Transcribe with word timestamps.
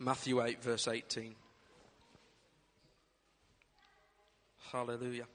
Matthew 0.00 0.40
8, 0.40 0.62
verse 0.62 0.86
18. 0.86 1.34
Hallelujah. 4.70 5.26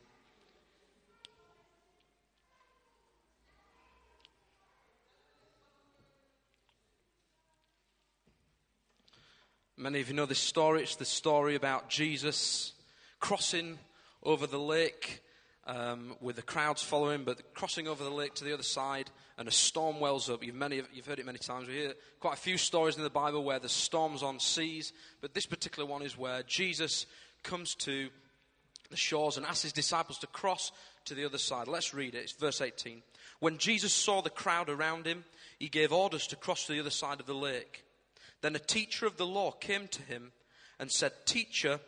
Many 9.76 9.99
of 9.99 10.07
you 10.07 10.13
know 10.13 10.26
this 10.26 10.39
story. 10.39 10.84
It's 10.84 10.96
the 10.96 11.04
story 11.04 11.56
about 11.56 11.90
Jesus 11.90 12.72
crossing 13.20 13.80
over 14.24 14.48
the 14.48 14.60
lake 14.60 15.22
um, 15.66 16.16
with 16.20 16.36
the 16.36 16.41
crowds 16.41 16.84
following, 16.84 17.23
but 17.23 17.54
crossing 17.54 17.88
over 17.88 18.04
the 18.04 18.09
lake 18.09 18.34
to 18.36 18.44
the 18.44 18.54
other 18.54 18.63
side, 18.63 19.09
and 19.38 19.48
a 19.48 19.52
storm 19.52 20.00
wells 20.00 20.30
up. 20.30 20.44
You've, 20.44 20.55
many, 20.55 20.82
you've 20.94 21.05
heard 21.05 21.20
it 21.20 21.26
many 21.26 21.40
times. 21.40 21.68
We 21.68 21.76
hear 21.76 21.94
quite 22.20 22.34
a 22.34 22.41
few 22.41 22.58
stories 22.58 22.98
in 22.98 23.04
the 23.04 23.09
Bible 23.09 23.44
where 23.44 23.59
there's 23.59 23.72
storms 23.72 24.23
on 24.23 24.40
seas, 24.40 24.94
but 25.22 25.34
this 25.34 25.45
particular 25.45 25.88
one 25.88 26.02
is 26.02 26.18
where 26.18 26.44
Jesus 26.44 27.05
comes 27.44 27.76
to 27.76 28.09
the 28.90 28.98
shores 28.98 29.38
and 29.38 29.45
asks 29.45 29.63
his 29.63 29.73
disciples 29.73 30.20
to 30.20 30.27
cross 30.27 30.71
to 31.05 31.16
the 31.16 31.26
other 31.26 31.38
side. 31.38 31.68
Let's 31.68 31.93
read 31.93 32.16
it. 32.16 32.20
It's 32.20 32.34
verse 32.34 32.62
18. 32.62 33.02
When 33.40 33.57
Jesus 33.57 33.93
saw 33.93 34.21
the 34.21 34.30
crowd 34.30 34.70
around 34.70 35.05
him, 35.05 35.26
he 35.59 35.68
gave 35.68 35.91
orders 35.91 36.27
to 36.27 36.35
cross 36.35 36.66
to 36.66 36.73
the 36.73 36.80
other 36.80 36.90
side 36.90 37.20
of 37.20 37.26
the 37.26 37.34
lake. 37.34 37.84
Then 38.41 38.55
a 38.55 38.59
teacher 38.59 39.05
of 39.05 39.18
the 39.18 39.26
law 39.26 39.52
came 39.52 39.88
to 39.88 40.02
him 40.02 40.32
and 40.80 40.91
said, 40.91 41.12
Teacher, 41.26 41.80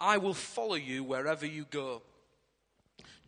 I 0.00 0.18
will 0.18 0.34
follow 0.34 0.74
you 0.74 1.04
wherever 1.04 1.46
you 1.46 1.66
go. 1.70 2.02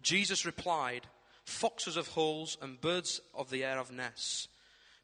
Jesus 0.06 0.46
replied, 0.46 1.04
Foxes 1.44 1.96
have 1.96 2.06
holes 2.06 2.56
and 2.62 2.80
birds 2.80 3.20
of 3.34 3.50
the 3.50 3.64
air 3.64 3.74
have 3.74 3.90
nests, 3.90 4.46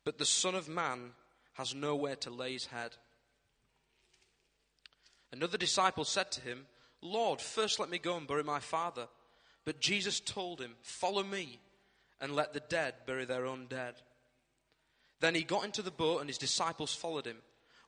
but 0.05 0.17
the 0.17 0.25
Son 0.25 0.55
of 0.55 0.69
Man 0.69 1.11
has 1.55 1.75
nowhere 1.75 2.15
to 2.15 2.31
lay 2.31 2.53
his 2.53 2.67
head. 2.67 2.93
Another 5.33 5.59
disciple 5.59 6.05
said 6.05 6.31
to 6.31 6.41
him, 6.41 6.67
Lord, 7.01 7.41
first 7.41 7.81
let 7.81 7.91
me 7.91 7.99
go 7.99 8.17
and 8.17 8.29
bury 8.29 8.45
my 8.45 8.61
father. 8.61 9.09
But 9.65 9.81
Jesus 9.81 10.21
told 10.21 10.61
him, 10.61 10.77
Follow 10.83 11.25
me 11.25 11.59
and 12.21 12.37
let 12.37 12.53
the 12.53 12.61
dead 12.61 12.95
bury 13.05 13.25
their 13.25 13.45
own 13.45 13.67
dead. 13.69 13.95
Then 15.19 15.35
he 15.35 15.43
got 15.43 15.65
into 15.65 15.83
the 15.83 15.91
boat 15.91 16.21
and 16.21 16.31
his 16.31 16.39
disciples 16.39 16.95
followed 16.95 17.27
him. 17.27 17.39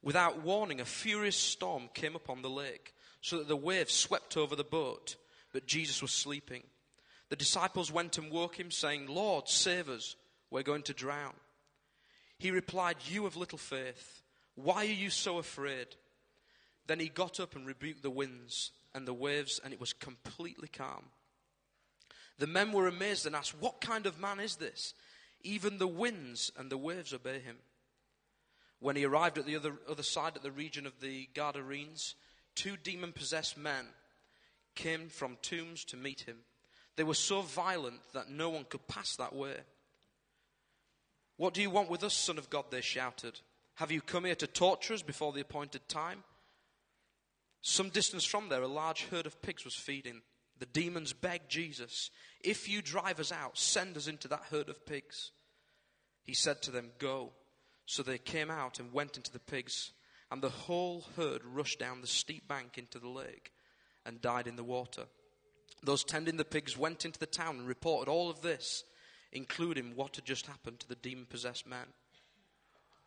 Without 0.03 0.43
warning, 0.43 0.81
a 0.81 0.85
furious 0.85 1.37
storm 1.37 1.91
came 1.95 2.17
upon 2.17 2.43
the 2.43 2.51
lake, 2.51 2.93
so 3.21 3.39
that 3.39 3.47
the 3.47 3.55
waves 3.55 3.95
swept 3.95 4.37
over 4.37 4.57
the 4.57 4.65
boat, 4.65 5.15
but 5.53 5.69
Jesus 5.69 6.03
was 6.03 6.11
sleeping. 6.11 6.65
The 7.31 7.37
disciples 7.37 7.91
went 7.91 8.19
and 8.19 8.31
woke 8.31 8.59
him, 8.59 8.71
saying, 8.71 9.07
Lord, 9.09 9.49
save 9.49 9.89
us, 9.89 10.17
we're 10.51 10.63
going 10.63 10.83
to 10.83 10.95
drown. 10.95 11.35
He 12.39 12.51
replied, 12.51 12.97
You 13.07 13.25
have 13.25 13.37
little 13.37 13.59
faith. 13.59 14.23
Why 14.55 14.77
are 14.77 14.85
you 14.85 15.11
so 15.11 15.39
afraid? 15.39 15.89
Then 16.87 17.01
he 17.01 17.09
got 17.09 17.41
up 17.41 17.57
and 17.57 17.67
rebuked 17.67 18.03
the 18.03 18.11
winds 18.11 18.73
and 18.95 19.09
the 19.09 19.15
waves, 19.15 19.61
and 19.65 19.73
it 19.73 19.81
was 19.81 19.93
completely 19.93 20.69
calm. 20.69 21.07
The 22.39 22.47
men 22.47 22.73
were 22.73 22.87
amazed 22.87 23.27
and 23.27 23.35
asked, 23.35 23.55
What 23.59 23.81
kind 23.81 24.07
of 24.07 24.21
man 24.21 24.41
is 24.41 24.57
this? 24.57 24.95
Even 25.43 25.79
the 25.79 25.89
winds 25.89 26.51
and 26.57 26.71
the 26.71 26.79
waves 26.79 27.13
obey 27.13 27.39
him. 27.39 27.57
When 28.81 28.97
he 28.97 29.05
arrived 29.05 29.39
at 29.39 29.47
the 29.47 29.57
other, 29.57 29.77
other 29.89 30.03
side, 30.03 30.37
at 30.37 30.43
the 30.43 30.51
region 30.51 30.87
of 30.87 31.01
the 31.01 31.29
Gadarenes, 31.35 32.15
two 32.55 32.77
demon 32.77 33.13
possessed 33.13 33.57
men 33.57 33.87
came 34.75 35.09
from 35.09 35.39
tombs 35.41 35.85
to 35.87 35.97
meet 35.97 36.23
him. 36.23 36.39
They 36.97 37.05
were 37.05 37.15
so 37.15 37.43
violent 37.43 38.01
that 38.13 38.31
no 38.31 38.51
one 38.51 38.65
could 38.65 38.87
pass 38.87 39.17
that 39.17 39.35
way. 39.35 39.57
What 41.37 41.55
do 41.55 41.63
you 41.63 41.71
want 41.71 41.91
with 41.91 42.05
us, 42.05 42.15
Son 42.15 42.39
of 42.39 42.51
God? 42.51 42.67
They 42.71 42.81
shouted. 42.81 43.41
Have 43.77 43.91
you 43.91 44.01
come 44.01 44.25
here 44.25 44.37
to 44.37 44.47
torture 44.47 44.95
us 44.95 45.03
before 45.03 45.33
the 45.33 45.41
appointed 45.41 45.89
time? 45.89 46.23
Some 47.61 47.89
distance 47.89 48.25
from 48.25 48.49
there, 48.49 48.63
a 48.63 48.69
large 48.69 49.07
herd 49.07 49.27
of 49.27 49.43
pigs 49.43 49.65
was 49.65 49.75
feeding. 49.75 50.23
The 50.61 50.67
demons 50.67 51.13
begged 51.13 51.51
Jesus, 51.51 52.11
If 52.41 52.69
you 52.69 52.81
drive 52.81 53.19
us 53.19 53.33
out, 53.33 53.59
send 53.59 53.97
us 53.97 54.07
into 54.07 54.29
that 54.29 54.45
herd 54.51 54.69
of 54.69 54.87
pigs. 54.87 55.33
He 56.23 56.35
said 56.35 56.63
to 56.63 56.71
them, 56.71 56.91
Go. 56.99 57.33
So 57.87 58.03
they 58.03 58.19
came 58.19 58.51
out 58.51 58.79
and 58.79 58.93
went 58.93 59.17
into 59.17 59.33
the 59.33 59.41
pigs, 59.41 59.93
and 60.31 60.41
the 60.41 60.49
whole 60.49 61.05
herd 61.17 61.45
rushed 61.45 61.79
down 61.79 62.01
the 62.01 62.07
steep 62.07 62.47
bank 62.47 62.79
into 62.79 62.99
the 62.99 63.09
lake 63.09 63.53
and 64.07 64.21
died 64.21 64.47
in 64.47 64.57
the 64.57 64.65
water. 64.65 65.05
Those 65.85 66.05
tending 66.05 66.37
the 66.37 66.45
pigs 66.45 66.77
went 66.77 67.05
into 67.05 67.19
the 67.19 67.27
town 67.27 67.59
and 67.59 67.69
reported 67.69 68.11
all 68.11 68.31
of 68.31 68.41
this, 68.41 68.85
including 69.33 69.97
what 69.97 70.17
had 70.17 70.25
just 70.25 70.47
happened 70.47 70.81
to 70.81 70.89
the 70.89 70.95
demon 70.97 71.27
possessed 71.29 71.67
man. 71.67 71.87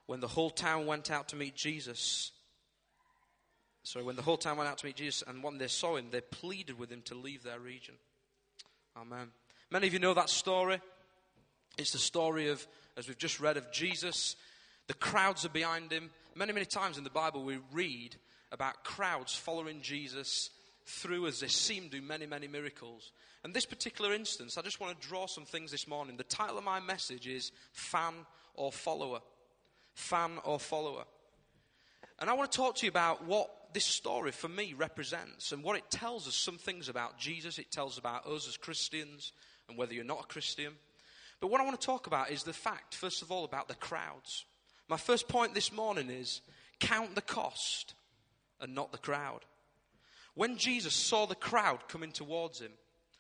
When 0.05 0.19
the 0.19 0.27
whole 0.27 0.49
town 0.49 0.85
went 0.85 1.11
out 1.11 1.29
to 1.29 1.35
meet 1.35 1.55
Jesus, 1.55 2.31
sorry, 3.83 4.05
when 4.05 4.15
the 4.15 4.21
whole 4.21 4.38
town 4.38 4.57
went 4.57 4.69
out 4.69 4.77
to 4.79 4.85
meet 4.85 4.95
Jesus, 4.95 5.23
and 5.27 5.43
when 5.43 5.57
they 5.57 5.67
saw 5.67 5.97
him, 5.97 6.07
they 6.11 6.21
pleaded 6.21 6.79
with 6.79 6.91
him 6.91 7.01
to 7.03 7.15
leave 7.15 7.43
their 7.43 7.59
region. 7.59 7.95
Amen. 8.95 9.31
Many 9.69 9.88
of 9.88 9.94
you 9.94 9.99
know 9.99 10.13
that 10.13 10.29
story. 10.29 10.79
It's 11.77 11.91
the 11.91 11.97
story 11.97 12.49
of, 12.49 12.65
as 12.95 13.07
we've 13.07 13.17
just 13.17 13.39
read, 13.39 13.57
of 13.57 13.71
Jesus 13.71 14.35
the 14.88 14.94
crowds 14.94 15.45
are 15.45 15.49
behind 15.49 15.91
him. 15.91 16.09
Many, 16.35 16.53
many 16.53 16.65
times 16.65 16.97
in 16.97 17.03
the 17.03 17.09
Bible, 17.09 17.44
we 17.44 17.59
read 17.71 18.15
about 18.51 18.83
crowds 18.83 19.35
following 19.35 19.81
Jesus 19.81 20.49
through 20.87 21.27
as 21.27 21.41
they 21.41 21.47
seem 21.47 21.89
do 21.89 22.01
many, 22.01 22.25
many 22.25 22.47
miracles. 22.47 23.11
And 23.43 23.53
this 23.53 23.65
particular 23.65 24.13
instance, 24.13 24.57
I 24.57 24.61
just 24.61 24.79
want 24.79 24.99
to 24.99 25.07
draw 25.07 25.27
some 25.27 25.45
things 25.45 25.71
this 25.71 25.87
morning. 25.87 26.15
The 26.17 26.23
title 26.23 26.57
of 26.57 26.63
my 26.63 26.79
message 26.79 27.27
is 27.27 27.51
Fan 27.73 28.13
or 28.55 28.71
Follower. 28.71 29.19
Fan 29.93 30.39
or 30.45 30.59
Follower. 30.59 31.03
And 32.19 32.29
I 32.29 32.33
want 32.33 32.51
to 32.51 32.57
talk 32.57 32.75
to 32.77 32.85
you 32.85 32.89
about 32.89 33.25
what 33.25 33.51
this 33.73 33.83
story 33.83 34.31
for 34.31 34.47
me 34.47 34.73
represents 34.75 35.51
and 35.51 35.61
what 35.61 35.77
it 35.77 35.91
tells 35.91 36.27
us 36.27 36.35
some 36.35 36.57
things 36.57 36.89
about 36.89 37.19
Jesus. 37.19 37.59
It 37.59 37.69
tells 37.69 37.97
about 37.97 38.25
us 38.25 38.47
as 38.47 38.57
Christians 38.57 39.33
and 39.67 39.77
whether 39.77 39.93
you're 39.93 40.05
not 40.05 40.21
a 40.23 40.27
Christian. 40.27 40.73
But 41.41 41.51
what 41.51 41.59
I 41.59 41.65
want 41.65 41.79
to 41.79 41.85
talk 41.85 42.07
about 42.07 42.31
is 42.31 42.43
the 42.43 42.53
fact, 42.53 42.95
first 42.95 43.21
of 43.21 43.31
all, 43.31 43.43
about 43.43 43.67
the 43.67 43.75
crowds. 43.75 44.45
My 44.87 44.97
first 44.97 45.27
point 45.27 45.53
this 45.53 45.71
morning 45.71 46.09
is 46.09 46.41
count 46.79 47.13
the 47.13 47.21
cost 47.21 47.93
and 48.61 48.73
not 48.73 48.93
the 48.93 48.97
crowd. 48.97 49.41
When 50.37 50.57
Jesus 50.57 50.93
saw 50.93 51.25
the 51.25 51.33
crowd 51.33 51.87
coming 51.87 52.11
towards 52.11 52.61
him, 52.61 52.71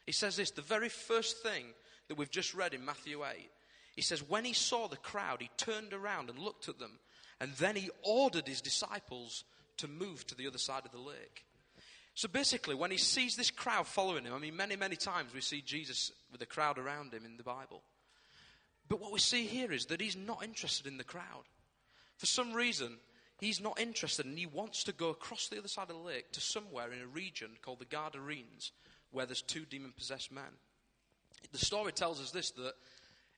he 0.05 0.11
says 0.11 0.35
this 0.35 0.51
the 0.51 0.61
very 0.61 0.87
first 0.87 1.41
thing 1.41 1.65
that 2.07 2.15
we've 2.15 2.29
just 2.29 2.53
read 2.53 2.75
in 2.75 2.85
Matthew 2.85 3.25
8. 3.25 3.49
He 3.95 4.03
says, 4.03 4.21
When 4.21 4.45
he 4.45 4.53
saw 4.53 4.87
the 4.87 4.97
crowd, 4.97 5.41
he 5.41 5.49
turned 5.57 5.93
around 5.93 6.29
and 6.29 6.37
looked 6.37 6.69
at 6.69 6.77
them, 6.77 6.99
and 7.41 7.51
then 7.53 7.75
he 7.75 7.89
ordered 8.03 8.47
his 8.47 8.61
disciples 8.61 9.45
to 9.77 9.87
move 9.87 10.27
to 10.27 10.35
the 10.35 10.45
other 10.45 10.59
side 10.59 10.85
of 10.85 10.91
the 10.91 10.99
lake. 10.99 11.43
So 12.13 12.27
basically, 12.27 12.75
when 12.75 12.91
he 12.91 12.97
sees 12.97 13.35
this 13.35 13.49
crowd 13.49 13.87
following 13.87 14.25
him, 14.25 14.35
I 14.35 14.37
mean, 14.37 14.55
many, 14.55 14.75
many 14.75 14.95
times 14.95 15.33
we 15.33 15.41
see 15.41 15.61
Jesus 15.61 16.11
with 16.31 16.43
a 16.43 16.45
crowd 16.45 16.77
around 16.77 17.15
him 17.15 17.25
in 17.25 17.37
the 17.37 17.43
Bible. 17.43 17.81
But 18.87 19.01
what 19.01 19.11
we 19.11 19.19
see 19.19 19.47
here 19.47 19.71
is 19.71 19.87
that 19.87 20.01
he's 20.01 20.15
not 20.15 20.43
interested 20.43 20.85
in 20.85 20.99
the 20.99 21.03
crowd. 21.03 21.45
For 22.17 22.27
some 22.27 22.53
reason, 22.53 22.99
he's 23.39 23.61
not 23.61 23.79
interested 23.79 24.25
and 24.25 24.37
he 24.37 24.45
wants 24.45 24.83
to 24.85 24.91
go 24.91 25.09
across 25.09 25.47
the 25.47 25.57
other 25.57 25.67
side 25.67 25.89
of 25.89 25.95
the 25.95 26.01
lake 26.01 26.31
to 26.31 26.41
somewhere 26.41 26.91
in 26.91 27.01
a 27.01 27.07
region 27.07 27.51
called 27.61 27.79
the 27.79 27.85
Gadarenes 27.85 28.71
where 29.11 29.25
there's 29.25 29.41
two 29.41 29.65
demon 29.65 29.93
possessed 29.95 30.31
men. 30.31 30.43
The 31.51 31.57
story 31.57 31.91
tells 31.91 32.21
us 32.21 32.31
this 32.31 32.51
that 32.51 32.73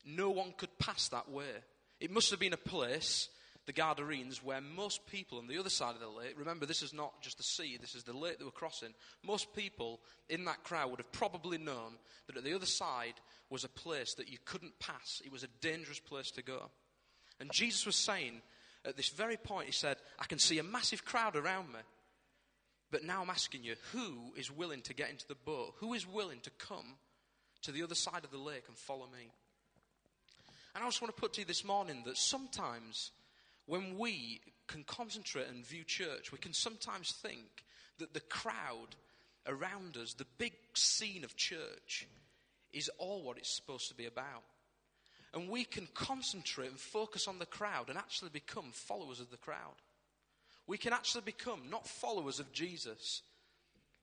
no 0.06 0.30
one 0.30 0.54
could 0.58 0.78
pass 0.80 1.10
that 1.10 1.30
way. 1.30 1.52
It 2.00 2.12
must 2.12 2.32
have 2.32 2.40
been 2.40 2.54
a 2.54 2.58
place, 2.58 3.30
the 3.66 3.74
Gadarenes, 3.74 4.44
where 4.44 4.62
most 4.62 5.06
people 5.06 5.38
on 5.38 5.48
the 5.48 5.58
other 5.60 5.70
side 5.70 5.96
of 5.96 6.02
the 6.02 6.08
lake, 6.08 6.36
remember 6.38 6.66
this 6.66 6.82
is 6.82 6.94
not 6.94 7.22
just 7.22 7.38
the 7.38 7.44
sea, 7.44 7.78
this 7.80 7.94
is 7.94 8.04
the 8.04 8.18
lake 8.18 8.40
they 8.40 8.46
were 8.46 8.52
crossing, 8.52 8.94
most 9.24 9.54
people 9.54 10.00
in 10.30 10.46
that 10.46 10.64
crowd 10.64 10.90
would 10.90 11.00
have 11.00 11.12
probably 11.12 11.58
known 11.58 11.98
that 12.28 12.38
at 12.38 12.44
the 12.44 12.56
other 12.56 12.66
side 12.66 13.16
was 13.50 13.64
a 13.64 13.70
place 13.70 14.14
that 14.16 14.30
you 14.30 14.38
couldn't 14.46 14.80
pass. 14.80 15.22
It 15.26 15.32
was 15.32 15.44
a 15.44 15.50
dangerous 15.62 16.00
place 16.00 16.32
to 16.32 16.42
go. 16.42 16.70
And 17.40 17.52
Jesus 17.52 17.86
was 17.86 17.96
saying, 17.96 18.42
at 18.86 18.98
this 18.98 19.10
very 19.10 19.38
point, 19.38 19.68
he 19.68 19.72
said, 19.72 19.98
I 20.18 20.26
can 20.26 20.40
see 20.40 20.60
a 20.60 20.64
massive 20.64 21.06
crowd 21.06 21.36
around 21.36 21.68
me. 21.68 21.80
But 22.92 23.04
now 23.04 23.22
I'm 23.22 23.30
asking 23.30 23.64
you, 23.64 23.76
who 23.92 24.34
is 24.36 24.52
willing 24.52 24.82
to 24.84 24.94
get 24.94 25.10
into 25.10 25.28
the 25.28 25.36
boat? 25.36 25.76
Who 25.78 25.94
is 25.94 26.08
willing 26.08 26.40
to 26.42 26.50
come 26.52 26.96
to 27.62 27.72
the 27.72 27.84
other 27.84 27.96
side 27.96 28.24
of 28.24 28.32
the 28.32 28.38
lake 28.38 28.64
and 28.68 28.78
follow 28.78 29.06
me? 29.06 29.30
And 30.74 30.84
I 30.84 30.88
just 30.88 31.02
want 31.02 31.16
to 31.16 31.22
put 31.22 31.34
to 31.34 31.42
you 31.42 31.46
this 31.46 31.66
morning 31.66 32.04
that 32.06 32.18
sometimes 32.18 33.12
when 33.66 33.98
we 33.98 34.42
can 34.68 34.84
concentrate 34.84 35.48
and 35.48 35.66
view 35.66 35.84
church, 35.84 36.32
we 36.32 36.38
can 36.38 36.54
sometimes 36.54 37.12
think 37.12 37.64
that 38.00 38.14
the 38.14 38.22
crowd 38.22 38.96
around 39.46 39.98
us, 39.98 40.14
the 40.14 40.26
big 40.38 40.54
scene 40.74 41.24
of 41.24 41.36
church, 41.36 42.08
is 42.72 42.90
all 42.98 43.24
what 43.24 43.38
it's 43.38 43.56
supposed 43.56 43.90
to 43.90 43.96
be 43.96 44.06
about. 44.06 44.44
And 45.34 45.50
we 45.50 45.64
can 45.64 45.88
concentrate 45.94 46.70
and 46.70 46.80
focus 46.80 47.28
on 47.28 47.40
the 47.40 47.46
crowd 47.46 47.90
and 47.90 47.98
actually 47.98 48.30
become 48.30 48.72
followers 48.72 49.20
of 49.20 49.30
the 49.30 49.38
crowd. 49.38 49.76
We 50.66 50.78
can 50.78 50.94
actually 50.94 51.22
become 51.22 51.62
not 51.70 51.88
followers 51.88 52.40
of 52.40 52.52
Jesus, 52.52 53.22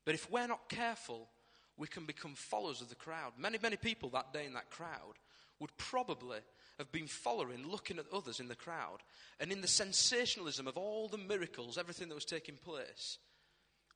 but 0.05 0.15
if 0.15 0.31
we're 0.31 0.47
not 0.47 0.69
careful, 0.69 1.29
we 1.77 1.89
can 1.89 2.05
become 2.05 2.35
followers 2.35 2.81
of 2.81 2.89
the 2.89 2.95
crowd. 2.95 3.33
Many, 3.39 3.59
many 3.63 3.77
people 3.77 4.09
that 4.11 4.33
day 4.33 4.47
in 4.47 4.55
that 4.55 4.71
crowd 4.71 5.15
would 5.59 5.77
probably 5.77 6.39
have 6.79 6.93
been 6.93 7.07
following, 7.07 7.67
looking 7.67 7.99
at 7.99 8.13
others 8.13 8.41
in 8.41 8.49
the 8.49 8.55
crowd, 8.55 8.99
and 9.41 9.51
in 9.51 9.63
the 9.63 9.69
sensationalism 9.69 10.67
of 10.67 10.77
all 10.77 11.09
the 11.09 11.19
miracles, 11.19 11.79
everything 11.79 12.09
that 12.09 12.15
was 12.15 12.25
taking 12.25 12.57
place, 12.57 13.19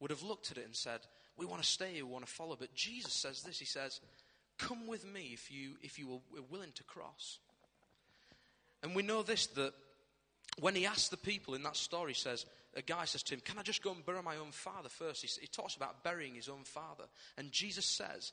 would 0.01 0.11
have 0.11 0.23
looked 0.23 0.51
at 0.51 0.59
it 0.59 0.65
and 0.65 0.75
said, 0.75 1.01
We 1.37 1.47
want 1.47 1.63
to 1.63 1.69
stay 1.69 1.95
here, 1.95 2.07
we 2.07 2.13
want 2.13 2.27
to 2.27 2.33
follow. 2.33 2.57
But 2.59 2.75
Jesus 2.75 3.13
says 3.13 3.43
this 3.43 3.59
He 3.59 3.67
says, 3.67 4.01
Come 4.61 4.87
with 4.87 5.05
me 5.05 5.31
if 5.33 5.51
you, 5.51 5.73
if 5.83 5.99
you 5.99 6.21
are 6.37 6.43
willing 6.51 6.73
to 6.75 6.85
cross. 6.85 7.39
And 8.83 8.95
we 8.95 9.03
know 9.03 9.23
this 9.23 9.47
that 9.49 9.73
when 10.59 10.75
he 10.75 10.87
asked 10.87 11.11
the 11.11 11.17
people 11.17 11.55
in 11.55 11.63
that 11.63 11.77
story, 11.77 12.15
says, 12.15 12.47
a 12.77 12.83
guy 12.83 13.05
says 13.05 13.23
to 13.25 13.35
him, 13.35 13.41
Can 13.45 13.59
I 13.59 13.63
just 13.63 13.83
go 13.83 13.93
and 13.93 14.05
bury 14.05 14.23
my 14.23 14.37
own 14.37 14.53
father 14.53 14.89
first? 14.89 15.23
He, 15.23 15.41
he 15.41 15.47
talks 15.47 15.77
about 15.77 16.05
burying 16.05 16.35
his 16.35 16.49
own 16.49 16.65
father. 16.65 17.05
And 17.37 17.51
Jesus 17.53 17.87
says, 17.87 18.33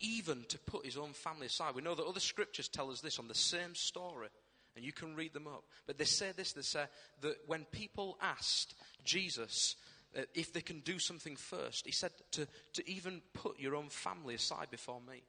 even 0.00 0.44
to 0.48 0.58
put 0.58 0.84
his 0.84 0.96
own 0.96 1.12
family 1.12 1.46
aside. 1.46 1.74
We 1.74 1.82
know 1.82 1.94
that 1.94 2.06
other 2.06 2.20
scriptures 2.20 2.68
tell 2.68 2.90
us 2.90 3.00
this 3.00 3.18
on 3.18 3.28
the 3.28 3.34
same 3.34 3.74
story, 3.74 4.28
and 4.76 4.84
you 4.84 4.92
can 4.92 5.16
read 5.16 5.32
them 5.32 5.46
up. 5.46 5.64
But 5.86 5.98
they 5.98 6.04
say 6.04 6.30
this 6.36 6.52
they 6.52 6.62
say 6.62 6.84
that 7.22 7.36
when 7.46 7.64
people 7.66 8.18
asked 8.20 8.74
Jesus 9.04 9.76
uh, 10.16 10.22
if 10.34 10.52
they 10.52 10.60
can 10.60 10.80
do 10.80 10.98
something 10.98 11.36
first, 11.36 11.84
he 11.84 11.92
said 11.92 12.12
to, 12.32 12.46
to 12.74 12.88
even 12.88 13.20
put 13.34 13.58
your 13.58 13.74
own 13.74 13.88
family 13.88 14.34
aside 14.34 14.68
before 14.70 15.00
me. 15.08 15.22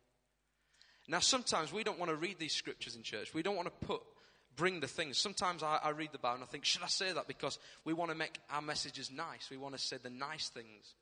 Now, 1.09 1.19
sometimes 1.19 1.73
we 1.73 1.83
don't 1.83 1.97
want 1.97 2.11
to 2.11 2.15
read 2.15 2.37
these 2.37 2.53
scriptures 2.53 2.95
in 2.95 3.01
church. 3.01 3.33
We 3.33 3.41
don't 3.41 3.55
want 3.55 3.67
to 3.67 3.87
put 3.87 4.01
bring 4.55 4.79
the 4.79 4.87
things. 4.87 5.17
Sometimes 5.17 5.63
I, 5.63 5.79
I, 5.81 5.89
read 5.91 6.09
the 6.11 6.19
Bible 6.19 6.35
and 6.35 6.43
I 6.43 6.47
think, 6.47 6.65
should 6.65 6.83
I 6.83 6.87
say 6.87 7.13
that? 7.13 7.27
Because 7.27 7.57
we 7.85 7.93
want 7.93 8.11
to 8.11 8.17
make 8.17 8.37
our 8.51 8.61
messages 8.61 9.09
nice. 9.09 9.49
We 9.49 9.57
want 9.57 9.73
to 9.73 9.81
say 9.81 9.97
the 10.01 10.09
nice 10.09 10.49
things. 10.49 10.95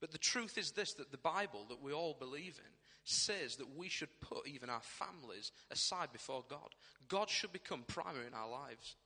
But 0.00 0.12
the 0.12 0.18
truth 0.18 0.56
is 0.56 0.72
this 0.72 0.94
that 0.94 1.12
the 1.12 1.18
Bible 1.18 1.66
that 1.68 1.82
we 1.82 1.92
all 1.92 2.16
believe 2.18 2.58
in 2.58 2.72
says 3.04 3.56
that 3.56 3.76
we 3.76 3.88
should 3.88 4.08
put 4.20 4.48
even 4.48 4.70
our 4.70 4.80
families 4.80 5.52
aside 5.70 6.10
before 6.12 6.42
God. 6.48 6.74
God 7.06 7.28
should 7.30 7.52
become 7.52 7.84
primary 7.86 8.26
in 8.26 8.34
our 8.34 8.50
lives. 8.50 8.96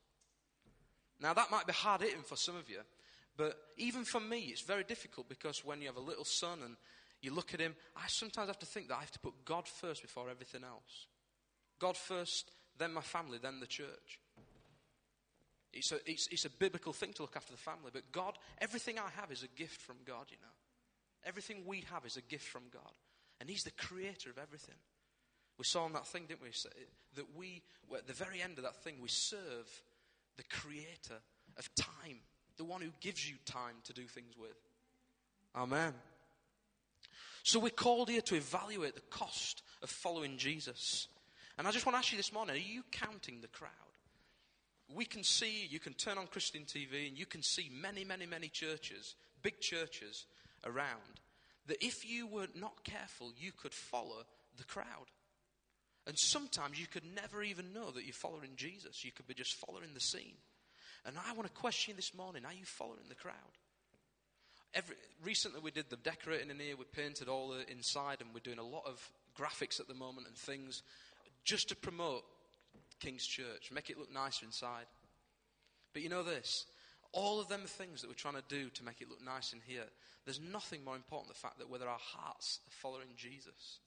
Now, 1.19 1.33
that 1.33 1.51
might 1.51 1.67
be 1.67 1.73
hard 1.73 2.01
hitting 2.01 2.23
for 2.23 2.35
some 2.35 2.55
of 2.55 2.67
you, 2.69 2.79
but 3.37 3.55
even 3.77 4.05
for 4.05 4.19
me, 4.19 4.45
it's 4.45 4.61
very 4.61 4.83
difficult 4.83 5.29
because 5.29 5.63
when 5.63 5.81
you 5.81 5.87
have 5.87 5.97
a 5.97 6.01
little 6.01 6.25
son 6.25 6.59
and 6.63 6.77
you 7.21 7.33
look 7.33 7.53
at 7.53 7.59
him, 7.59 7.75
I 7.95 8.07
sometimes 8.07 8.47
have 8.47 8.59
to 8.59 8.65
think 8.65 8.87
that 8.87 8.95
I 8.95 9.01
have 9.01 9.11
to 9.11 9.19
put 9.19 9.45
God 9.45 9.67
first 9.67 10.01
before 10.01 10.29
everything 10.29 10.63
else. 10.63 11.07
God 11.79 11.95
first, 11.95 12.51
then 12.77 12.93
my 12.93 13.01
family, 13.01 13.37
then 13.41 13.59
the 13.59 13.67
church. 13.67 14.19
It's 15.73 15.91
a, 15.91 15.97
it's, 16.05 16.27
it's 16.27 16.45
a 16.45 16.49
biblical 16.49 16.93
thing 16.93 17.13
to 17.13 17.21
look 17.21 17.35
after 17.35 17.51
the 17.51 17.57
family, 17.57 17.91
but 17.93 18.11
God, 18.11 18.37
everything 18.59 18.99
I 18.99 19.09
have 19.21 19.31
is 19.31 19.43
a 19.43 19.47
gift 19.47 19.81
from 19.81 19.97
God, 20.05 20.25
you 20.29 20.37
know. 20.41 20.53
Everything 21.23 21.63
we 21.65 21.83
have 21.91 22.05
is 22.05 22.17
a 22.17 22.21
gift 22.21 22.47
from 22.47 22.63
God. 22.73 22.91
And 23.39 23.49
He's 23.49 23.63
the 23.63 23.71
creator 23.71 24.29
of 24.29 24.37
everything. 24.37 24.75
We 25.57 25.65
saw 25.65 25.85
in 25.85 25.93
that 25.93 26.07
thing, 26.07 26.25
didn't 26.27 26.41
we? 26.41 26.49
That 27.15 27.35
we, 27.37 27.61
at 27.95 28.07
the 28.07 28.13
very 28.13 28.41
end 28.41 28.57
of 28.57 28.63
that 28.63 28.83
thing, 28.83 28.95
we 29.01 29.09
serve 29.09 29.81
the 30.37 30.43
creator 30.43 31.21
of 31.57 31.75
time, 31.75 32.17
the 32.57 32.63
one 32.63 32.81
who 32.81 32.89
gives 32.99 33.29
you 33.29 33.35
time 33.45 33.75
to 33.83 33.93
do 33.93 34.03
things 34.03 34.35
with. 34.37 34.57
Amen. 35.55 35.93
So 37.43 37.59
we're 37.59 37.69
called 37.69 38.09
here 38.09 38.21
to 38.21 38.35
evaluate 38.35 38.95
the 38.95 39.01
cost 39.01 39.63
of 39.81 39.89
following 39.89 40.37
Jesus. 40.37 41.07
And 41.57 41.67
I 41.67 41.71
just 41.71 41.85
want 41.85 41.95
to 41.95 41.99
ask 41.99 42.11
you 42.11 42.17
this 42.17 42.33
morning 42.33 42.55
are 42.55 42.59
you 42.59 42.83
counting 42.91 43.41
the 43.41 43.47
crowd? 43.47 43.71
We 44.93 45.05
can 45.05 45.23
see, 45.23 45.67
you 45.69 45.79
can 45.79 45.93
turn 45.93 46.17
on 46.17 46.27
Christian 46.27 46.63
TV 46.63 47.07
and 47.07 47.17
you 47.17 47.25
can 47.25 47.41
see 47.41 47.71
many, 47.73 48.03
many, 48.03 48.25
many 48.25 48.49
churches, 48.49 49.15
big 49.41 49.59
churches 49.59 50.25
around 50.65 51.21
that 51.67 51.83
if 51.83 52.09
you 52.09 52.27
were 52.27 52.47
not 52.55 52.83
careful, 52.83 53.31
you 53.37 53.51
could 53.51 53.73
follow 53.73 54.23
the 54.57 54.63
crowd. 54.63 55.11
And 56.07 56.17
sometimes 56.17 56.79
you 56.79 56.87
could 56.87 57.05
never 57.15 57.43
even 57.43 57.73
know 57.73 57.91
that 57.91 58.03
you're 58.03 58.13
following 58.13 58.51
Jesus. 58.55 59.05
You 59.05 59.11
could 59.11 59.27
be 59.27 59.33
just 59.33 59.53
following 59.53 59.93
the 59.93 59.99
scene. 59.99 60.35
And 61.05 61.15
I 61.17 61.33
want 61.33 61.47
to 61.47 61.53
question 61.53 61.91
you 61.91 61.95
this 61.95 62.13
morning 62.13 62.43
are 62.45 62.53
you 62.53 62.65
following 62.65 63.07
the 63.07 63.15
crowd? 63.15 63.35
Every, 64.73 64.95
recently, 65.23 65.59
we 65.61 65.71
did 65.71 65.89
the 65.89 65.97
decorating 65.97 66.49
in 66.49 66.59
here, 66.59 66.77
we 66.77 66.85
painted 66.85 67.27
all 67.27 67.49
the 67.49 67.69
inside, 67.69 68.17
and 68.21 68.29
we're 68.33 68.39
doing 68.39 68.59
a 68.59 68.63
lot 68.63 68.83
of 68.85 69.11
graphics 69.37 69.79
at 69.79 69.87
the 69.87 69.93
moment 69.93 70.27
and 70.27 70.35
things 70.35 70.83
just 71.43 71.69
to 71.69 71.75
promote 71.75 72.23
King's 72.99 73.25
Church, 73.25 73.71
make 73.71 73.89
it 73.89 73.97
look 73.97 74.13
nicer 74.13 74.45
inside. 74.45 74.85
But 75.93 76.03
you 76.03 76.09
know 76.09 76.23
this 76.23 76.65
all 77.13 77.39
of 77.39 77.49
them 77.49 77.61
things 77.65 78.01
that 78.01 78.07
we're 78.07 78.13
trying 78.13 78.35
to 78.35 78.43
do 78.47 78.69
to 78.69 78.83
make 78.83 79.01
it 79.01 79.09
look 79.09 79.23
nice 79.23 79.53
in 79.53 79.59
here, 79.65 79.83
there's 80.25 80.39
nothing 80.39 80.83
more 80.83 80.95
important 80.95 81.27
than 81.27 81.35
the 81.35 81.47
fact 81.47 81.59
that 81.59 81.69
whether 81.69 81.87
our 81.87 81.99
hearts 81.99 82.59
are 82.67 82.71
following 82.71 83.09
Jesus. 83.17 83.79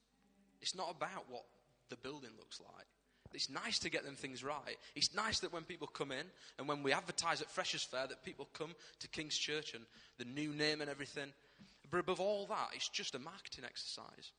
It's 0.60 0.74
not 0.74 0.90
about 0.90 1.24
what 1.28 1.44
the 1.88 1.96
building 1.96 2.30
looks 2.38 2.60
like. 2.60 2.86
It's 3.34 3.50
nice 3.50 3.78
to 3.80 3.90
get 3.90 4.04
them 4.04 4.14
things 4.14 4.44
right. 4.44 4.76
It's 4.94 5.14
nice 5.14 5.40
that 5.40 5.52
when 5.52 5.64
people 5.64 5.86
come 5.86 6.12
in 6.12 6.26
and 6.58 6.68
when 6.68 6.82
we 6.82 6.92
advertise 6.92 7.40
at 7.40 7.50
Freshers 7.50 7.82
Fair 7.82 8.06
that 8.06 8.24
people 8.24 8.48
come 8.52 8.74
to 9.00 9.08
King's 9.08 9.36
Church 9.36 9.74
and 9.74 9.84
the 10.18 10.24
new 10.24 10.54
name 10.54 10.80
and 10.80 10.90
everything. 10.90 11.32
But 11.90 11.98
above 11.98 12.20
all 12.20 12.46
that, 12.46 12.70
it's 12.74 12.88
just 12.88 13.14
a 13.14 13.18
marketing 13.18 13.64
exercise. 13.64 14.32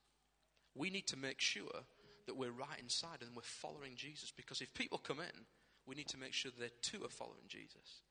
We 0.76 0.90
need 0.90 1.08
to 1.08 1.18
make 1.18 1.42
sure 1.42 1.84
that 2.26 2.36
we're 2.36 2.52
right 2.52 2.80
inside 2.82 3.20
and 3.22 3.36
we're 3.36 3.44
following 3.44 3.96
Jesus 3.96 4.32
because 4.36 4.62
if 4.62 4.74
people 4.74 4.98
come 4.98 5.20
in, 5.20 5.46
we 5.86 5.96
need 5.96 6.08
to 6.10 6.18
make 6.18 6.34
sure 6.34 6.52
they 6.58 6.72
too 6.82 7.06
are 7.06 7.10
following 7.10 7.44
Jesus. 7.48 8.02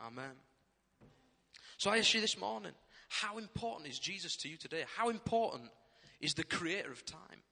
Amen. 0.00 0.32
So 1.76 1.90
I 1.90 1.98
ask 1.98 2.14
you 2.14 2.20
this 2.20 2.38
morning 2.38 2.72
how 3.08 3.38
important 3.38 3.90
is 3.90 3.98
Jesus 3.98 4.36
to 4.36 4.48
you 4.48 4.56
today? 4.56 4.84
How 4.96 5.08
important 5.08 5.70
is 6.20 6.34
the 6.34 6.44
creator 6.44 6.92
of 6.92 7.04
time? 7.04 7.42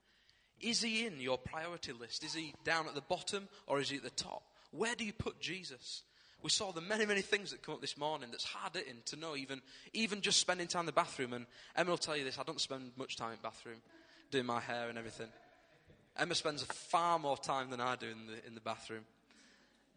Is 0.61 0.81
he 0.81 1.05
in 1.05 1.19
your 1.19 1.37
priority 1.37 1.93
list? 1.93 2.23
Is 2.23 2.33
he 2.33 2.53
down 2.63 2.87
at 2.87 2.95
the 2.95 3.01
bottom 3.01 3.47
or 3.67 3.79
is 3.79 3.89
he 3.89 3.97
at 3.97 4.03
the 4.03 4.09
top? 4.09 4.43
Where 4.71 4.95
do 4.95 5.05
you 5.05 5.13
put 5.13 5.39
Jesus? 5.39 6.03
We 6.41 6.49
saw 6.49 6.71
the 6.71 6.81
many, 6.81 7.05
many 7.05 7.21
things 7.21 7.51
that 7.51 7.63
come 7.63 7.75
up 7.75 7.81
this 7.81 7.97
morning 7.97 8.29
that's 8.31 8.45
hard 8.45 8.75
hitting 8.75 9.01
to 9.05 9.17
know, 9.17 9.35
even, 9.35 9.61
even 9.93 10.21
just 10.21 10.39
spending 10.39 10.67
time 10.67 10.81
in 10.81 10.85
the 10.85 10.91
bathroom. 10.91 11.33
And 11.33 11.45
Emma 11.75 11.89
will 11.89 11.97
tell 11.97 12.15
you 12.15 12.23
this 12.23 12.39
I 12.39 12.43
don't 12.43 12.61
spend 12.61 12.91
much 12.97 13.17
time 13.17 13.31
in 13.31 13.37
the 13.41 13.47
bathroom 13.47 13.77
doing 14.31 14.45
my 14.45 14.59
hair 14.59 14.89
and 14.89 14.97
everything. 14.97 15.27
Emma 16.17 16.35
spends 16.35 16.63
far 16.63 17.19
more 17.19 17.37
time 17.37 17.69
than 17.69 17.81
I 17.81 17.95
do 17.95 18.07
in 18.07 18.27
the, 18.27 18.47
in 18.47 18.55
the 18.55 18.61
bathroom. 18.61 19.05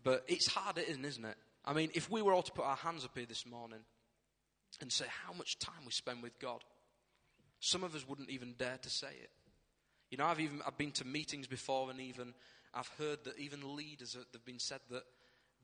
But 0.05 0.25
it's 0.27 0.49
hard 0.49 0.79
hitting, 0.79 1.05
isn't 1.05 1.25
it? 1.25 1.37
I 1.65 1.73
mean, 1.75 1.91
if 1.95 2.11
we 2.11 2.23
were 2.23 2.33
all 2.33 2.43
to 2.43 2.53
put 2.53 2.65
our 2.65 2.77
hands 2.77 3.05
up 3.05 3.13
here 3.17 3.27
this 3.27 3.47
morning 3.47 3.81
and 4.81 4.91
say 4.91 5.05
how 5.27 5.33
much 5.33 5.59
time 5.59 5.85
we 5.85 5.93
spend 5.93 6.23
with 6.23 6.39
God, 6.41 6.65
some 7.61 7.85
of 7.85 7.95
us 7.95 8.07
wouldn't 8.09 8.31
even 8.31 8.55
dare 8.59 8.79
to 8.83 8.91
say 8.91 9.09
it. 9.23 9.31
You 10.13 10.19
know, 10.19 10.27
I've 10.27 10.41
even 10.41 10.61
I've 10.67 10.77
been 10.77 10.91
to 10.93 11.07
meetings 11.07 11.47
before, 11.47 11.91
and 11.91 11.99
even 11.99 12.35
I've 12.75 12.91
heard 12.99 13.25
that 13.25 13.39
even 13.39 13.75
leaders 13.75 14.15
have 14.15 14.45
been 14.45 14.59
said 14.59 14.81
that 14.91 15.05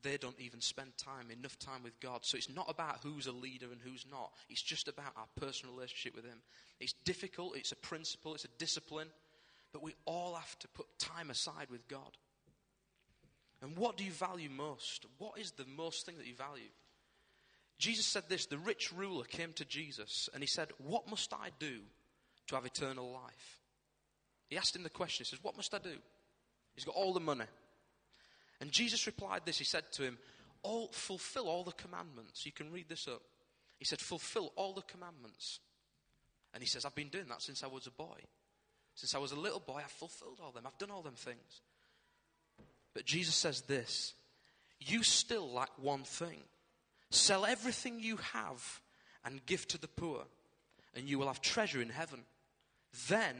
they 0.00 0.17
don't 0.17 0.41
even 0.41 0.62
spend 0.62 0.97
time 0.97 1.31
enough 1.31 1.59
time 1.59 1.83
with 1.83 2.00
God. 2.00 2.25
So 2.25 2.39
it's 2.39 2.49
not 2.49 2.65
about 2.67 3.00
who's 3.03 3.27
a 3.27 3.33
leader 3.33 3.67
and 3.71 3.79
who's 3.83 4.06
not. 4.11 4.33
It's 4.49 4.62
just 4.62 4.89
about 4.89 5.12
our 5.19 5.27
personal 5.38 5.75
relationship 5.75 6.17
with 6.17 6.25
Him. 6.25 6.38
It's 6.81 6.95
difficult. 7.05 7.59
It's 7.59 7.73
a 7.73 7.76
principle. 7.76 8.35
It's 8.35 8.47
a 8.47 8.59
discipline, 8.59 9.09
but 9.71 9.83
we 9.83 9.95
all 10.07 10.35
have 10.35 10.59
to 10.61 10.69
put 10.69 10.87
time 10.99 11.28
aside 11.28 11.67
with 11.71 11.87
God. 11.87 12.17
And 13.61 13.76
what 13.76 13.99
do 13.99 14.05
you 14.05 14.12
value 14.12 14.49
most? 14.49 15.05
What 15.19 15.38
is 15.38 15.50
the 15.50 15.67
most 15.76 16.07
thing 16.07 16.17
that 16.17 16.26
you 16.26 16.35
value? 16.35 16.71
Jesus 17.78 18.07
said 18.07 18.25
this 18.31 18.47
the 18.47 18.57
rich 18.57 18.95
ruler 18.95 19.25
came 19.25 19.52
to 19.55 19.67
Jesus 19.67 20.31
and 20.33 20.43
he 20.43 20.47
said, 20.47 20.69
What 20.78 21.11
must 21.11 21.35
I 21.35 21.50
do 21.59 21.81
to 22.47 22.55
have 22.55 22.64
eternal 22.64 23.12
life? 23.12 23.58
He 24.49 24.57
asked 24.57 24.75
him 24.75 24.83
the 24.83 24.90
question. 24.90 25.25
He 25.25 25.28
says, 25.28 25.43
What 25.43 25.57
must 25.57 25.75
I 25.75 25.78
do? 25.78 25.97
He's 26.75 26.85
got 26.85 26.95
all 26.95 27.12
the 27.12 27.21
money. 27.21 27.45
And 28.61 28.73
Jesus 28.73 29.07
replied 29.07 29.43
this 29.45 29.59
He 29.59 29.64
said 29.64 29.85
to 29.93 30.02
him, 30.02 30.19
all, 30.62 30.88
Fulfill 30.88 31.49
all 31.49 31.64
the 31.64 31.73
commandments. 31.73 32.45
You 32.45 32.52
can 32.52 32.73
read 32.73 32.88
this 32.88 33.07
up. 33.09 33.23
He 33.78 33.85
said, 33.85 34.00
Fulfill 34.00 34.52
all 34.57 34.73
the 34.73 34.83
commandments. 34.83 35.61
And 36.55 36.62
he 36.62 36.69
says, 36.69 36.85
I've 36.85 36.95
been 36.95 37.09
doing 37.09 37.28
that 37.28 37.43
since 37.43 37.62
I 37.62 37.67
was 37.67 37.87
a 37.87 37.90
boy. 37.90 38.19
Since 38.95 39.14
I 39.14 39.19
was 39.19 39.33
a 39.33 39.38
little 39.38 39.61
boy, 39.61 39.81
I've 39.85 39.93
fulfilled 39.93 40.40
all 40.43 40.50
them. 40.50 40.64
I've 40.67 40.78
done 40.78 40.90
all 40.90 41.02
them 41.02 41.14
things. 41.14 41.61
But 42.95 43.05
Jesus 43.05 43.35
says 43.35 43.61
this 43.62 44.14
You 44.81 45.02
still 45.02 45.49
lack 45.52 45.71
one 45.81 46.02
thing. 46.02 46.40
Sell 47.11 47.47
everything 47.47 48.00
you 48.00 48.17
have 48.33 48.81
and 49.25 49.45
give 49.47 49.67
to 49.69 49.78
the 49.78 49.88
poor, 49.88 50.25
and 50.95 51.09
you 51.09 51.19
will 51.19 51.28
have 51.28 51.40
treasure 51.40 51.81
in 51.81 51.90
heaven. 51.90 52.21
Then 53.09 53.37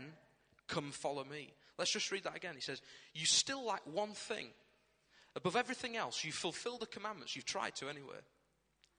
come 0.69 0.91
follow 0.93 1.25
me. 1.25 1.53
Let's 1.79 1.91
just 1.91 2.11
read 2.11 2.25
that 2.25 2.37
again. 2.37 2.55
He 2.55 2.61
says, 2.61 2.81
You 3.15 3.27
still 3.27 3.65
lack 3.65 3.83
one 3.93 4.13
thing. 4.13 4.49
Above 5.37 5.57
everything 5.57 5.97
else, 5.97 6.25
you 6.25 6.33
fulfill 6.33 6.79
the 6.79 6.87
commandments. 6.87 7.37
You've 7.37 7.45
tried 7.45 7.77
to 7.77 7.89
anyway. 7.89 8.17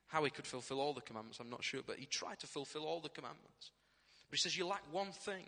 How 0.07 0.23
he 0.23 0.29
could 0.29 0.47
fulfill 0.47 0.79
all 0.79 0.93
the 0.93 1.01
commandments, 1.01 1.39
I'm 1.39 1.49
not 1.49 1.63
sure, 1.63 1.81
but 1.85 1.97
he 1.97 2.05
tried 2.05 2.39
to 2.39 2.47
fulfill 2.47 2.83
all 2.85 2.99
the 2.99 3.09
commandments. 3.09 3.71
But 4.29 4.39
he 4.39 4.41
says, 4.41 4.57
You 4.57 4.65
lack 4.65 4.83
one 4.91 5.11
thing, 5.11 5.45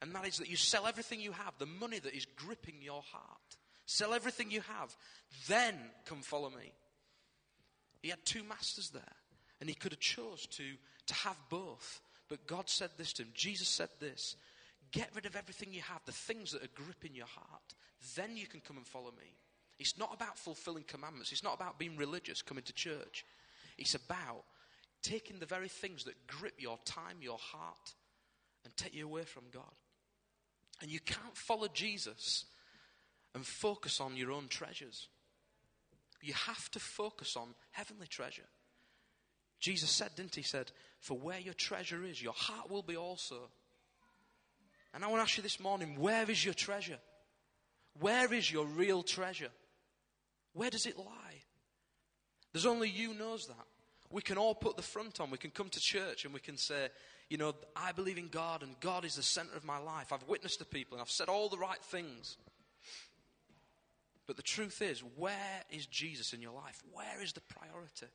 and 0.00 0.14
that 0.14 0.26
is 0.26 0.38
that 0.38 0.50
you 0.50 0.56
sell 0.56 0.86
everything 0.86 1.20
you 1.20 1.32
have, 1.32 1.54
the 1.58 1.66
money 1.66 1.98
that 1.98 2.14
is 2.14 2.26
gripping 2.36 2.76
your 2.82 3.02
heart, 3.02 3.56
Sell 3.86 4.14
everything 4.14 4.50
you 4.50 4.60
have. 4.62 4.96
Then 5.48 5.74
come 6.06 6.22
follow 6.22 6.50
me. 6.50 6.72
He 8.00 8.08
had 8.08 8.24
two 8.24 8.42
masters 8.42 8.90
there. 8.90 9.02
And 9.60 9.68
he 9.68 9.74
could 9.74 9.92
have 9.92 10.00
chose 10.00 10.46
to, 10.46 10.64
to 11.06 11.14
have 11.14 11.36
both. 11.48 12.00
But 12.28 12.46
God 12.46 12.68
said 12.68 12.90
this 12.96 13.12
to 13.14 13.22
him. 13.22 13.28
Jesus 13.34 13.68
said 13.68 13.90
this. 14.00 14.36
Get 14.92 15.08
rid 15.14 15.26
of 15.26 15.36
everything 15.36 15.72
you 15.72 15.80
have, 15.80 16.04
the 16.04 16.12
things 16.12 16.52
that 16.52 16.62
are 16.62 16.68
gripping 16.74 17.14
your 17.14 17.26
heart. 17.26 17.74
Then 18.14 18.36
you 18.36 18.46
can 18.46 18.60
come 18.60 18.76
and 18.76 18.86
follow 18.86 19.10
me. 19.10 19.34
It's 19.78 19.98
not 19.98 20.14
about 20.14 20.38
fulfilling 20.38 20.84
commandments. 20.84 21.32
It's 21.32 21.42
not 21.42 21.54
about 21.54 21.78
being 21.78 21.96
religious, 21.96 22.42
coming 22.42 22.64
to 22.64 22.72
church. 22.72 23.24
It's 23.78 23.94
about 23.94 24.44
taking 25.02 25.38
the 25.38 25.46
very 25.46 25.68
things 25.68 26.04
that 26.04 26.26
grip 26.26 26.54
your 26.58 26.78
time, 26.84 27.16
your 27.20 27.38
heart, 27.38 27.94
and 28.64 28.76
take 28.76 28.94
you 28.94 29.06
away 29.06 29.24
from 29.24 29.44
God. 29.50 29.62
And 30.80 30.90
you 30.90 31.00
can't 31.00 31.36
follow 31.36 31.68
Jesus 31.72 32.44
and 33.34 33.46
focus 33.46 34.00
on 34.00 34.16
your 34.16 34.30
own 34.30 34.48
treasures. 34.48 35.08
You 36.20 36.34
have 36.34 36.70
to 36.72 36.78
focus 36.78 37.36
on 37.36 37.54
heavenly 37.72 38.06
treasure. 38.06 38.48
Jesus 39.58 39.90
said, 39.90 40.10
didn't 40.16 40.34
he? 40.34 40.42
He 40.42 40.46
said, 40.46 40.70
For 41.00 41.16
where 41.16 41.38
your 41.38 41.54
treasure 41.54 42.04
is, 42.04 42.22
your 42.22 42.32
heart 42.32 42.70
will 42.70 42.82
be 42.82 42.96
also. 42.96 43.48
And 44.94 45.04
I 45.04 45.08
want 45.08 45.18
to 45.18 45.22
ask 45.22 45.36
you 45.36 45.42
this 45.42 45.60
morning, 45.60 45.96
where 45.98 46.30
is 46.30 46.44
your 46.44 46.54
treasure? 46.54 46.98
Where 48.00 48.32
is 48.32 48.50
your 48.50 48.66
real 48.66 49.02
treasure? 49.02 49.50
Where 50.52 50.70
does 50.70 50.86
it 50.86 50.98
lie? 50.98 51.42
There's 52.52 52.66
only 52.66 52.88
you 52.88 53.14
knows 53.14 53.46
that. 53.46 53.66
We 54.10 54.20
can 54.20 54.36
all 54.36 54.54
put 54.54 54.76
the 54.76 54.82
front 54.82 55.20
on. 55.20 55.30
We 55.30 55.38
can 55.38 55.50
come 55.50 55.70
to 55.70 55.80
church 55.80 56.24
and 56.24 56.34
we 56.34 56.40
can 56.40 56.58
say, 56.58 56.88
you 57.30 57.38
know, 57.38 57.54
I 57.74 57.92
believe 57.92 58.18
in 58.18 58.28
God 58.28 58.62
and 58.62 58.78
God 58.80 59.06
is 59.06 59.16
the 59.16 59.22
center 59.22 59.56
of 59.56 59.64
my 59.64 59.78
life. 59.78 60.12
I've 60.12 60.28
witnessed 60.28 60.58
to 60.58 60.66
people 60.66 60.96
and 60.96 61.00
I've 61.00 61.10
said 61.10 61.30
all 61.30 61.48
the 61.48 61.56
right 61.56 61.82
things. 61.82 62.36
But 64.26 64.36
the 64.36 64.42
truth 64.42 64.82
is, 64.82 65.00
where 65.16 65.62
is 65.70 65.86
Jesus 65.86 66.34
in 66.34 66.42
your 66.42 66.52
life? 66.52 66.82
Where 66.92 67.22
is 67.22 67.32
the 67.32 67.40
priority? 67.40 68.06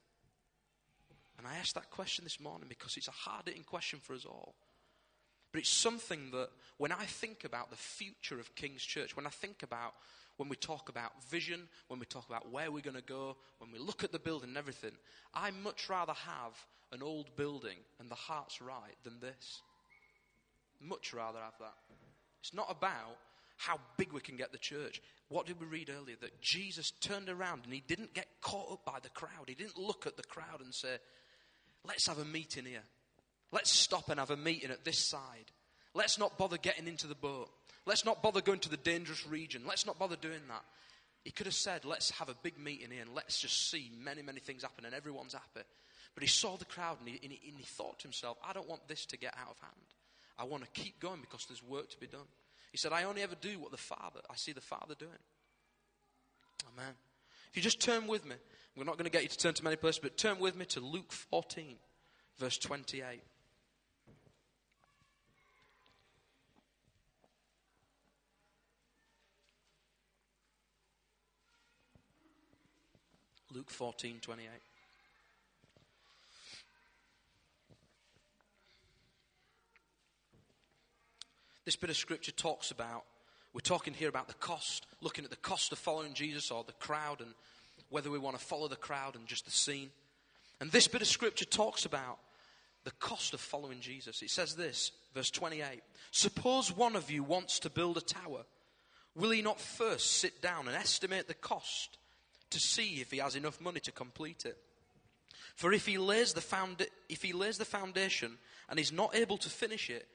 And 1.37 1.47
I 1.47 1.57
ask 1.57 1.73
that 1.73 1.89
question 1.89 2.23
this 2.23 2.39
morning 2.39 2.69
because 2.69 2.95
it's 2.97 3.07
a 3.07 3.11
hard 3.11 3.43
hitting 3.45 3.63
question 3.63 3.99
for 4.01 4.13
us 4.13 4.25
all. 4.25 4.55
But 5.51 5.59
it's 5.61 5.69
something 5.69 6.31
that 6.31 6.49
when 6.77 6.91
I 6.91 7.05
think 7.05 7.43
about 7.43 7.69
the 7.69 7.77
future 7.77 8.39
of 8.39 8.53
King's 8.55 8.83
Church, 8.83 9.15
when 9.15 9.25
I 9.25 9.29
think 9.29 9.63
about 9.63 9.93
when 10.37 10.49
we 10.49 10.55
talk 10.55 10.89
about 10.89 11.11
vision, 11.29 11.67
when 11.87 11.99
we 11.99 12.05
talk 12.05 12.29
about 12.29 12.51
where 12.51 12.71
we're 12.71 12.81
going 12.81 12.95
to 12.95 13.01
go, 13.01 13.35
when 13.57 13.71
we 13.71 13.79
look 13.79 14.03
at 14.03 14.11
the 14.11 14.19
building 14.19 14.49
and 14.49 14.57
everything, 14.57 14.91
I 15.33 15.51
much 15.63 15.89
rather 15.89 16.13
have 16.13 16.53
an 16.91 17.01
old 17.01 17.35
building 17.35 17.77
and 17.99 18.09
the 18.09 18.15
heart's 18.15 18.61
right 18.61 18.95
than 19.03 19.19
this. 19.19 19.61
Much 20.79 21.13
rather 21.13 21.39
have 21.39 21.57
that. 21.59 21.73
It's 22.39 22.53
not 22.53 22.67
about 22.69 23.17
how 23.57 23.79
big 23.97 24.13
we 24.13 24.21
can 24.21 24.37
get 24.37 24.51
the 24.51 24.59
church. 24.59 25.01
What 25.29 25.47
did 25.47 25.59
we 25.59 25.65
read 25.65 25.89
earlier? 25.89 26.15
That 26.21 26.39
Jesus 26.39 26.91
turned 26.91 27.29
around 27.29 27.63
and 27.63 27.73
he 27.73 27.83
didn't 27.87 28.13
get 28.13 28.27
caught 28.41 28.71
up 28.71 28.85
by 28.85 28.99
the 29.01 29.09
crowd. 29.09 29.47
He 29.47 29.55
didn't 29.55 29.77
look 29.77 30.05
at 30.05 30.15
the 30.15 30.23
crowd 30.23 30.61
and 30.63 30.73
say, 30.73 30.97
let's 31.83 32.07
have 32.07 32.19
a 32.19 32.25
meeting 32.25 32.65
here. 32.65 32.83
Let's 33.51 33.71
stop 33.71 34.09
and 34.09 34.19
have 34.19 34.31
a 34.31 34.37
meeting 34.37 34.71
at 34.71 34.83
this 34.83 34.99
side. 34.99 35.51
Let's 35.93 36.19
not 36.19 36.37
bother 36.37 36.57
getting 36.57 36.87
into 36.87 37.07
the 37.07 37.15
boat. 37.15 37.49
Let's 37.85 38.05
not 38.05 38.21
bother 38.21 38.41
going 38.41 38.59
to 38.59 38.69
the 38.69 38.77
dangerous 38.77 39.25
region. 39.25 39.63
Let's 39.65 39.85
not 39.85 39.97
bother 39.97 40.17
doing 40.17 40.41
that. 40.49 40.63
He 41.23 41.31
could 41.31 41.45
have 41.45 41.55
said, 41.55 41.85
let's 41.85 42.11
have 42.11 42.29
a 42.29 42.35
big 42.43 42.57
meeting 42.57 42.91
here 42.91 43.01
and 43.01 43.13
let's 43.15 43.39
just 43.39 43.69
see 43.69 43.91
many, 44.03 44.21
many 44.21 44.39
things 44.39 44.63
happen 44.63 44.85
and 44.85 44.93
everyone's 44.93 45.33
happy. 45.33 45.65
But 46.13 46.23
he 46.23 46.27
saw 46.27 46.57
the 46.57 46.65
crowd 46.65 46.97
and 46.99 47.09
he, 47.09 47.19
and 47.21 47.31
he, 47.31 47.49
and 47.49 47.57
he 47.57 47.63
thought 47.63 47.99
to 47.99 48.03
himself, 48.03 48.37
I 48.47 48.53
don't 48.53 48.67
want 48.67 48.87
this 48.87 49.05
to 49.07 49.17
get 49.17 49.33
out 49.39 49.51
of 49.51 49.59
hand. 49.59 49.73
I 50.37 50.43
want 50.43 50.63
to 50.63 50.69
keep 50.81 50.99
going 50.99 51.21
because 51.21 51.45
there's 51.45 51.63
work 51.63 51.89
to 51.89 51.99
be 51.99 52.07
done. 52.07 52.27
He 52.71 52.77
said, 52.77 52.91
I 52.91 53.03
only 53.03 53.23
ever 53.23 53.35
do 53.39 53.59
what 53.59 53.71
the 53.71 53.77
Father, 53.77 54.19
I 54.29 54.35
see 54.35 54.51
the 54.51 54.61
Father 54.61 54.95
doing. 54.97 55.11
Amen. 56.73 56.93
If 57.49 57.55
you 57.55 57.61
just 57.61 57.79
turn 57.79 58.07
with 58.07 58.25
me, 58.25 58.35
we're 58.75 58.83
not 58.83 58.97
going 58.97 59.05
to 59.05 59.11
get 59.11 59.23
you 59.23 59.29
to 59.29 59.37
turn 59.37 59.53
to 59.53 59.63
many 59.63 59.75
places, 59.75 59.99
but 59.99 60.17
turn 60.17 60.39
with 60.39 60.55
me 60.55 60.65
to 60.65 60.79
Luke 60.79 61.11
14, 61.11 61.75
verse 62.37 62.57
28. 62.57 63.21
Luke 73.57 73.71
14 73.71 74.19
28. 74.21 74.47
This 81.65 81.75
bit 81.75 81.89
of 81.89 81.97
scripture 81.97 82.31
talks 82.31 82.69
about, 82.69 83.03
we're 83.53 83.61
talking 83.61 83.95
here 83.95 84.09
about 84.09 84.27
the 84.27 84.35
cost, 84.35 84.85
looking 85.01 85.23
at 85.23 85.31
the 85.31 85.37
cost 85.37 85.71
of 85.71 85.79
following 85.79 86.13
Jesus 86.13 86.51
or 86.51 86.63
the 86.63 86.71
crowd 86.73 87.19
and 87.19 87.33
whether 87.89 88.11
we 88.11 88.19
want 88.19 88.37
to 88.37 88.45
follow 88.45 88.67
the 88.67 88.75
crowd 88.75 89.15
and 89.15 89.25
just 89.25 89.45
the 89.45 89.51
scene. 89.51 89.89
And 90.61 90.71
this 90.71 90.87
bit 90.87 91.01
of 91.01 91.07
scripture 91.07 91.45
talks 91.45 91.83
about 91.83 92.19
the 92.83 92.91
cost 92.91 93.33
of 93.33 93.39
following 93.39 93.79
Jesus. 93.79 94.21
It 94.21 94.29
says 94.29 94.53
this, 94.53 94.91
verse 95.15 95.31
28 95.31 95.81
Suppose 96.11 96.71
one 96.77 96.95
of 96.95 97.09
you 97.09 97.23
wants 97.23 97.57
to 97.61 97.71
build 97.71 97.97
a 97.97 98.01
tower. 98.01 98.43
Will 99.15 99.31
he 99.31 99.41
not 99.41 99.59
first 99.59 100.17
sit 100.17 100.43
down 100.43 100.67
and 100.67 100.77
estimate 100.77 101.27
the 101.27 101.33
cost 101.33 101.96
to 102.49 102.59
see 102.59 103.01
if 103.01 103.11
he 103.11 103.17
has 103.17 103.35
enough 103.35 103.59
money 103.59 103.79
to 103.81 103.91
complete 103.91 104.45
it. 104.45 104.57
For 105.55 105.73
if 105.73 105.85
he 105.85 105.97
lays 105.97 106.33
the, 106.33 106.41
found- 106.41 106.85
if 107.09 107.23
he 107.23 107.33
lays 107.33 107.57
the 107.57 107.65
foundation 107.65 108.37
and 108.69 108.79
is 108.79 108.91
not 108.91 109.15
able 109.15 109.37
to 109.37 109.49
finish 109.49 109.89
it, 109.89 110.07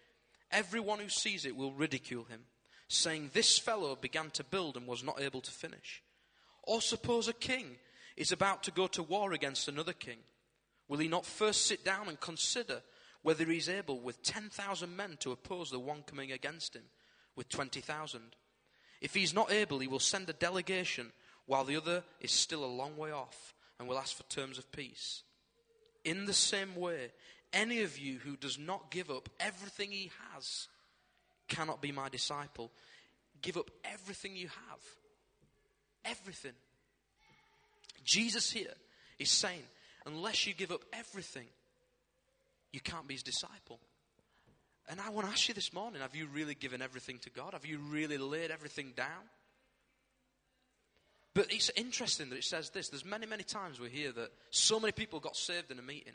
everyone 0.51 0.99
who 0.99 1.09
sees 1.09 1.45
it 1.45 1.57
will 1.57 1.73
ridicule 1.73 2.25
him, 2.25 2.43
saying, 2.89 3.31
This 3.33 3.59
fellow 3.59 3.97
began 3.97 4.31
to 4.31 4.45
build 4.45 4.77
and 4.77 4.87
was 4.87 5.03
not 5.03 5.21
able 5.21 5.41
to 5.41 5.51
finish. 5.51 6.03
Or 6.63 6.81
suppose 6.81 7.27
a 7.29 7.33
king 7.33 7.77
is 8.17 8.31
about 8.31 8.63
to 8.65 8.71
go 8.71 8.87
to 8.89 9.03
war 9.03 9.33
against 9.33 9.69
another 9.69 9.93
king. 9.93 10.19
Will 10.89 10.99
he 10.99 11.09
not 11.09 11.27
first 11.27 11.67
sit 11.67 11.85
down 11.85 12.09
and 12.09 12.21
consider 12.21 12.83
whether 13.23 13.45
he 13.45 13.57
is 13.57 13.69
able 13.69 14.01
with 14.01 14.23
10,000 14.23 14.95
men 14.95 15.17
to 15.21 15.33
oppose 15.33 15.71
the 15.71 15.79
one 15.79 16.03
coming 16.03 16.33
against 16.33 16.77
him 16.77 16.85
with 17.35 17.49
20,000? 17.49 18.37
If 19.01 19.15
he 19.15 19.25
is 19.25 19.35
not 19.35 19.51
able, 19.51 19.81
he 19.81 19.89
will 19.89 19.99
send 19.99 20.29
a 20.29 20.35
delegation 20.35 21.13
while 21.53 21.65
the 21.65 21.77
other 21.77 22.03
is 22.19 22.33
still 22.33 22.65
a 22.65 22.77
long 22.81 22.97
way 22.97 23.11
off 23.11 23.53
and 23.79 23.87
will 23.87 23.99
ask 23.99 24.17
for 24.17 24.23
terms 24.23 24.57
of 24.57 24.73
peace. 24.73 25.23
In 26.03 26.25
the 26.25 26.33
same 26.33 26.75
way, 26.75 27.13
any 27.53 27.83
of 27.83 27.99
you 27.99 28.21
who 28.21 28.37
does 28.37 28.59
not 28.59 28.91
give 28.91 29.11
up 29.11 29.29
everything 29.39 29.91
he 29.91 30.11
has 30.33 30.69
cannot 31.49 31.83
be 31.83 31.93
my 31.93 32.09
disciple. 32.09 32.71
Give 33.43 33.59
up 33.59 33.71
everything 33.85 34.35
you 34.35 34.49
have. 34.49 34.81
Everything. 36.07 36.55
Jesus 38.03 38.51
here 38.51 38.73
is 39.19 39.29
saying, 39.29 39.65
unless 40.07 40.47
you 40.47 40.55
give 40.55 40.73
up 40.73 40.81
everything, 40.95 41.49
you 42.73 42.81
can't 42.81 43.07
be 43.07 43.13
his 43.13 43.23
disciple. 43.23 43.79
And 44.89 45.03
I 45.03 45.11
want 45.11 45.27
to 45.27 45.33
ask 45.35 45.49
you 45.49 45.55
this 45.55 45.75
morning 45.75 46.01
have 46.01 46.17
you 46.17 46.29
really 46.33 46.55
given 46.55 46.81
everything 46.81 47.19
to 47.19 47.31
God? 47.31 47.53
Have 47.53 47.67
you 47.67 47.77
really 47.91 48.17
laid 48.17 48.51
everything 48.51 48.95
down? 48.97 49.29
But 51.35 51.53
it's 51.53 51.71
interesting 51.77 52.29
that 52.31 52.37
it 52.37 52.45
says 52.45 52.71
this. 52.71 52.89
There's 52.89 53.05
many, 53.05 53.27
many 53.27 53.43
times 53.43 53.81
we 53.81 53.89
hear 53.89 54.13
that 54.13 54.33
so 54.51 54.79
many 54.79 54.93
people 54.93 55.19
got 55.19 55.37
saved 55.37 55.71
in 55.71 55.79
a 55.79 55.83
meeting. 55.83 56.13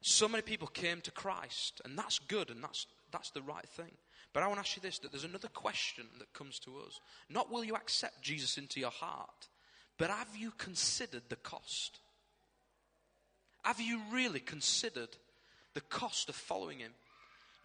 So 0.00 0.28
many 0.28 0.42
people 0.42 0.68
came 0.68 1.00
to 1.02 1.10
Christ, 1.10 1.80
and 1.84 1.98
that's 1.98 2.18
good, 2.18 2.50
and 2.50 2.62
that's, 2.62 2.86
that's 3.10 3.30
the 3.30 3.42
right 3.42 3.68
thing. 3.70 3.90
But 4.32 4.42
I 4.42 4.46
want 4.48 4.56
to 4.56 4.60
ask 4.60 4.76
you 4.76 4.82
this 4.82 4.98
that 4.98 5.12
there's 5.12 5.24
another 5.24 5.48
question 5.48 6.06
that 6.18 6.32
comes 6.32 6.58
to 6.60 6.78
us. 6.78 7.00
Not 7.30 7.50
will 7.50 7.64
you 7.64 7.74
accept 7.74 8.22
Jesus 8.22 8.58
into 8.58 8.80
your 8.80 8.90
heart, 8.90 9.48
but 9.96 10.10
have 10.10 10.36
you 10.36 10.52
considered 10.58 11.22
the 11.28 11.36
cost? 11.36 12.00
Have 13.62 13.80
you 13.80 14.00
really 14.10 14.40
considered 14.40 15.16
the 15.72 15.80
cost 15.80 16.28
of 16.28 16.34
following 16.34 16.80
him? 16.80 16.92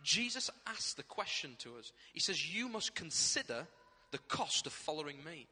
Jesus 0.04 0.50
asked 0.68 0.96
the 0.96 1.04
question 1.04 1.56
to 1.60 1.78
us. 1.78 1.92
He 2.14 2.20
says, 2.20 2.56
You 2.56 2.70
must 2.70 2.96
consider 2.96 3.68
the 4.12 4.18
cost 4.18 4.66
of 4.66 4.72
following 4.72 5.18
me. 5.26 5.48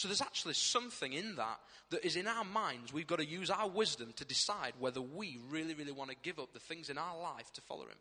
So 0.00 0.08
there's 0.08 0.22
actually 0.22 0.54
something 0.54 1.12
in 1.12 1.36
that 1.36 1.60
that 1.90 2.06
is 2.06 2.16
in 2.16 2.26
our 2.26 2.42
minds. 2.42 2.90
We've 2.90 3.06
got 3.06 3.18
to 3.18 3.26
use 3.26 3.50
our 3.50 3.68
wisdom 3.68 4.14
to 4.16 4.24
decide 4.24 4.72
whether 4.78 5.02
we 5.02 5.38
really, 5.50 5.74
really 5.74 5.92
want 5.92 6.08
to 6.08 6.16
give 6.22 6.38
up 6.38 6.54
the 6.54 6.58
things 6.58 6.88
in 6.88 6.96
our 6.96 7.20
life 7.20 7.52
to 7.52 7.60
follow 7.60 7.82
Him. 7.82 7.98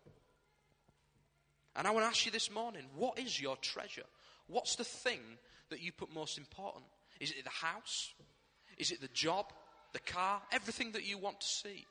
And 1.75 1.85
I 1.85 1.91
want 1.91 2.05
to 2.05 2.07
ask 2.07 2.25
you 2.25 2.31
this 2.31 2.49
morning 2.49 2.83
what 2.95 3.19
is 3.19 3.41
your 3.41 3.57
treasure? 3.57 4.05
What's 4.47 4.77
the 4.77 4.85
thing 4.85 5.19
that 5.71 5.81
you 5.81 5.91
put 5.91 6.13
most 6.13 6.37
important? 6.37 6.85
Is 7.19 7.31
it 7.31 7.43
the 7.43 7.49
house? 7.49 8.13
Is 8.77 8.91
it 8.91 9.01
the 9.01 9.09
job? 9.09 9.47
The 9.91 9.99
car? 9.99 10.41
Everything 10.53 10.93
that 10.93 11.05
you 11.05 11.17
want 11.17 11.41
to 11.41 11.47
see 11.47 11.85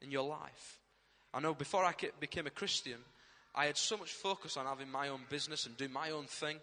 in 0.00 0.10
your 0.10 0.26
life? 0.26 0.80
I 1.34 1.40
know 1.40 1.52
before 1.52 1.84
I 1.84 1.92
became 2.20 2.46
a 2.46 2.50
Christian, 2.50 3.00
I 3.54 3.66
had 3.66 3.76
so 3.76 3.98
much 3.98 4.12
focus 4.12 4.56
on 4.56 4.64
having 4.64 4.90
my 4.90 5.08
own 5.08 5.20
business 5.28 5.66
and 5.66 5.76
doing 5.76 5.92
my 5.92 6.12
own 6.12 6.24
thing 6.24 6.58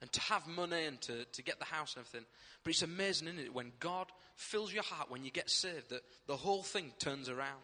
and 0.00 0.12
to 0.12 0.20
have 0.20 0.46
money 0.46 0.84
and 0.84 1.00
to, 1.02 1.24
to 1.24 1.42
get 1.42 1.58
the 1.58 1.64
house 1.64 1.94
and 1.94 2.04
everything. 2.04 2.26
But 2.62 2.70
it's 2.70 2.82
amazing, 2.82 3.28
isn't 3.28 3.40
it, 3.40 3.54
when 3.54 3.72
God 3.80 4.06
fills 4.34 4.72
your 4.72 4.82
heart 4.82 5.10
when 5.10 5.24
you 5.24 5.30
get 5.30 5.50
saved, 5.50 5.90
that 5.90 6.02
the 6.26 6.36
whole 6.36 6.62
thing 6.62 6.92
turns 6.98 7.28
around. 7.28 7.62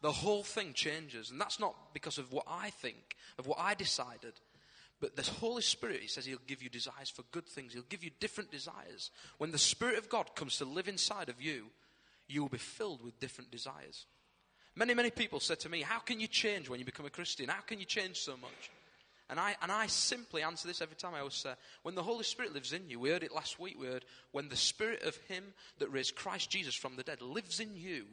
The 0.00 0.12
whole 0.12 0.42
thing 0.42 0.72
changes. 0.74 1.30
And 1.30 1.40
that's 1.40 1.60
not 1.60 1.74
because 1.94 2.18
of 2.18 2.32
what 2.32 2.44
I 2.48 2.70
think, 2.70 3.16
of 3.38 3.46
what 3.46 3.58
I 3.58 3.74
decided. 3.74 4.34
But 5.00 5.16
the 5.16 5.22
Holy 5.22 5.62
Spirit, 5.62 6.00
He 6.00 6.08
says 6.08 6.24
He'll 6.24 6.38
give 6.46 6.62
you 6.62 6.68
desires 6.68 7.10
for 7.10 7.22
good 7.30 7.46
things. 7.46 7.72
He'll 7.72 7.82
give 7.88 8.04
you 8.04 8.10
different 8.20 8.50
desires. 8.50 9.10
When 9.38 9.50
the 9.50 9.58
Spirit 9.58 9.98
of 9.98 10.08
God 10.08 10.34
comes 10.34 10.58
to 10.58 10.64
live 10.64 10.88
inside 10.88 11.28
of 11.28 11.42
you, 11.42 11.66
you 12.28 12.42
will 12.42 12.48
be 12.48 12.58
filled 12.58 13.04
with 13.04 13.20
different 13.20 13.50
desires. 13.50 14.06
Many, 14.76 14.94
many 14.94 15.10
people 15.10 15.40
said 15.40 15.60
to 15.60 15.68
me, 15.68 15.82
How 15.82 15.98
can 15.98 16.20
you 16.20 16.26
change 16.26 16.68
when 16.68 16.78
you 16.80 16.86
become 16.86 17.06
a 17.06 17.10
Christian? 17.10 17.48
How 17.48 17.60
can 17.60 17.78
you 17.78 17.86
change 17.86 18.18
so 18.18 18.36
much? 18.36 18.70
And 19.30 19.40
I, 19.40 19.56
and 19.62 19.72
I 19.72 19.86
simply 19.86 20.42
answer 20.42 20.68
this 20.68 20.82
every 20.82 20.96
time. 20.96 21.14
I 21.14 21.20
always 21.20 21.34
say, 21.34 21.54
when 21.82 21.94
the 21.94 22.02
Holy 22.02 22.24
Spirit 22.24 22.52
lives 22.52 22.72
in 22.72 22.90
you, 22.90 23.00
we 23.00 23.10
heard 23.10 23.22
it 23.22 23.34
last 23.34 23.58
week, 23.58 23.76
we 23.78 23.86
heard, 23.86 24.04
when 24.32 24.48
the 24.48 24.56
Spirit 24.56 25.02
of 25.02 25.16
Him 25.28 25.44
that 25.78 25.90
raised 25.90 26.14
Christ 26.14 26.50
Jesus 26.50 26.74
from 26.74 26.96
the 26.96 27.02
dead 27.02 27.22
lives 27.22 27.58
in 27.58 27.74
you, 27.74 28.04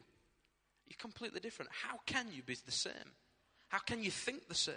you're 0.87 0.97
completely 0.97 1.41
different. 1.41 1.71
How 1.71 1.99
can 2.05 2.27
you 2.33 2.43
be 2.43 2.55
the 2.65 2.71
same? 2.71 2.93
How 3.67 3.79
can 3.79 4.03
you 4.03 4.11
think 4.11 4.47
the 4.47 4.55
same? 4.55 4.75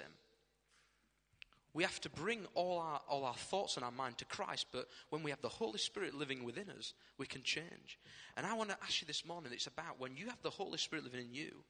We 1.72 1.82
have 1.82 2.00
to 2.02 2.10
bring 2.10 2.46
all 2.54 2.78
our, 2.78 3.00
all 3.08 3.24
our 3.24 3.34
thoughts 3.34 3.76
and 3.76 3.84
our 3.84 3.90
mind 3.90 4.18
to 4.18 4.24
Christ, 4.24 4.66
but 4.72 4.88
when 5.10 5.24
we 5.24 5.30
have 5.30 5.40
the 5.40 5.48
Holy 5.48 5.78
Spirit 5.78 6.14
living 6.14 6.44
within 6.44 6.70
us, 6.70 6.94
we 7.18 7.26
can 7.26 7.42
change. 7.42 7.98
And 8.36 8.46
I 8.46 8.54
want 8.54 8.70
to 8.70 8.76
ask 8.82 9.00
you 9.00 9.08
this 9.08 9.26
morning 9.26 9.52
it's 9.52 9.66
about 9.66 9.98
when 9.98 10.16
you 10.16 10.26
have 10.28 10.40
the 10.42 10.50
Holy 10.50 10.78
Spirit 10.78 11.04
living 11.04 11.26
in 11.26 11.34
you, 11.34 11.64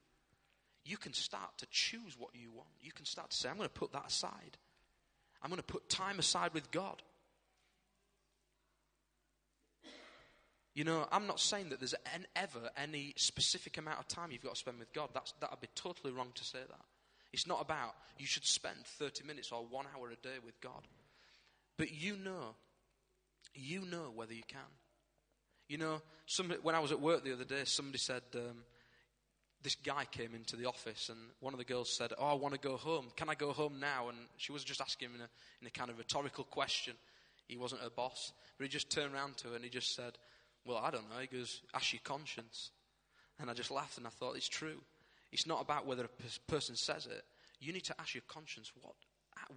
you 0.85 0.97
can 0.97 1.13
start 1.13 1.57
to 1.57 1.67
choose 1.71 2.15
what 2.17 2.29
you 2.35 2.51
want. 2.51 2.69
You 2.81 2.91
can 2.91 3.05
start 3.05 3.31
to 3.31 3.37
say, 3.37 3.49
I'm 3.49 3.57
going 3.57 3.67
to 3.67 3.73
put 3.73 3.91
that 3.93 4.07
aside. 4.07 4.57
I'm 5.41 5.49
going 5.49 5.57
to 5.57 5.63
put 5.63 5.89
time 5.89 6.19
aside 6.19 6.53
with 6.53 6.69
God. 6.71 7.01
You 10.75 10.83
know, 10.83 11.07
I'm 11.11 11.25
not 11.25 11.39
saying 11.39 11.69
that 11.69 11.79
there's 11.79 11.95
an, 12.13 12.27
ever 12.35 12.69
any 12.77 13.13
specific 13.15 13.77
amount 13.77 13.99
of 13.99 14.07
time 14.07 14.31
you've 14.31 14.43
got 14.43 14.53
to 14.55 14.59
spend 14.59 14.77
with 14.77 14.91
God. 14.93 15.09
That's, 15.13 15.33
that 15.39 15.49
would 15.49 15.61
be 15.61 15.69
totally 15.73 16.11
wrong 16.11 16.31
to 16.35 16.43
say 16.43 16.59
that. 16.59 16.85
It's 17.31 17.47
not 17.47 17.61
about 17.61 17.95
you 18.17 18.25
should 18.25 18.45
spend 18.45 18.75
30 18.83 19.25
minutes 19.25 19.51
or 19.51 19.65
one 19.65 19.85
hour 19.95 20.09
a 20.09 20.15
day 20.15 20.35
with 20.45 20.59
God. 20.61 20.87
But 21.77 21.93
you 21.93 22.17
know, 22.17 22.55
you 23.53 23.81
know 23.85 24.11
whether 24.13 24.33
you 24.33 24.43
can. 24.47 24.59
You 25.67 25.77
know, 25.77 26.01
when 26.61 26.75
I 26.75 26.79
was 26.79 26.91
at 26.91 27.01
work 27.01 27.23
the 27.23 27.33
other 27.33 27.45
day, 27.45 27.63
somebody 27.65 27.97
said, 27.97 28.21
um, 28.35 28.63
this 29.65 29.75
guy 29.75 30.05
came 30.11 30.35
into 30.35 30.55
the 30.55 30.67
office 30.67 31.09
and 31.09 31.17
one 31.39 31.51
of 31.51 31.57
the 31.57 31.65
girls 31.65 31.89
said, 31.89 32.13
Oh, 32.19 32.27
I 32.27 32.33
want 32.35 32.53
to 32.53 32.59
go 32.59 32.77
home. 32.77 33.07
Can 33.15 33.29
I 33.29 33.33
go 33.33 33.51
home 33.51 33.79
now? 33.79 34.09
And 34.09 34.17
she 34.37 34.51
was 34.51 34.63
just 34.63 34.79
asking 34.79 35.09
him 35.09 35.15
in 35.15 35.21
a, 35.21 35.29
in 35.59 35.67
a 35.67 35.71
kind 35.71 35.89
of 35.89 35.97
rhetorical 35.97 36.43
question. 36.43 36.93
He 37.47 37.57
wasn't 37.57 37.81
her 37.81 37.89
boss. 37.89 38.31
But 38.57 38.65
he 38.65 38.69
just 38.69 38.91
turned 38.91 39.15
around 39.15 39.37
to 39.37 39.49
her 39.49 39.55
and 39.55 39.63
he 39.63 39.71
just 39.71 39.95
said, 39.95 40.19
Well, 40.65 40.77
I 40.77 40.91
don't 40.91 41.09
know. 41.09 41.19
He 41.19 41.35
goes, 41.35 41.61
Ask 41.73 41.93
your 41.93 42.01
conscience. 42.03 42.69
And 43.39 43.49
I 43.49 43.53
just 43.53 43.71
laughed 43.71 43.97
and 43.97 44.05
I 44.05 44.11
thought, 44.11 44.37
It's 44.37 44.47
true. 44.47 44.79
It's 45.31 45.47
not 45.47 45.61
about 45.61 45.87
whether 45.87 46.05
a 46.05 46.51
person 46.51 46.75
says 46.75 47.07
it. 47.07 47.23
You 47.59 47.73
need 47.73 47.85
to 47.85 47.95
ask 47.99 48.13
your 48.13 48.23
conscience, 48.27 48.71
what, 48.79 48.93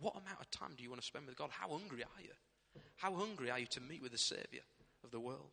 what 0.01 0.15
amount 0.15 0.41
of 0.41 0.51
time 0.51 0.71
do 0.75 0.83
you 0.83 0.89
want 0.89 1.03
to 1.03 1.07
spend 1.07 1.27
with 1.27 1.37
God? 1.37 1.51
How 1.53 1.69
hungry 1.69 2.03
are 2.03 2.23
you? 2.23 2.33
How 2.97 3.13
hungry 3.13 3.51
are 3.51 3.59
you 3.59 3.67
to 3.67 3.81
meet 3.83 4.01
with 4.01 4.13
the 4.13 4.19
Savior 4.19 4.63
of 5.05 5.11
the 5.11 5.21
world? 5.21 5.51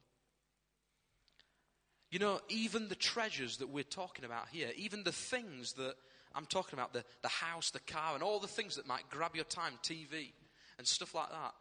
You 2.11 2.19
know, 2.19 2.39
even 2.49 2.87
the 2.87 2.95
treasures 2.95 3.57
that 3.57 3.69
we're 3.69 3.83
talking 3.83 4.25
about 4.25 4.47
here, 4.51 4.69
even 4.77 5.03
the 5.03 5.11
things 5.11 5.73
that 5.73 5.95
I'm 6.33 6.45
talking 6.45 6.77
about, 6.77 6.93
the, 6.93 7.03
the 7.21 7.29
house, 7.29 7.71
the 7.71 7.79
car, 7.79 8.13
and 8.13 8.21
all 8.21 8.39
the 8.39 8.47
things 8.47 8.75
that 8.75 8.87
might 8.87 9.09
grab 9.09 9.35
your 9.35 9.45
time, 9.45 9.73
TV, 9.83 10.31
and 10.77 10.85
stuff 10.85 11.15
like 11.15 11.29
that. 11.29 11.53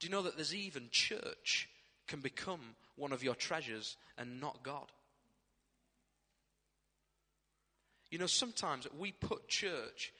Do 0.00 0.06
you 0.06 0.10
know 0.10 0.22
that 0.22 0.36
there's 0.36 0.54
even 0.54 0.88
church 0.90 1.68
can 2.08 2.20
become 2.20 2.60
one 2.96 3.12
of 3.12 3.22
your 3.22 3.34
treasures 3.34 3.96
and 4.18 4.40
not 4.40 4.62
God? 4.62 4.90
You 8.10 8.18
know, 8.18 8.26
sometimes 8.26 8.86
we 8.98 9.12
put 9.12 9.48
church 9.48 10.12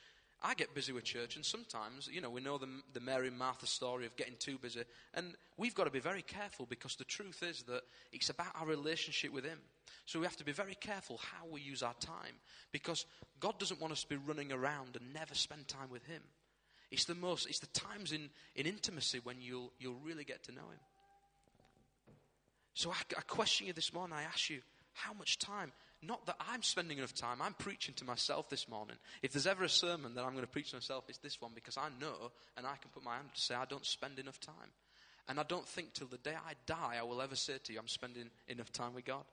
I 0.45 0.55
get 0.55 0.75
busy 0.75 0.93
with 0.93 1.05
church, 1.05 1.37
and 1.37 1.45
sometimes, 1.45 2.09
you 2.13 2.21
know, 2.21 2.29
we 2.31 2.41
know 2.41 2.59
the, 2.59 2.69
the 2.93 3.01
Mary 3.01 3.29
and 3.29 3.39
Martha 3.39 3.67
story 3.67 4.07
of 4.07 4.17
getting 4.17 4.35
too 4.39 4.59
busy. 4.59 4.83
And 5.15 5.35
we've 5.57 5.75
got 5.75 5.85
to 5.85 5.91
be 5.91 6.01
very 6.01 6.23
careful 6.23 6.67
because 6.67 6.97
the 6.97 7.05
truth 7.05 7.45
is 7.45 7.63
that 7.65 7.83
it's 8.13 8.29
about 8.29 8.49
our 8.59 8.67
relationship 8.67 9.33
with 9.33 9.45
Him. 9.45 9.59
So 10.05 10.19
we 10.19 10.27
have 10.27 10.37
to 10.39 10.45
be 10.45 10.53
very 10.53 10.75
careful 10.75 11.19
how 11.19 11.47
we 11.49 11.61
use 11.61 11.83
our 11.83 11.95
time 12.01 12.35
because 12.73 13.07
God 13.39 13.59
doesn't 13.61 13.81
want 13.81 13.93
us 13.93 14.03
to 14.03 14.09
be 14.09 14.17
running 14.17 14.53
around 14.53 14.97
and 14.97 15.15
never 15.15 15.35
spend 15.35 15.69
time 15.69 15.91
with 15.91 16.05
Him. 16.07 16.23
It's 16.91 17.05
the 17.05 17.15
most, 17.15 17.49
it's 17.49 17.61
the 17.61 17.67
times 17.69 18.11
in, 18.11 18.29
in 18.57 18.67
intimacy 18.67 19.21
when 19.23 19.37
you'll, 19.41 19.73
you'll 19.79 20.01
really 20.05 20.25
get 20.25 20.43
to 20.45 20.53
know 20.53 20.63
Him. 20.63 20.81
So 22.75 22.91
I, 22.91 22.97
I 23.17 23.21
question 23.23 23.69
you 23.69 23.73
this 23.73 23.93
morning. 23.93 24.17
I 24.17 24.25
ask 24.25 24.51
you, 24.51 24.61
how 24.93 25.13
much 25.13 25.39
time? 25.39 25.73
Not 26.03 26.27
that 26.27 26.37
I'm 26.41 26.63
spending 26.63 26.99
enough 26.99 27.15
time. 27.15 27.41
I'm 27.41 27.55
preaching 27.55 27.95
to 27.95 28.05
myself 28.05 28.51
this 28.51 28.69
morning. 28.69 28.97
If 29.23 29.33
there's 29.33 29.47
ever 29.47 29.63
a 29.65 29.69
sermon 29.69 30.17
that 30.17 30.25
I'm 30.25 30.33
going 30.33 30.45
to 30.45 30.51
preach 30.51 30.71
to 30.71 30.77
myself, 30.77 31.05
it's 31.09 31.19
this 31.19 31.41
one 31.41 31.53
because 31.55 31.77
I 31.77 31.89
know 32.01 32.33
and 32.57 32.67
I 32.67 32.75
can 32.81 32.91
put 32.93 33.05
my 33.05 33.15
hand 33.15 33.29
to 33.35 33.41
say 33.41 33.55
I 33.55 33.67
don't 33.67 33.87
spend 33.87 34.19
enough 34.19 34.41
time. 34.41 34.73
And 35.29 35.39
I 35.39 35.45
don't 35.45 35.67
think 35.67 35.93
till 35.93 36.09
the 36.09 36.19
day 36.19 36.35
I 36.35 36.55
die 36.67 36.97
I 36.99 37.05
will 37.05 37.23
ever 37.23 37.37
say 37.37 37.59
to 37.63 37.73
you, 37.73 37.79
I'm 37.79 37.87
spending 37.87 38.31
enough 38.49 38.73
time 38.73 38.95
with 38.95 39.05
God. 39.05 39.25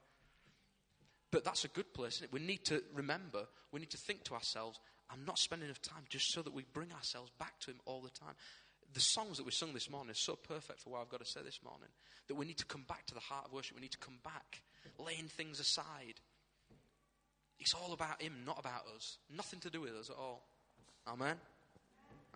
But 1.32 1.44
that's 1.44 1.66
a 1.66 1.70
good 1.70 1.94
place, 1.94 2.22
We 2.32 2.40
need 2.40 2.66
to 2.66 2.84
remember, 2.94 3.46
we 3.72 3.80
need 3.80 3.92
to 3.92 3.98
think 3.98 4.24
to 4.26 4.34
ourselves, 4.34 4.80
I'm 5.12 5.26
not 5.26 5.40
spending 5.40 5.68
enough 5.68 5.82
time 5.82 6.04
just 6.10 6.32
so 6.32 6.42
that 6.42 6.54
we 6.54 6.66
bring 6.74 6.92
ourselves 6.92 7.32
back 7.40 7.60
to 7.62 7.72
Him 7.72 7.80
all 7.86 8.02
the 8.02 8.10
time. 8.10 8.34
The 8.94 9.00
songs 9.00 9.38
that 9.38 9.46
we 9.46 9.52
sung 9.52 9.74
this 9.74 9.90
morning 9.90 10.12
are 10.12 10.16
so 10.16 10.36
perfect 10.36 10.80
for 10.80 10.92
what 10.92 11.02
I've 11.02 11.10
got 11.10 11.20
to 11.20 11.26
say 11.26 11.42
this 11.44 11.60
morning 11.64 11.90
that 12.28 12.36
we 12.36 12.46
need 12.46 12.58
to 12.58 12.66
come 12.66 12.84
back 12.88 13.06
to 13.08 13.14
the 13.14 13.20
heart 13.20 13.46
of 13.46 13.54
worship. 13.54 13.76
We 13.76 13.82
need 13.82 13.92
to 13.92 13.98
come 14.00 14.20
back, 14.24 14.62
laying 14.98 15.28
things 15.28 15.60
aside, 15.60 16.20
it's 17.60 17.74
all 17.74 17.94
about 17.94 18.22
Him, 18.22 18.34
not 18.46 18.60
about 18.60 18.84
us. 18.96 19.18
Nothing 19.36 19.60
to 19.62 19.70
do 19.70 19.82
with 19.82 19.96
us 19.96 20.10
at 20.10 20.16
all. 20.16 20.44
Amen. 21.08 21.36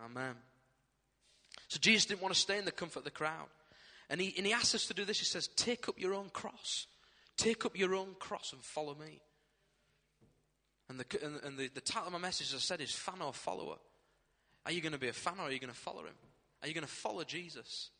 Amen. 0.04 0.34
So 1.68 1.78
Jesus 1.78 2.06
didn't 2.06 2.22
want 2.22 2.34
to 2.34 2.40
stay 2.40 2.58
in 2.58 2.64
the 2.64 2.72
comfort 2.72 3.00
of 3.00 3.04
the 3.04 3.10
crowd. 3.10 3.48
And 4.10 4.20
he, 4.20 4.34
and 4.36 4.46
he 4.46 4.52
asks 4.52 4.74
us 4.74 4.86
to 4.88 4.94
do 4.94 5.04
this. 5.04 5.18
He 5.18 5.24
says, 5.24 5.48
Take 5.48 5.88
up 5.88 5.98
your 5.98 6.14
own 6.14 6.28
cross. 6.30 6.86
Take 7.36 7.64
up 7.64 7.76
your 7.76 7.94
own 7.94 8.14
cross 8.18 8.52
and 8.52 8.62
follow 8.62 8.94
me. 8.94 9.20
And 10.88 11.00
the, 11.00 11.24
and, 11.24 11.40
and 11.42 11.58
the, 11.58 11.68
the 11.68 11.80
title 11.80 12.08
of 12.08 12.12
my 12.12 12.18
message, 12.18 12.48
as 12.48 12.56
I 12.56 12.58
said, 12.58 12.80
is 12.80 12.92
Fan 12.92 13.22
or 13.22 13.32
Follower. 13.32 13.76
Are 14.66 14.72
you 14.72 14.80
going 14.80 14.92
to 14.92 14.98
be 14.98 15.08
a 15.08 15.12
fan 15.12 15.34
or 15.38 15.44
are 15.44 15.50
you 15.50 15.58
going 15.58 15.72
to 15.72 15.78
follow 15.78 16.00
him? 16.00 16.14
Are 16.62 16.68
you 16.68 16.74
going 16.74 16.86
to 16.86 16.92
follow 16.92 17.24
Jesus? 17.24 17.90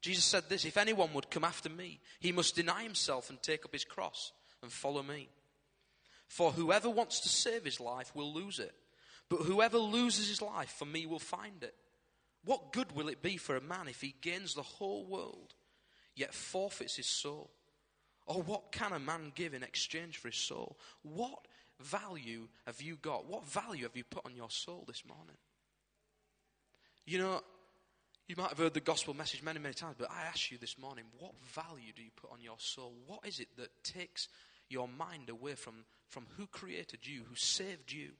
Jesus 0.00 0.24
said 0.24 0.44
this 0.48 0.64
If 0.64 0.76
anyone 0.76 1.12
would 1.14 1.30
come 1.30 1.44
after 1.44 1.68
me, 1.68 2.00
he 2.20 2.32
must 2.32 2.56
deny 2.56 2.82
himself 2.82 3.30
and 3.30 3.42
take 3.42 3.64
up 3.64 3.72
his 3.72 3.84
cross 3.84 4.32
and 4.62 4.70
follow 4.70 5.02
me. 5.02 5.28
For 6.30 6.52
whoever 6.52 6.88
wants 6.88 7.18
to 7.20 7.28
save 7.28 7.64
his 7.64 7.80
life 7.80 8.14
will 8.14 8.32
lose 8.32 8.60
it, 8.60 8.72
but 9.28 9.40
whoever 9.40 9.78
loses 9.78 10.28
his 10.28 10.40
life 10.40 10.70
for 10.70 10.84
me 10.84 11.04
will 11.04 11.18
find 11.18 11.64
it. 11.64 11.74
What 12.44 12.72
good 12.72 12.92
will 12.92 13.08
it 13.08 13.20
be 13.20 13.36
for 13.36 13.56
a 13.56 13.60
man 13.60 13.88
if 13.88 14.00
he 14.00 14.14
gains 14.20 14.54
the 14.54 14.62
whole 14.62 15.04
world, 15.04 15.54
yet 16.14 16.32
forfeits 16.32 16.94
his 16.94 17.08
soul? 17.08 17.50
Or 18.26 18.42
what 18.42 18.70
can 18.70 18.92
a 18.92 19.00
man 19.00 19.32
give 19.34 19.54
in 19.54 19.64
exchange 19.64 20.18
for 20.18 20.28
his 20.28 20.36
soul? 20.36 20.78
What 21.02 21.48
value 21.80 22.46
have 22.64 22.80
you 22.80 22.94
got? 22.94 23.26
What 23.26 23.48
value 23.48 23.82
have 23.82 23.96
you 23.96 24.04
put 24.04 24.24
on 24.24 24.36
your 24.36 24.50
soul 24.50 24.84
this 24.86 25.02
morning? 25.04 25.36
You 27.06 27.18
know, 27.18 27.40
you 28.28 28.36
might 28.36 28.50
have 28.50 28.58
heard 28.58 28.74
the 28.74 28.80
gospel 28.80 29.14
message 29.14 29.42
many, 29.42 29.58
many 29.58 29.74
times, 29.74 29.96
but 29.98 30.12
I 30.12 30.26
ask 30.26 30.52
you 30.52 30.58
this 30.58 30.78
morning, 30.78 31.06
what 31.18 31.32
value 31.52 31.92
do 31.92 32.04
you 32.04 32.10
put 32.14 32.30
on 32.30 32.40
your 32.40 32.58
soul? 32.58 32.94
What 33.08 33.26
is 33.26 33.40
it 33.40 33.48
that 33.56 33.82
takes 33.82 34.28
your 34.70 34.88
mind 34.88 35.28
away 35.28 35.54
from, 35.54 35.84
from 36.08 36.26
who 36.36 36.46
created 36.46 37.00
you, 37.06 37.22
who 37.28 37.34
saved 37.34 37.92
you. 37.92 38.10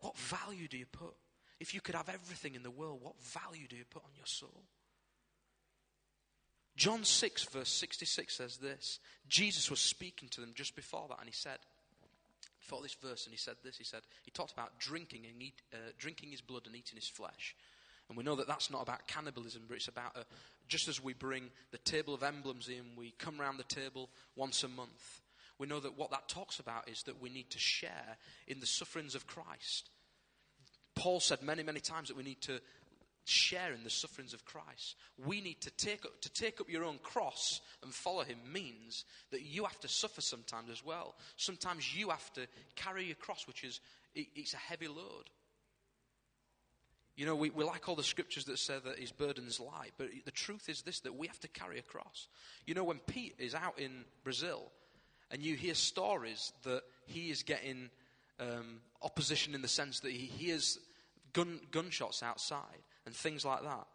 What 0.00 0.16
value 0.16 0.68
do 0.68 0.76
you 0.76 0.86
put? 0.86 1.14
If 1.60 1.74
you 1.74 1.80
could 1.80 1.94
have 1.94 2.08
everything 2.08 2.54
in 2.54 2.62
the 2.62 2.70
world, 2.70 3.00
what 3.02 3.20
value 3.22 3.68
do 3.68 3.76
you 3.76 3.84
put 3.88 4.04
on 4.04 4.10
your 4.16 4.26
soul? 4.26 4.62
John 6.76 7.04
6, 7.04 7.44
verse 7.44 7.68
66 7.68 8.34
says 8.34 8.56
this 8.56 8.98
Jesus 9.28 9.70
was 9.70 9.80
speaking 9.80 10.28
to 10.30 10.40
them 10.40 10.52
just 10.54 10.74
before 10.74 11.06
that, 11.08 11.20
and 11.20 11.28
he 11.28 11.34
said, 11.34 11.58
before 12.58 12.82
this 12.82 12.94
verse, 12.94 13.26
and 13.26 13.32
he 13.32 13.38
said 13.38 13.56
this, 13.62 13.76
he 13.76 13.84
said, 13.84 14.00
he 14.22 14.30
talked 14.30 14.52
about 14.52 14.78
drinking 14.78 15.26
and 15.30 15.42
eat, 15.42 15.60
uh, 15.72 15.76
drinking 15.98 16.30
his 16.30 16.40
blood 16.40 16.62
and 16.66 16.74
eating 16.74 16.96
his 16.96 17.08
flesh. 17.08 17.54
And 18.08 18.18
we 18.18 18.24
know 18.24 18.36
that 18.36 18.46
that's 18.46 18.70
not 18.70 18.82
about 18.82 19.06
cannibalism, 19.06 19.62
but 19.66 19.76
it's 19.76 19.88
about 19.88 20.16
a, 20.16 20.24
just 20.68 20.88
as 20.88 21.02
we 21.02 21.14
bring 21.14 21.50
the 21.70 21.78
table 21.78 22.14
of 22.14 22.22
emblems 22.22 22.68
in, 22.68 22.96
we 22.96 23.14
come 23.18 23.40
around 23.40 23.56
the 23.56 23.64
table 23.64 24.10
once 24.36 24.62
a 24.62 24.68
month. 24.68 25.22
We 25.58 25.66
know 25.66 25.80
that 25.80 25.96
what 25.96 26.10
that 26.10 26.28
talks 26.28 26.58
about 26.58 26.88
is 26.88 27.02
that 27.04 27.22
we 27.22 27.30
need 27.30 27.50
to 27.50 27.58
share 27.58 28.18
in 28.46 28.60
the 28.60 28.66
sufferings 28.66 29.14
of 29.14 29.26
Christ. 29.26 29.88
Paul 30.94 31.20
said 31.20 31.42
many, 31.42 31.62
many 31.62 31.80
times 31.80 32.08
that 32.08 32.16
we 32.16 32.22
need 32.22 32.40
to 32.42 32.60
share 33.24 33.72
in 33.72 33.84
the 33.84 33.90
sufferings 33.90 34.34
of 34.34 34.44
Christ. 34.44 34.96
We 35.24 35.40
need 35.40 35.60
to 35.62 35.70
take 35.70 36.04
up, 36.04 36.20
to 36.20 36.32
take 36.32 36.60
up 36.60 36.68
your 36.68 36.84
own 36.84 36.98
cross 37.02 37.60
and 37.82 37.92
follow 37.92 38.22
him 38.22 38.38
means 38.52 39.04
that 39.30 39.42
you 39.42 39.64
have 39.64 39.80
to 39.80 39.88
suffer 39.88 40.20
sometimes 40.20 40.70
as 40.70 40.84
well. 40.84 41.14
Sometimes 41.36 41.96
you 41.96 42.10
have 42.10 42.32
to 42.34 42.46
carry 42.76 43.06
your 43.06 43.16
cross, 43.16 43.46
which 43.46 43.64
is 43.64 43.80
it, 44.14 44.26
it's 44.34 44.54
a 44.54 44.58
heavy 44.58 44.88
load. 44.88 45.30
You 47.16 47.26
know, 47.26 47.36
we, 47.36 47.50
we 47.50 47.62
like 47.64 47.88
all 47.88 47.94
the 47.94 48.02
scriptures 48.02 48.44
that 48.46 48.58
say 48.58 48.74
that 48.84 48.98
his 48.98 49.12
burden's 49.12 49.60
light, 49.60 49.92
but 49.96 50.08
the 50.24 50.30
truth 50.32 50.68
is 50.68 50.82
this 50.82 51.00
that 51.00 51.14
we 51.14 51.28
have 51.28 51.38
to 51.40 51.48
carry 51.48 51.78
a 51.78 51.82
cross. 51.82 52.28
You 52.66 52.74
know, 52.74 52.82
when 52.82 52.98
Pete 52.98 53.34
is 53.38 53.54
out 53.54 53.78
in 53.78 54.04
Brazil 54.24 54.72
and 55.30 55.40
you 55.40 55.54
hear 55.54 55.74
stories 55.74 56.52
that 56.64 56.82
he 57.06 57.30
is 57.30 57.44
getting 57.44 57.90
um, 58.40 58.80
opposition 59.02 59.54
in 59.54 59.62
the 59.62 59.68
sense 59.68 60.00
that 60.00 60.10
he 60.10 60.26
hears 60.26 60.78
gun, 61.32 61.60
gunshots 61.70 62.22
outside 62.22 62.82
and 63.06 63.14
things 63.14 63.44
like 63.44 63.62
that, 63.62 63.86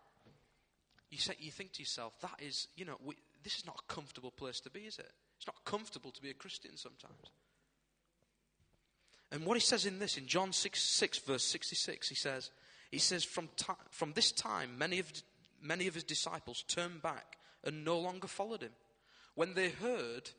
you, 1.09 1.17
say, 1.17 1.33
you 1.39 1.51
think 1.51 1.73
to 1.73 1.81
yourself, 1.81 2.13
that 2.21 2.39
is, 2.39 2.67
you 2.77 2.85
know, 2.85 2.95
we, 3.03 3.15
this 3.43 3.57
is 3.57 3.65
not 3.65 3.81
a 3.81 3.93
comfortable 3.93 4.31
place 4.31 4.61
to 4.61 4.69
be, 4.69 4.81
is 4.81 4.97
it? 4.97 5.11
It's 5.37 5.47
not 5.47 5.55
comfortable 5.65 6.11
to 6.11 6.21
be 6.21 6.29
a 6.29 6.33
Christian 6.33 6.77
sometimes. 6.77 7.31
And 9.31 9.45
what 9.45 9.55
he 9.55 9.61
says 9.61 9.85
in 9.85 9.99
this, 9.99 10.17
in 10.17 10.25
John 10.25 10.53
6, 10.53 10.81
6 10.81 11.17
verse 11.19 11.43
66, 11.43 12.09
he 12.09 12.15
says, 12.15 12.51
He 12.91 12.97
says, 12.97 13.23
from, 13.23 13.49
ti- 13.55 13.73
from 13.91 14.13
this 14.13 14.31
time, 14.31 14.77
many 14.77 14.99
of, 14.99 15.11
many 15.61 15.87
of 15.87 15.93
his 15.93 16.03
disciples 16.03 16.63
turned 16.67 17.01
back 17.01 17.37
and 17.63 17.85
no 17.85 17.99
longer 17.99 18.27
followed 18.27 18.61
him. 18.61 18.71
When 19.35 19.53
they 19.53 19.69
heard 19.69 20.29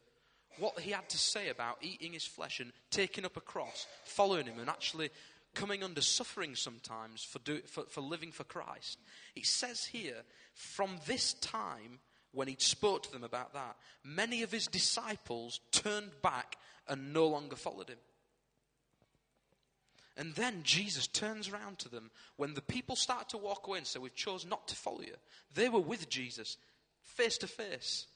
what 0.59 0.81
he 0.81 0.91
had 0.91 1.09
to 1.11 1.19
say 1.19 1.49
about 1.49 1.79
eating 1.81 2.13
his 2.13 2.25
flesh 2.25 2.61
and 2.61 2.73
taking 2.91 3.25
up 3.25 3.37
a 3.37 3.41
cross, 3.41 3.87
following 4.05 4.47
him, 4.47 4.59
and 4.59 4.69
actually 4.69 5.11
coming 5.55 5.83
under 5.83 6.01
suffering 6.01 6.55
sometimes 6.55 7.23
for, 7.23 7.39
do, 7.41 7.61
for, 7.63 7.85
for 7.85 8.01
living 8.01 8.33
for 8.33 8.45
Christ. 8.45 8.99
he 9.35 9.43
says 9.43 9.85
here, 9.85 10.23
from 10.55 10.99
this 11.07 11.35
time, 11.35 12.01
when 12.33 12.49
he 12.49 12.57
spoke 12.59 13.05
to 13.05 13.13
them 13.13 13.25
about 13.25 13.55
that, 13.55 13.77
many 14.05 14.43
of 14.43 14.53
his 14.53 14.67
disciples 14.67 15.61
turned 15.73 16.11
back 16.23 16.57
and 16.89 17.13
no 17.13 17.27
longer 17.27 17.57
followed 17.57 17.89
him. 17.89 17.99
And 20.21 20.35
then 20.35 20.61
Jesus 20.65 21.07
turns 21.07 21.49
around 21.49 21.79
to 21.79 21.89
them 21.89 22.11
when 22.37 22.53
the 22.53 22.61
people 22.61 22.95
start 22.95 23.31
to 23.31 23.39
walk 23.39 23.67
away 23.67 23.79
and 23.79 23.87
say, 23.87 23.99
We've 23.99 24.15
chosen 24.15 24.51
not 24.51 24.69
to 24.69 24.77
follow 24.77 25.01
you. 25.01 25.15
They 25.55 25.71
were 25.71 25.81
with 25.81 26.11
Jesus 26.11 26.59
face 27.01 27.39
to 27.39 27.47
face. 27.47 28.07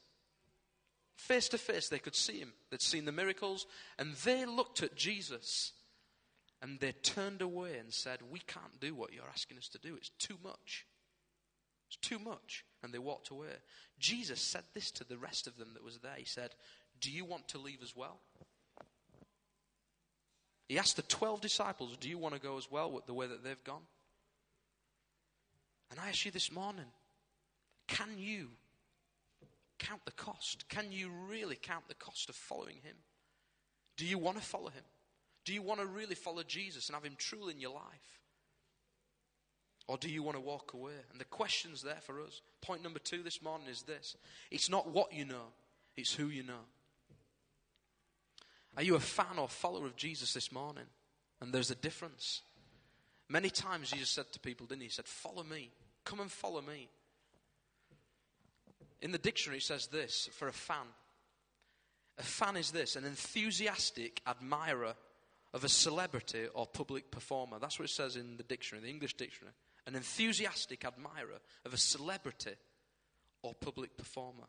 Face 1.16 1.48
to 1.48 1.58
face, 1.58 1.88
they 1.88 1.98
could 1.98 2.14
see 2.14 2.38
him. 2.38 2.52
They'd 2.70 2.82
seen 2.82 3.06
the 3.06 3.12
miracles, 3.12 3.66
and 3.98 4.12
they 4.16 4.44
looked 4.44 4.82
at 4.82 4.96
Jesus 4.96 5.72
and 6.60 6.78
they 6.78 6.92
turned 6.92 7.40
away 7.40 7.78
and 7.78 7.90
said, 7.90 8.18
We 8.30 8.40
can't 8.40 8.80
do 8.80 8.94
what 8.94 9.14
you're 9.14 9.24
asking 9.32 9.56
us 9.56 9.68
to 9.68 9.78
do. 9.78 9.94
It's 9.96 10.10
too 10.18 10.36
much. 10.44 10.84
It's 11.88 11.96
too 11.96 12.18
much. 12.18 12.66
And 12.82 12.92
they 12.92 12.98
walked 12.98 13.30
away. 13.30 13.48
Jesus 13.98 14.42
said 14.42 14.64
this 14.74 14.90
to 14.90 15.04
the 15.04 15.16
rest 15.16 15.46
of 15.46 15.56
them 15.56 15.70
that 15.72 15.82
was 15.82 16.00
there. 16.00 16.16
He 16.18 16.26
said, 16.26 16.50
Do 17.00 17.10
you 17.10 17.24
want 17.24 17.48
to 17.48 17.58
leave 17.58 17.82
as 17.82 17.96
well? 17.96 18.20
He 20.68 20.78
asked 20.78 20.96
the 20.96 21.02
12 21.02 21.40
disciples, 21.40 21.96
Do 21.96 22.08
you 22.08 22.18
want 22.18 22.34
to 22.34 22.40
go 22.40 22.56
as 22.56 22.70
well 22.70 22.90
with 22.90 23.06
the 23.06 23.14
way 23.14 23.26
that 23.26 23.44
they've 23.44 23.64
gone? 23.64 23.82
And 25.90 26.00
I 26.00 26.08
ask 26.08 26.24
you 26.24 26.30
this 26.30 26.50
morning, 26.50 26.86
can 27.86 28.16
you 28.16 28.48
count 29.78 30.04
the 30.04 30.12
cost? 30.12 30.68
Can 30.68 30.90
you 30.90 31.10
really 31.28 31.56
count 31.56 31.86
the 31.88 31.94
cost 31.94 32.28
of 32.28 32.34
following 32.34 32.76
him? 32.82 32.96
Do 33.96 34.06
you 34.06 34.18
want 34.18 34.38
to 34.38 34.42
follow 34.42 34.70
him? 34.70 34.82
Do 35.44 35.52
you 35.52 35.62
want 35.62 35.80
to 35.80 35.86
really 35.86 36.14
follow 36.14 36.42
Jesus 36.42 36.88
and 36.88 36.94
have 36.94 37.04
him 37.04 37.16
truly 37.18 37.52
in 37.52 37.60
your 37.60 37.74
life? 37.74 38.20
Or 39.86 39.98
do 39.98 40.08
you 40.08 40.22
want 40.22 40.36
to 40.36 40.40
walk 40.40 40.72
away? 40.72 40.94
And 41.12 41.20
the 41.20 41.26
question's 41.26 41.82
there 41.82 42.00
for 42.00 42.20
us. 42.22 42.40
Point 42.62 42.82
number 42.82 42.98
two 42.98 43.22
this 43.22 43.42
morning 43.42 43.68
is 43.68 43.82
this 43.82 44.16
it's 44.50 44.70
not 44.70 44.88
what 44.90 45.12
you 45.12 45.26
know, 45.26 45.52
it's 45.96 46.14
who 46.14 46.28
you 46.28 46.42
know. 46.42 46.64
Are 48.76 48.82
you 48.82 48.96
a 48.96 49.00
fan 49.00 49.38
or 49.38 49.48
follower 49.48 49.86
of 49.86 49.96
Jesus 49.96 50.32
this 50.32 50.50
morning? 50.50 50.84
And 51.40 51.52
there's 51.52 51.70
a 51.70 51.76
difference. 51.76 52.42
Many 53.28 53.50
times 53.50 53.90
Jesus 53.90 54.10
said 54.10 54.32
to 54.32 54.40
people, 54.40 54.66
didn't 54.66 54.82
he? 54.82 54.86
He 54.86 54.92
said, 54.92 55.06
Follow 55.06 55.42
me. 55.42 55.70
Come 56.04 56.20
and 56.20 56.30
follow 56.30 56.60
me. 56.60 56.88
In 59.00 59.12
the 59.12 59.18
dictionary, 59.18 59.58
it 59.58 59.64
says 59.64 59.86
this 59.88 60.28
for 60.32 60.48
a 60.48 60.52
fan. 60.52 60.86
A 62.18 62.22
fan 62.22 62.56
is 62.56 62.70
this 62.70 62.96
an 62.96 63.04
enthusiastic 63.04 64.20
admirer 64.26 64.94
of 65.52 65.64
a 65.64 65.68
celebrity 65.68 66.46
or 66.54 66.66
public 66.66 67.10
performer. 67.10 67.58
That's 67.58 67.78
what 67.78 67.88
it 67.88 67.92
says 67.92 68.16
in 68.16 68.36
the 68.36 68.42
dictionary, 68.42 68.84
the 68.84 68.92
English 68.92 69.14
dictionary. 69.14 69.54
An 69.86 69.94
enthusiastic 69.94 70.84
admirer 70.84 71.40
of 71.64 71.74
a 71.74 71.78
celebrity 71.78 72.52
or 73.42 73.54
public 73.54 73.96
performer. 73.96 74.46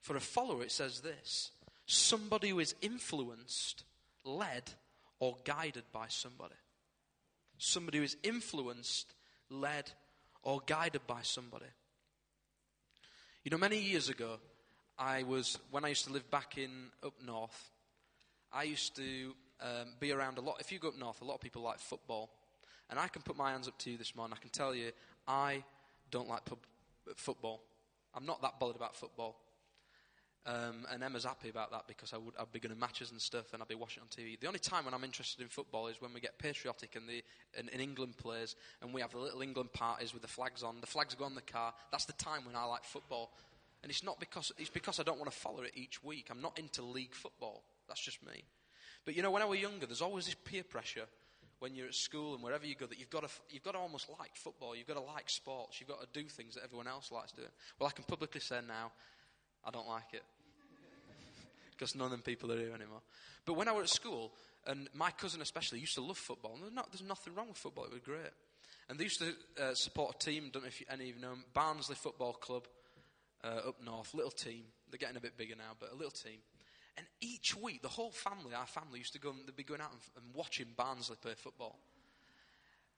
For 0.00 0.16
a 0.16 0.20
follower, 0.20 0.62
it 0.62 0.72
says 0.72 1.00
this 1.00 1.52
somebody 1.86 2.50
who 2.50 2.58
is 2.58 2.74
influenced, 2.82 3.84
led, 4.24 4.64
or 5.18 5.36
guided 5.44 5.84
by 5.92 6.06
somebody. 6.08 6.54
Somebody 7.58 7.98
who 7.98 8.04
is 8.04 8.16
influenced, 8.22 9.14
led, 9.48 9.90
or 10.42 10.60
guided 10.66 11.06
by 11.06 11.22
somebody. 11.22 11.66
You 13.44 13.50
know, 13.50 13.58
many 13.58 13.78
years 13.78 14.08
ago, 14.08 14.38
I 14.98 15.22
was, 15.22 15.58
when 15.70 15.84
I 15.84 15.88
used 15.88 16.04
to 16.06 16.12
live 16.12 16.30
back 16.30 16.58
in 16.58 16.70
up 17.04 17.14
north, 17.24 17.70
I 18.52 18.64
used 18.64 18.96
to 18.96 19.34
um, 19.60 19.94
be 20.00 20.12
around 20.12 20.38
a 20.38 20.40
lot. 20.40 20.56
If 20.60 20.72
you 20.72 20.78
go 20.78 20.88
up 20.88 20.98
north, 20.98 21.20
a 21.20 21.24
lot 21.24 21.34
of 21.34 21.40
people 21.40 21.62
like 21.62 21.78
football. 21.78 22.30
And 22.90 22.98
I 22.98 23.08
can 23.08 23.22
put 23.22 23.36
my 23.36 23.50
hands 23.50 23.68
up 23.68 23.78
to 23.80 23.90
you 23.90 23.98
this 23.98 24.14
morning. 24.14 24.36
I 24.38 24.40
can 24.40 24.50
tell 24.50 24.74
you, 24.74 24.92
I 25.26 25.64
don't 26.10 26.28
like 26.28 26.44
pub, 26.44 26.58
football. 27.16 27.62
I'm 28.14 28.26
not 28.26 28.42
that 28.42 28.58
bothered 28.60 28.76
about 28.76 28.96
football. 28.96 29.36
Um, 30.46 30.86
and 30.92 31.02
Emma's 31.02 31.24
happy 31.24 31.48
about 31.48 31.72
that 31.72 31.88
because 31.88 32.12
I 32.12 32.18
would, 32.18 32.34
I'd 32.38 32.52
be 32.52 32.60
going 32.60 32.72
to 32.72 32.78
matches 32.80 33.10
and 33.10 33.20
stuff 33.20 33.52
and 33.52 33.60
I'd 33.60 33.66
be 33.66 33.74
watching 33.74 34.00
on 34.02 34.08
TV. 34.08 34.38
The 34.38 34.46
only 34.46 34.60
time 34.60 34.84
when 34.84 34.94
I'm 34.94 35.02
interested 35.02 35.42
in 35.42 35.48
football 35.48 35.88
is 35.88 36.00
when 36.00 36.14
we 36.14 36.20
get 36.20 36.38
patriotic 36.38 36.94
and, 36.94 37.08
the, 37.08 37.24
and, 37.58 37.68
and 37.72 37.82
England 37.82 38.16
plays 38.16 38.54
and 38.80 38.94
we 38.94 39.00
have 39.00 39.10
the 39.10 39.18
little 39.18 39.42
England 39.42 39.72
parties 39.72 40.12
with 40.12 40.22
the 40.22 40.28
flags 40.28 40.62
on. 40.62 40.80
The 40.80 40.86
flags 40.86 41.16
go 41.16 41.24
on 41.24 41.34
the 41.34 41.40
car. 41.40 41.74
That's 41.90 42.04
the 42.04 42.12
time 42.12 42.44
when 42.46 42.54
I 42.54 42.64
like 42.64 42.84
football. 42.84 43.32
And 43.82 43.90
it's 43.90 44.04
not 44.04 44.20
because, 44.20 44.52
it's 44.56 44.70
because 44.70 45.00
I 45.00 45.02
don't 45.02 45.18
want 45.18 45.32
to 45.32 45.36
follow 45.36 45.62
it 45.62 45.72
each 45.74 46.04
week. 46.04 46.28
I'm 46.30 46.40
not 46.40 46.56
into 46.60 46.82
league 46.82 47.14
football. 47.14 47.64
That's 47.88 48.00
just 48.00 48.24
me. 48.24 48.44
But 49.04 49.16
you 49.16 49.22
know, 49.22 49.32
when 49.32 49.42
I 49.42 49.46
was 49.46 49.58
younger, 49.58 49.86
there's 49.86 50.00
always 50.00 50.26
this 50.26 50.36
peer 50.36 50.62
pressure 50.62 51.06
when 51.58 51.74
you're 51.74 51.88
at 51.88 51.94
school 51.94 52.34
and 52.34 52.42
wherever 52.42 52.66
you 52.66 52.76
go 52.76 52.86
that 52.86 53.00
you've 53.00 53.10
got 53.10 53.22
to, 53.22 53.28
you've 53.50 53.64
got 53.64 53.72
to 53.72 53.78
almost 53.78 54.08
like 54.20 54.34
football. 54.34 54.76
You've 54.76 54.86
got 54.86 54.94
to 54.94 55.00
like 55.00 55.28
sports. 55.28 55.80
You've 55.80 55.88
got 55.88 56.00
to 56.00 56.06
do 56.12 56.28
things 56.28 56.54
that 56.54 56.62
everyone 56.62 56.86
else 56.86 57.10
likes 57.10 57.32
doing. 57.32 57.48
Well, 57.80 57.88
I 57.88 57.92
can 57.92 58.04
publicly 58.04 58.40
say 58.40 58.60
now, 58.66 58.92
I 59.64 59.70
don't 59.70 59.88
like 59.88 60.12
it. 60.12 60.22
Because 61.76 61.94
none 61.94 62.06
of 62.06 62.10
them 62.12 62.22
people 62.22 62.50
are 62.52 62.58
here 62.58 62.74
anymore. 62.74 63.02
But 63.44 63.54
when 63.54 63.68
I 63.68 63.72
was 63.72 63.84
at 63.84 63.90
school, 63.90 64.32
and 64.66 64.88
my 64.94 65.10
cousin 65.10 65.42
especially 65.42 65.78
used 65.78 65.94
to 65.94 66.00
love 66.00 66.18
football, 66.18 66.54
and 66.54 66.62
there's, 66.62 66.72
not, 66.72 66.90
there's 66.90 67.06
nothing 67.06 67.34
wrong 67.34 67.48
with 67.48 67.58
football, 67.58 67.84
it 67.84 67.92
was 67.92 68.00
great. 68.00 68.32
And 68.88 68.98
they 68.98 69.04
used 69.04 69.20
to 69.20 69.34
uh, 69.60 69.74
support 69.74 70.16
a 70.16 70.18
team, 70.24 70.50
don't 70.52 70.62
know 70.62 70.68
if 70.68 70.80
you, 70.80 70.86
any 70.90 71.10
of 71.10 71.16
you 71.16 71.22
know 71.22 71.30
them, 71.30 71.44
Barnsley 71.52 71.96
Football 71.96 72.34
Club 72.34 72.66
uh, 73.44 73.68
up 73.68 73.82
north, 73.84 74.14
little 74.14 74.30
team. 74.30 74.62
They're 74.90 74.98
getting 74.98 75.16
a 75.16 75.20
bit 75.20 75.36
bigger 75.36 75.56
now, 75.56 75.74
but 75.78 75.92
a 75.92 75.94
little 75.94 76.12
team. 76.12 76.38
And 76.96 77.06
each 77.20 77.56
week, 77.56 77.82
the 77.82 77.88
whole 77.88 78.10
family, 78.10 78.54
our 78.54 78.66
family, 78.66 79.00
used 79.00 79.12
to 79.12 79.18
go 79.18 79.32
they'd 79.44 79.56
be 79.56 79.64
going 79.64 79.80
out 79.80 79.90
and, 79.92 80.00
and 80.16 80.34
watching 80.34 80.66
Barnsley 80.76 81.16
play 81.20 81.34
football. 81.36 81.78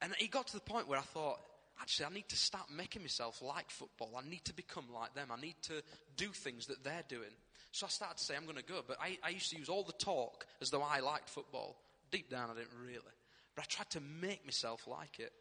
And 0.00 0.14
it 0.20 0.30
got 0.30 0.46
to 0.48 0.54
the 0.54 0.60
point 0.60 0.86
where 0.86 0.98
I 0.98 1.02
thought, 1.02 1.40
actually, 1.80 2.06
I 2.06 2.10
need 2.10 2.28
to 2.28 2.36
start 2.36 2.70
making 2.70 3.02
myself 3.02 3.42
like 3.42 3.70
football. 3.70 4.12
I 4.16 4.28
need 4.28 4.44
to 4.44 4.54
become 4.54 4.84
like 4.94 5.14
them. 5.14 5.28
I 5.32 5.40
need 5.40 5.56
to 5.62 5.82
do 6.16 6.28
things 6.28 6.66
that 6.66 6.84
they're 6.84 7.04
doing. 7.08 7.34
So 7.72 7.86
I 7.86 7.88
started 7.90 8.18
to 8.18 8.24
say, 8.24 8.34
I'm 8.36 8.44
going 8.44 8.56
to 8.56 8.62
go. 8.62 8.82
But 8.86 8.98
I, 9.00 9.18
I 9.22 9.30
used 9.30 9.50
to 9.50 9.58
use 9.58 9.68
all 9.68 9.82
the 9.82 9.92
talk 9.92 10.46
as 10.60 10.70
though 10.70 10.82
I 10.82 11.00
liked 11.00 11.28
football. 11.28 11.76
Deep 12.10 12.30
down, 12.30 12.50
I 12.50 12.54
didn't 12.54 12.78
really. 12.82 13.14
But 13.54 13.62
I 13.62 13.66
tried 13.68 13.90
to 13.90 14.00
make 14.00 14.44
myself 14.44 14.86
like 14.86 15.20
it. 15.20 15.32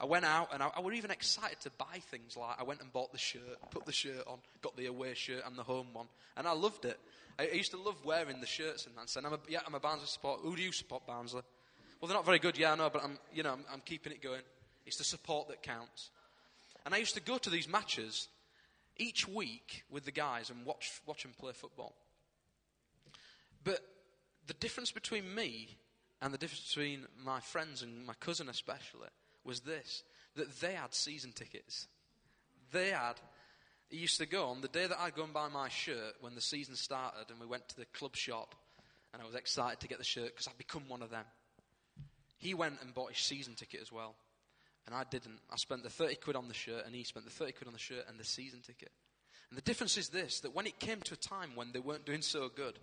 I 0.00 0.04
went 0.04 0.24
out 0.24 0.50
and 0.52 0.62
I, 0.62 0.70
I 0.76 0.80
were 0.80 0.92
even 0.92 1.10
excited 1.10 1.60
to 1.62 1.70
buy 1.70 2.00
things 2.10 2.36
like 2.36 2.60
I 2.60 2.62
went 2.62 2.80
and 2.80 2.92
bought 2.92 3.12
the 3.12 3.18
shirt, 3.18 3.42
put 3.70 3.84
the 3.84 3.92
shirt 3.92 4.22
on, 4.28 4.38
got 4.62 4.76
the 4.76 4.86
away 4.86 5.14
shirt 5.14 5.42
and 5.44 5.56
the 5.56 5.64
home 5.64 5.88
one, 5.92 6.06
and 6.36 6.46
I 6.46 6.52
loved 6.52 6.84
it. 6.84 6.98
I, 7.36 7.48
I 7.48 7.52
used 7.52 7.72
to 7.72 7.78
love 7.78 7.96
wearing 8.04 8.40
the 8.40 8.46
shirts 8.46 8.86
and 8.86 8.94
that. 8.96 9.14
And 9.16 9.26
I'm 9.26 9.32
a, 9.32 9.38
yeah, 9.48 9.60
I'm 9.66 9.74
a 9.74 9.80
Barnsley 9.80 10.06
supporter. 10.06 10.42
Who 10.42 10.54
do 10.54 10.62
you 10.62 10.70
support, 10.70 11.04
Barnsley? 11.06 11.42
Well, 12.00 12.08
they're 12.08 12.16
not 12.16 12.24
very 12.24 12.38
good, 12.38 12.56
yeah, 12.56 12.72
I 12.72 12.76
know, 12.76 12.90
but 12.90 13.02
I'm, 13.02 13.18
you 13.34 13.42
know, 13.42 13.52
I'm, 13.52 13.64
I'm 13.72 13.80
keeping 13.84 14.12
it 14.12 14.22
going. 14.22 14.42
It's 14.86 14.98
the 14.98 15.04
support 15.04 15.48
that 15.48 15.62
counts. 15.62 16.10
And 16.86 16.94
I 16.94 16.98
used 16.98 17.14
to 17.14 17.20
go 17.20 17.36
to 17.38 17.50
these 17.50 17.68
matches 17.68 18.28
each 18.98 19.28
week 19.28 19.84
with 19.90 20.04
the 20.04 20.10
guys 20.10 20.50
and 20.50 20.64
watch, 20.64 21.00
watch 21.06 21.22
them 21.22 21.32
play 21.38 21.52
football. 21.52 21.94
But 23.64 23.80
the 24.46 24.54
difference 24.54 24.90
between 24.90 25.34
me 25.34 25.78
and 26.20 26.34
the 26.34 26.38
difference 26.38 26.66
between 26.68 27.06
my 27.24 27.40
friends 27.40 27.82
and 27.82 28.06
my 28.06 28.14
cousin 28.14 28.48
especially 28.48 29.08
was 29.44 29.60
this 29.60 30.02
that 30.36 30.60
they 30.60 30.72
had 30.72 30.94
season 30.94 31.32
tickets. 31.32 31.86
They 32.72 32.90
had, 32.90 33.14
he 33.88 33.96
used 33.96 34.18
to 34.18 34.26
go 34.26 34.46
on 34.46 34.60
the 34.60 34.68
day 34.68 34.86
that 34.86 34.98
I'd 34.98 35.14
go 35.14 35.24
and 35.24 35.32
buy 35.32 35.48
my 35.48 35.68
shirt 35.68 36.14
when 36.20 36.34
the 36.34 36.40
season 36.40 36.76
started 36.76 37.30
and 37.30 37.40
we 37.40 37.46
went 37.46 37.68
to 37.70 37.76
the 37.76 37.86
club 37.86 38.14
shop 38.14 38.54
and 39.12 39.22
I 39.22 39.26
was 39.26 39.34
excited 39.34 39.80
to 39.80 39.88
get 39.88 39.98
the 39.98 40.04
shirt 40.04 40.34
because 40.34 40.46
I'd 40.48 40.58
become 40.58 40.82
one 40.88 41.02
of 41.02 41.10
them. 41.10 41.24
He 42.36 42.54
went 42.54 42.80
and 42.82 42.94
bought 42.94 43.10
his 43.10 43.24
season 43.24 43.54
ticket 43.54 43.80
as 43.80 43.90
well. 43.90 44.14
And 44.88 44.96
I 44.96 45.04
didn't. 45.10 45.38
I 45.52 45.56
spent 45.56 45.82
the 45.82 45.90
30 45.90 46.14
quid 46.14 46.34
on 46.34 46.48
the 46.48 46.54
shirt 46.54 46.86
and 46.86 46.94
he 46.94 47.04
spent 47.04 47.26
the 47.26 47.30
30 47.30 47.52
quid 47.52 47.66
on 47.66 47.74
the 47.74 47.78
shirt 47.78 48.06
and 48.08 48.18
the 48.18 48.24
season 48.24 48.60
ticket. 48.60 48.90
And 49.50 49.58
the 49.58 49.62
difference 49.62 49.98
is 49.98 50.08
this 50.08 50.40
that 50.40 50.54
when 50.54 50.66
it 50.66 50.80
came 50.80 51.02
to 51.02 51.12
a 51.12 51.16
time 51.18 51.50
when 51.54 51.72
they 51.72 51.78
weren't 51.78 52.06
doing 52.06 52.22
so 52.22 52.48
good, 52.48 52.78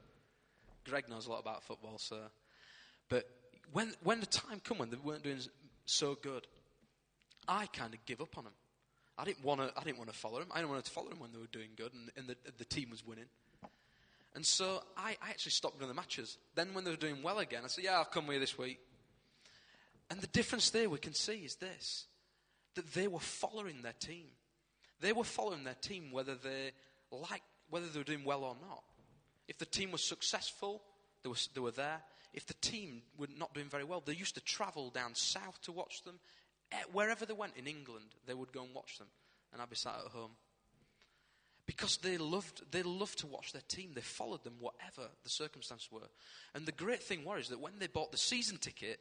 Greg 0.87 1.09
knows 1.09 1.25
a 1.25 1.31
lot 1.31 1.39
about 1.39 1.63
football, 1.63 1.97
so. 1.97 2.19
But 3.09 3.27
when, 3.73 3.91
when 4.03 4.19
the 4.19 4.27
time 4.27 4.59
came 4.63 4.77
when 4.77 4.91
they 4.91 4.97
weren't 4.97 5.23
doing 5.23 5.39
so 5.85 6.13
good, 6.13 6.45
I 7.47 7.65
kind 7.65 7.95
of 7.95 8.05
give 8.05 8.21
up 8.21 8.37
on 8.37 8.43
them. 8.43 8.53
I 9.17 9.23
didn't 9.25 9.43
want 9.43 9.61
to. 9.61 9.71
I 9.75 9.83
didn't 9.83 9.97
want 9.97 10.11
to 10.11 10.15
follow 10.15 10.37
them. 10.37 10.49
I 10.51 10.59
didn't 10.59 10.69
want 10.69 10.85
to 10.85 10.91
follow 10.91 11.09
them 11.09 11.19
when 11.19 11.31
they 11.31 11.39
were 11.39 11.47
doing 11.51 11.69
good 11.75 11.91
and, 11.91 12.11
and 12.15 12.27
the, 12.27 12.35
the 12.59 12.65
team 12.65 12.91
was 12.91 13.03
winning. 13.03 13.25
And 14.35 14.45
so 14.45 14.83
I, 14.95 15.17
I 15.23 15.31
actually 15.31 15.53
stopped 15.53 15.79
going 15.79 15.89
to 15.89 15.95
the 15.95 15.99
matches. 15.99 16.37
Then 16.53 16.67
when 16.73 16.83
they 16.83 16.91
were 16.91 16.97
doing 16.97 17.23
well 17.23 17.39
again, 17.39 17.61
I 17.63 17.67
said, 17.67 17.83
"Yeah, 17.83 17.97
I'll 17.97 18.05
come 18.05 18.31
you 18.31 18.39
this 18.39 18.59
week." 18.59 18.79
And 20.09 20.21
the 20.21 20.27
difference 20.27 20.69
there 20.69 20.89
we 20.89 20.99
can 20.99 21.13
see 21.13 21.39
is 21.39 21.55
this: 21.55 22.05
that 22.75 22.93
they 22.93 23.07
were 23.07 23.19
following 23.19 23.81
their 23.81 23.93
team. 23.93 24.25
They 25.01 25.13
were 25.13 25.23
following 25.23 25.63
their 25.63 25.75
team 25.75 26.11
whether 26.11 26.35
they 26.35 26.71
like 27.11 27.43
whether 27.69 27.87
they 27.87 27.99
were 27.99 28.05
doing 28.05 28.23
well 28.23 28.43
or 28.43 28.55
not. 28.67 28.83
If 29.47 29.57
the 29.57 29.65
team 29.65 29.91
was 29.91 30.03
successful, 30.03 30.81
they 31.23 31.29
were, 31.29 31.35
they 31.53 31.61
were 31.61 31.71
there. 31.71 32.01
If 32.33 32.45
the 32.45 32.53
team 32.55 33.01
were 33.17 33.27
not 33.37 33.53
doing 33.53 33.69
very 33.69 33.83
well, 33.83 34.01
they 34.05 34.13
used 34.13 34.35
to 34.35 34.43
travel 34.43 34.89
down 34.89 35.15
south 35.15 35.61
to 35.63 35.71
watch 35.71 36.03
them. 36.03 36.19
Eh, 36.71 36.77
wherever 36.91 37.25
they 37.25 37.33
went 37.33 37.55
in 37.55 37.67
England, 37.67 38.05
they 38.25 38.33
would 38.33 38.51
go 38.51 38.63
and 38.63 38.73
watch 38.73 38.97
them. 38.97 39.07
And 39.53 39.61
I'd 39.61 39.69
be 39.69 39.75
sat 39.75 39.95
at 40.03 40.11
home. 40.11 40.31
Because 41.65 41.97
they 41.97 42.17
loved, 42.17 42.61
they 42.71 42.83
loved 42.83 43.19
to 43.19 43.27
watch 43.27 43.53
their 43.53 43.61
team. 43.67 43.91
They 43.93 44.01
followed 44.01 44.43
them, 44.43 44.55
whatever 44.59 45.09
the 45.23 45.29
circumstances 45.29 45.89
were. 45.91 46.01
And 46.53 46.65
the 46.65 46.71
great 46.71 47.01
thing 47.01 47.23
was 47.23 47.49
that 47.49 47.59
when 47.59 47.79
they 47.79 47.87
bought 47.87 48.11
the 48.11 48.17
season 48.17 48.57
ticket, 48.57 48.99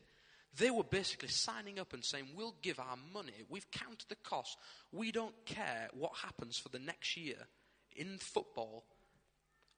they 0.58 0.70
were 0.70 0.84
basically 0.84 1.28
signing 1.28 1.78
up 1.78 1.92
and 1.92 2.04
saying, 2.04 2.26
We'll 2.36 2.54
give 2.62 2.78
our 2.78 2.96
money. 3.12 3.32
We've 3.48 3.70
counted 3.70 4.08
the 4.08 4.16
cost. 4.16 4.56
We 4.92 5.12
don't 5.12 5.34
care 5.46 5.88
what 5.94 6.12
happens 6.22 6.58
for 6.58 6.68
the 6.68 6.78
next 6.78 7.16
year 7.16 7.36
in 7.96 8.18
football. 8.18 8.84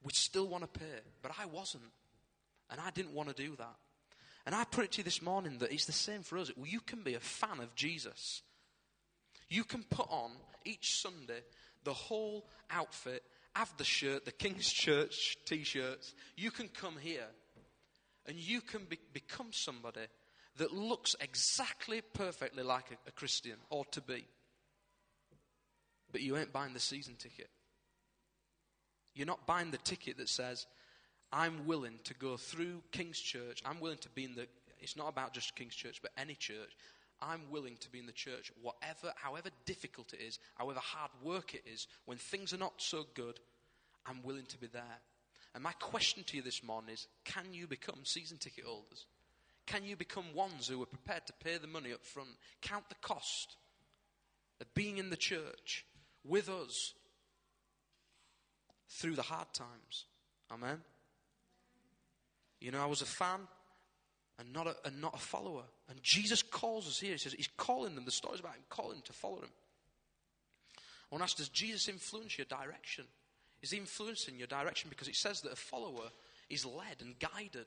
We 0.02 0.12
still 0.12 0.46
want 0.46 0.62
to 0.62 0.78
pay. 0.80 1.00
But 1.22 1.32
I 1.40 1.46
wasn't. 1.46 1.84
And 2.70 2.80
I 2.80 2.90
didn't 2.90 3.14
want 3.14 3.34
to 3.34 3.34
do 3.34 3.56
that. 3.56 3.76
And 4.44 4.54
I 4.54 4.64
put 4.64 4.84
it 4.84 4.92
to 4.92 4.98
you 4.98 5.04
this 5.04 5.22
morning 5.22 5.58
that 5.58 5.72
it's 5.72 5.86
the 5.86 5.92
same 5.92 6.22
for 6.22 6.38
us. 6.38 6.50
You 6.56 6.80
can 6.80 7.02
be 7.02 7.14
a 7.14 7.20
fan 7.20 7.60
of 7.60 7.74
Jesus. 7.74 8.42
You 9.48 9.64
can 9.64 9.82
put 9.82 10.06
on 10.10 10.32
each 10.64 10.96
Sunday 11.00 11.40
the 11.84 11.92
whole 11.92 12.46
outfit, 12.70 13.22
have 13.54 13.72
the 13.76 13.84
shirt, 13.84 14.24
the 14.24 14.32
King's 14.32 14.70
Church 14.70 15.36
t 15.44 15.64
shirts. 15.64 16.14
You 16.36 16.50
can 16.50 16.68
come 16.68 16.96
here 17.00 17.26
and 18.26 18.36
you 18.36 18.60
can 18.60 18.84
be- 18.84 18.98
become 19.12 19.48
somebody 19.52 20.00
that 20.58 20.72
looks 20.72 21.14
exactly 21.20 22.00
perfectly 22.00 22.62
like 22.62 22.90
a, 22.90 23.08
a 23.08 23.12
Christian 23.12 23.56
ought 23.70 23.92
to 23.92 24.00
be. 24.00 24.24
But 26.12 26.22
you 26.22 26.36
ain't 26.36 26.52
buying 26.52 26.72
the 26.72 26.80
season 26.80 27.14
ticket. 27.18 27.50
You're 29.14 29.26
not 29.26 29.46
buying 29.46 29.70
the 29.70 29.78
ticket 29.78 30.18
that 30.18 30.28
says, 30.28 30.66
I'm 31.32 31.66
willing 31.66 31.98
to 32.04 32.14
go 32.14 32.36
through 32.36 32.82
King's 32.92 33.18
Church. 33.18 33.62
I'm 33.64 33.80
willing 33.80 33.98
to 33.98 34.08
be 34.10 34.24
in 34.24 34.34
the, 34.34 34.46
it's 34.78 34.96
not 34.96 35.08
about 35.08 35.32
just 35.32 35.56
King's 35.56 35.74
Church, 35.74 36.00
but 36.00 36.12
any 36.16 36.34
church. 36.34 36.76
I'm 37.20 37.50
willing 37.50 37.76
to 37.80 37.90
be 37.90 37.98
in 37.98 38.06
the 38.06 38.12
church, 38.12 38.52
whatever, 38.60 39.12
however 39.16 39.48
difficult 39.64 40.12
it 40.12 40.20
is, 40.20 40.38
however 40.54 40.80
hard 40.80 41.10
work 41.22 41.54
it 41.54 41.62
is, 41.66 41.86
when 42.04 42.18
things 42.18 42.52
are 42.52 42.58
not 42.58 42.74
so 42.76 43.04
good, 43.14 43.40
I'm 44.04 44.22
willing 44.22 44.44
to 44.46 44.58
be 44.58 44.66
there. 44.66 45.00
And 45.54 45.62
my 45.62 45.72
question 45.72 46.24
to 46.24 46.36
you 46.36 46.42
this 46.42 46.62
morning 46.62 46.92
is 46.92 47.08
can 47.24 47.52
you 47.52 47.66
become 47.66 48.00
season 48.04 48.36
ticket 48.36 48.64
holders? 48.64 49.06
Can 49.66 49.84
you 49.84 49.96
become 49.96 50.24
ones 50.34 50.68
who 50.68 50.80
are 50.82 50.86
prepared 50.86 51.26
to 51.26 51.32
pay 51.32 51.58
the 51.58 51.66
money 51.66 51.92
up 51.92 52.04
front, 52.04 52.28
count 52.62 52.88
the 52.88 52.94
cost 52.96 53.56
of 54.60 54.72
being 54.74 54.98
in 54.98 55.10
the 55.10 55.16
church 55.16 55.84
with 56.24 56.48
us 56.48 56.94
through 58.88 59.16
the 59.16 59.22
hard 59.22 59.52
times? 59.52 60.04
Amen. 60.52 60.80
You 62.60 62.70
know, 62.70 62.82
I 62.82 62.86
was 62.86 63.02
a 63.02 63.06
fan 63.06 63.40
and 64.38 64.52
not 64.52 64.66
a, 64.66 64.76
and 64.84 65.00
not 65.00 65.14
a 65.14 65.18
follower. 65.18 65.64
And 65.88 66.02
Jesus 66.02 66.42
calls 66.42 66.86
us 66.86 66.98
here. 66.98 67.12
He 67.12 67.18
says 67.18 67.32
he's 67.32 67.48
calling 67.56 67.94
them. 67.94 68.04
The 68.04 68.10
story's 68.10 68.40
about 68.40 68.54
him 68.54 68.62
calling 68.68 68.92
them 68.92 69.02
to 69.06 69.12
follow 69.12 69.38
him. 69.38 69.50
I 70.76 71.14
want 71.14 71.20
to 71.20 71.24
ask, 71.24 71.36
does 71.36 71.48
Jesus 71.48 71.88
influence 71.88 72.36
your 72.38 72.46
direction? 72.46 73.04
Is 73.62 73.70
he 73.70 73.78
influencing 73.78 74.38
your 74.38 74.48
direction? 74.48 74.90
Because 74.90 75.08
it 75.08 75.16
says 75.16 75.40
that 75.42 75.52
a 75.52 75.56
follower 75.56 76.10
is 76.50 76.66
led 76.66 77.00
and 77.00 77.18
guided. 77.18 77.66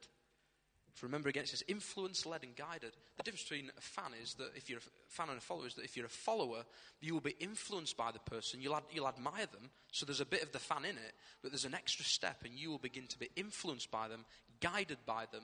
Remember 1.04 1.30
again, 1.30 1.44
it 1.44 1.50
says 1.50 1.64
influence, 1.68 2.26
led, 2.26 2.44
and 2.44 2.56
guided. 2.56 2.92
The 3.18 3.24
difference 3.24 3.44
between 3.44 3.72
a 3.78 3.82
fan 3.82 4.12
is 4.22 4.34
that 4.36 4.52
if 4.56 4.70
you're 4.70 4.80
a 4.80 4.84
fan 5.08 5.30
and 5.30 5.38
a 5.38 5.42
follower 5.42 5.68
is 5.68 5.76
that 5.76 5.86
if 5.86 5.96
you're 5.96 6.06
a 6.06 6.10
follower, 6.10 6.64
you 7.02 7.14
will 7.14 7.22
be 7.22 7.36
influenced 7.40 7.96
by 7.96 8.12
the 8.12 8.20
person. 8.20 8.62
You'll, 8.62 8.76
ad, 8.76 8.84
you'll 8.92 9.08
admire 9.08 9.46
them. 9.52 9.70
So 9.92 10.06
there's 10.06 10.22
a 10.22 10.26
bit 10.26 10.44
of 10.44 10.52
the 10.52 10.60
fan 10.60 10.86
in 10.86 10.98
it, 10.98 11.14
but 11.42 11.52
there's 11.52 11.66
an 11.66 11.74
extra 11.74 12.06
step, 12.06 12.44
and 12.44 12.54
you 12.54 12.70
will 12.70 12.78
begin 12.78 13.08
to 13.08 13.20
be 13.20 13.30
influenced 13.36 13.92
by 13.92 14.08
them, 14.08 14.26
guided 14.60 15.00
by 15.06 15.26
them, 15.32 15.44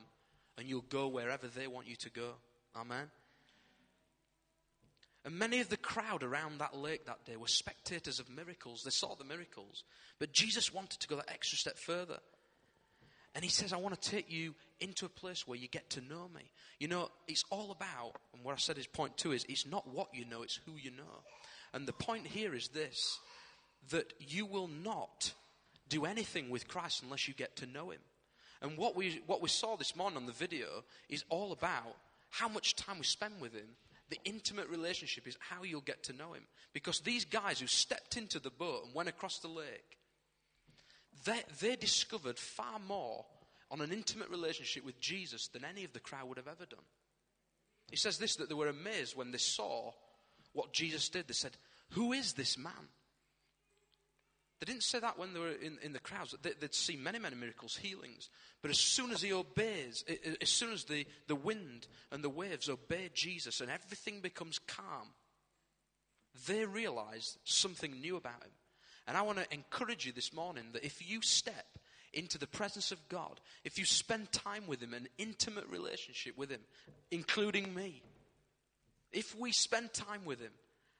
and 0.58 0.68
you'll 0.68 0.86
go 0.89 1.08
wherever 1.08 1.48
they 1.48 1.68
want 1.68 1.88
you 1.88 1.96
to 1.98 2.10
go. 2.10 2.34
Amen. 2.76 3.10
And 5.26 5.39
many 5.39 5.60
of 5.60 5.70
the 5.70 5.78
crowd 5.78 6.22
around 6.22 6.60
that 6.60 6.78
lake 6.78 7.08
that 7.08 7.26
day 7.26 7.36
were 7.36 7.48
spectators 7.48 8.20
of 8.20 8.30
miracles. 8.30 8.84
They 8.84 8.91
saw 8.91 9.15
the 9.15 9.24
miracles. 9.24 9.84
But 10.20 10.34
Jesus 10.34 10.72
wanted 10.72 11.00
to 11.00 11.08
go 11.08 11.15
that 11.15 11.32
extra 11.32 11.58
step 11.58 11.80
further. 11.80 12.20
And 13.34 13.44
he 13.44 13.50
says, 13.50 13.74
I 13.74 13.78
want 13.78 14.00
to 14.00 14.10
take 14.10 14.32
you 14.32 14.54
into 14.80 15.06
a 15.06 15.10
place 15.10 15.48
where 15.48 15.58
you 15.58 15.68
get 15.68 15.90
to 15.92 16.02
know 16.02 16.30
me. 16.34 16.52
You 16.80 16.88
know, 16.88 17.10
it's 17.28 17.46
all 17.50 17.72
about, 17.72 18.14
and 18.34 18.44
what 18.44 18.54
I 18.54 18.58
said 18.58 18.78
is 18.78 18.88
point 18.88 19.18
two 19.18 19.32
is, 19.32 19.46
it's 19.48 19.66
not 19.66 19.88
what 19.88 20.10
you 20.14 20.26
know, 20.26 20.44
it's 20.44 20.60
who 20.66 20.74
you 20.78 20.92
know. 20.92 21.24
And 21.74 21.88
the 21.88 21.94
point 21.94 22.28
here 22.28 22.54
is 22.54 22.70
this 22.70 23.20
that 23.92 24.14
you 24.20 24.46
will 24.46 24.68
not 24.68 25.34
do 25.90 26.06
anything 26.06 26.50
with 26.50 26.68
Christ 26.68 27.04
unless 27.04 27.28
you 27.28 27.34
get 27.34 27.56
to 27.58 27.68
know 27.68 27.92
him. 27.92 28.00
And 28.62 28.78
what 28.78 28.96
we, 28.96 29.22
what 29.28 29.42
we 29.42 29.50
saw 29.50 29.76
this 29.76 29.96
morning 29.96 30.18
on 30.18 30.26
the 30.26 30.32
video 30.32 30.84
is 31.10 31.24
all 31.30 31.52
about 31.52 31.96
how 32.32 32.48
much 32.48 32.76
time 32.76 32.98
we 32.98 33.04
spend 33.04 33.40
with 33.40 33.54
him. 33.54 33.68
The 34.10 34.20
intimate 34.26 34.70
relationship 34.70 35.28
is 35.28 35.38
how 35.40 35.64
you'll 35.64 35.82
get 35.82 36.04
to 36.04 36.14
know 36.14 36.34
him. 36.34 36.44
Because 36.74 37.00
these 37.00 37.26
guys 37.26 37.60
who 37.60 37.68
stepped 37.68 38.18
into 38.18 38.40
the 38.40 38.50
boat 38.50 38.86
and 38.86 38.96
went 38.96 39.10
across 39.10 39.40
the 39.40 39.48
lake, 39.48 39.98
they, 41.26 41.42
they 41.60 41.76
discovered 41.76 42.38
far 42.38 42.80
more 42.88 43.26
on 43.71 43.82
an 43.82 43.91
intimate 43.91 44.30
relationship 44.30 44.86
with 44.86 44.99
Jesus 44.99 45.47
than 45.47 45.65
any 45.65 45.84
of 45.84 45.93
the 45.93 45.99
crowd 45.99 46.28
would 46.28 46.38
have 46.38 46.47
ever 46.47 46.65
done. 46.65 46.86
He 47.89 47.97
says 47.97 48.17
this 48.17 48.36
that 48.38 48.49
they 48.49 48.56
were 48.56 48.67
amazed 48.67 49.15
when 49.15 49.32
they 49.32 49.38
saw 49.38 49.91
what 50.54 50.73
Jesus 50.73 51.10
did. 51.10 51.28
They 51.28 51.34
said, 51.34 51.58
Who 51.91 52.13
is 52.13 52.34
this 52.34 52.58
man? 52.58 52.89
They 54.60 54.71
didn't 54.71 54.84
say 54.84 54.99
that 54.99 55.19
when 55.19 55.34
they 55.34 55.39
were 55.39 55.51
in, 55.51 55.78
in 55.84 55.91
the 55.91 55.99
crowds. 55.99 56.34
They, 56.41 56.54
would 56.62 56.73
seen 56.73 57.04
many, 57.04 57.19
many 57.19 57.36
miracles, 57.36 57.75
healings. 57.75 58.30
But 58.62 58.71
as 58.71 58.80
soon 58.80 59.12
as 59.12 59.21
he 59.21 59.34
obeys, 59.34 60.06
as 60.41 60.49
soon 60.49 60.71
as 60.71 60.86
the, 60.86 61.06
the 61.28 61.36
wind 61.36 61.88
and 62.12 62.23
the 62.23 62.30
waves 62.30 62.69
obey 62.69 63.10
Jesus 63.13 63.60
and 63.60 63.69
everything 63.69 64.21
becomes 64.21 64.60
calm, 64.60 65.10
they 66.47 66.65
realize 66.65 67.38
something 67.43 67.99
new 67.99 68.15
about 68.15 68.43
him. 68.43 68.51
And 69.08 69.17
I 69.17 69.21
want 69.21 69.38
to 69.38 69.54
encourage 69.54 70.06
you 70.06 70.13
this 70.13 70.34
morning 70.34 70.65
that 70.71 70.86
if 70.86 71.08
you 71.08 71.21
step 71.21 71.75
into 72.15 72.38
the 72.38 72.47
presence 72.47 72.91
of 72.91 73.10
God, 73.10 73.39
if 73.63 73.78
you 73.78 73.86
spend 73.86 74.32
time 74.32 74.65
with 74.67 74.82
Him, 74.82 74.93
an 74.93 75.08
intimate 75.17 75.67
relationship 75.69 76.38
with 76.38 76.49
Him, 76.49 76.62
including 77.12 77.73
me, 77.73 78.01
if 79.12 79.38
we 79.38 79.51
spend 79.51 79.93
time 79.93 80.25
with 80.25 80.39
Him, 80.39 80.51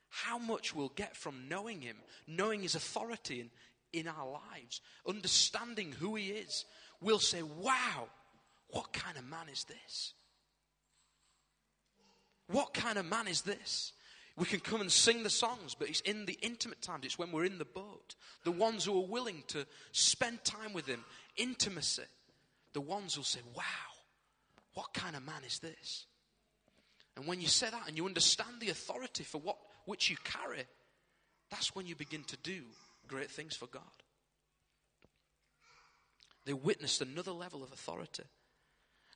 how 0.10 0.38
much 0.38 0.76
we'll 0.76 0.90
get 0.90 1.16
from 1.16 1.50
knowing 1.50 1.82
Him, 1.82 1.98
knowing 2.28 2.62
His 2.62 2.76
authority 2.76 3.42
in, 3.42 3.50
in 3.94 4.08
our 4.08 4.30
lives, 4.30 4.82
understanding 5.08 5.94
who 5.94 6.16
He 6.16 6.28
is, 6.28 6.66
we'll 7.02 7.20
say, 7.20 7.42
wow, 7.42 8.08
what 8.70 8.94
kind 8.94 9.18
of 9.18 9.26
man 9.26 9.48
is 9.52 9.64
this? 9.64 10.14
What 12.48 12.74
kind 12.74 12.98
of 12.98 13.06
man 13.06 13.28
is 13.28 13.42
this? 13.42 13.94
We 14.38 14.46
can 14.46 14.60
come 14.60 14.82
and 14.82 14.92
sing 14.92 15.24
the 15.24 15.30
songs, 15.30 15.76
but 15.76 15.88
it's 15.88 16.02
in 16.02 16.26
the 16.26 16.38
intimate 16.42 16.82
times. 16.82 17.06
It's 17.06 17.18
when 17.18 17.32
we're 17.32 17.46
in 17.46 17.58
the 17.58 17.66
boat. 17.66 18.16
The 18.44 18.52
ones 18.52 18.84
who 18.84 18.98
are 19.02 19.08
willing 19.08 19.44
to 19.48 19.66
spend 19.94 20.44
time 20.44 20.74
with 20.74 20.88
Him, 20.88 21.06
intimacy. 21.38 22.04
The 22.74 22.82
ones 22.82 23.16
who'll 23.16 23.24
say, 23.24 23.40
Wow, 23.56 23.64
what 24.74 24.94
kind 24.94 25.16
of 25.16 25.26
man 25.26 25.42
is 25.46 25.60
this? 25.60 26.06
And 27.16 27.28
when 27.28 27.40
you 27.40 27.48
say 27.48 27.70
that 27.70 27.88
and 27.88 27.96
you 27.96 28.06
understand 28.06 28.60
the 28.60 28.70
authority 28.70 29.24
for 29.24 29.40
what 29.40 29.58
which 29.86 30.10
you 30.10 30.18
carry, 30.24 30.66
that's 31.50 31.74
when 31.74 31.88
you 31.88 31.96
begin 31.96 32.24
to 32.26 32.38
do 32.38 32.64
great 33.08 33.32
things 33.32 33.56
for 33.56 33.68
God. 33.68 33.84
They 36.46 36.54
witnessed 36.54 37.02
another 37.02 37.32
level 37.32 37.64
of 37.64 37.72
authority. 37.72 38.24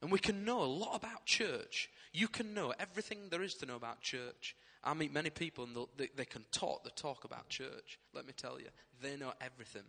And 0.02 0.12
we 0.12 0.20
can 0.20 0.46
know 0.46 0.62
a 0.62 0.64
lot 0.64 0.96
about 0.96 1.26
church. 1.26 1.90
You 2.14 2.30
can 2.30 2.54
know 2.54 2.74
everything 2.80 3.28
there 3.30 3.44
is 3.44 3.56
to 3.56 3.66
know 3.66 3.76
about 3.76 4.02
church 4.02 4.56
I 4.84 4.94
meet 4.94 5.14
many 5.14 5.30
people 5.30 5.66
and 5.66 5.76
they, 5.98 6.10
they 6.16 6.26
can 6.26 6.46
talk 6.52 6.84
the 6.84 6.90
talk 6.92 7.26
about 7.26 7.50
church. 7.50 8.00
Let 8.14 8.26
me 8.26 8.34
tell 8.36 8.60
you, 8.60 8.68
they 9.02 9.18
know 9.18 9.34
everything. 9.42 9.84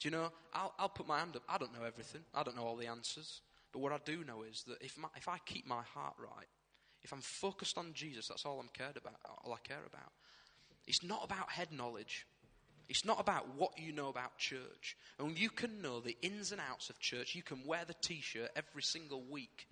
Do 0.00 0.08
you 0.08 0.10
know, 0.10 0.32
I'll, 0.54 0.74
I'll 0.78 0.88
put 0.88 1.06
my 1.06 1.18
hand 1.18 1.36
up. 1.36 1.42
I 1.48 1.58
don't 1.58 1.72
know 1.72 1.84
everything. 1.86 2.22
I 2.34 2.42
don't 2.42 2.56
know 2.56 2.64
all 2.64 2.76
the 2.76 2.86
answers. 2.86 3.42
But 3.72 3.80
what 3.80 3.92
I 3.92 3.98
do 4.04 4.24
know 4.24 4.42
is 4.42 4.64
that 4.66 4.82
if, 4.82 4.98
my, 4.98 5.08
if 5.16 5.28
I 5.28 5.38
keep 5.44 5.66
my 5.66 5.82
heart 5.94 6.14
right, 6.18 6.48
if 7.02 7.12
I'm 7.12 7.20
focused 7.20 7.78
on 7.78 7.92
Jesus, 7.92 8.28
that's 8.28 8.44
all 8.44 8.58
I'm 8.58 8.70
cared 8.72 8.96
about, 8.96 9.14
all 9.44 9.52
I 9.52 9.58
care 9.66 9.82
about. 9.86 10.10
It's 10.86 11.04
not 11.04 11.24
about 11.24 11.50
head 11.50 11.68
knowledge. 11.70 12.26
It's 12.88 13.04
not 13.04 13.20
about 13.20 13.46
what 13.56 13.78
you 13.78 13.92
know 13.92 14.08
about 14.08 14.36
church. 14.38 14.96
And 15.18 15.38
you 15.38 15.48
can 15.50 15.80
know 15.80 16.00
the 16.00 16.16
ins 16.22 16.50
and 16.50 16.60
outs 16.60 16.90
of 16.90 16.98
church. 16.98 17.36
You 17.36 17.42
can 17.42 17.64
wear 17.64 17.82
the 17.86 17.94
t 18.00 18.20
shirt 18.20 18.50
every 18.56 18.82
single 18.82 19.22
week. 19.30 19.68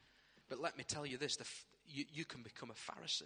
But 0.48 0.60
let 0.60 0.78
me 0.78 0.84
tell 0.86 1.04
you 1.04 1.18
this 1.18 1.36
the, 1.36 1.44
you, 1.88 2.04
you 2.12 2.24
can 2.24 2.42
become 2.42 2.70
a 2.70 2.74
Pharisee. 2.74 3.24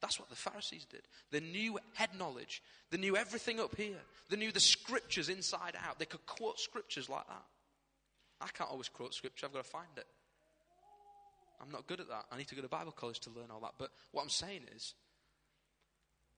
That's 0.00 0.18
what 0.18 0.30
the 0.30 0.36
Pharisees 0.36 0.86
did. 0.86 1.02
They 1.30 1.40
knew 1.40 1.78
head 1.94 2.10
knowledge. 2.18 2.62
They 2.90 2.98
knew 2.98 3.16
everything 3.16 3.60
up 3.60 3.76
here. 3.76 4.00
They 4.30 4.36
knew 4.36 4.52
the 4.52 4.60
scriptures 4.60 5.28
inside 5.28 5.76
out. 5.86 5.98
They 5.98 6.06
could 6.06 6.24
quote 6.26 6.58
scriptures 6.58 7.08
like 7.08 7.26
that. 7.28 7.44
I 8.40 8.48
can't 8.48 8.70
always 8.70 8.88
quote 8.88 9.12
scripture. 9.12 9.46
I've 9.46 9.52
got 9.52 9.64
to 9.64 9.70
find 9.70 9.88
it. 9.96 10.06
I'm 11.60 11.70
not 11.70 11.86
good 11.86 12.00
at 12.00 12.08
that. 12.08 12.24
I 12.32 12.38
need 12.38 12.48
to 12.48 12.54
go 12.54 12.62
to 12.62 12.68
Bible 12.68 12.92
college 12.92 13.20
to 13.20 13.30
learn 13.30 13.50
all 13.50 13.60
that. 13.60 13.74
But 13.76 13.90
what 14.12 14.22
I'm 14.22 14.30
saying 14.30 14.62
is, 14.74 14.94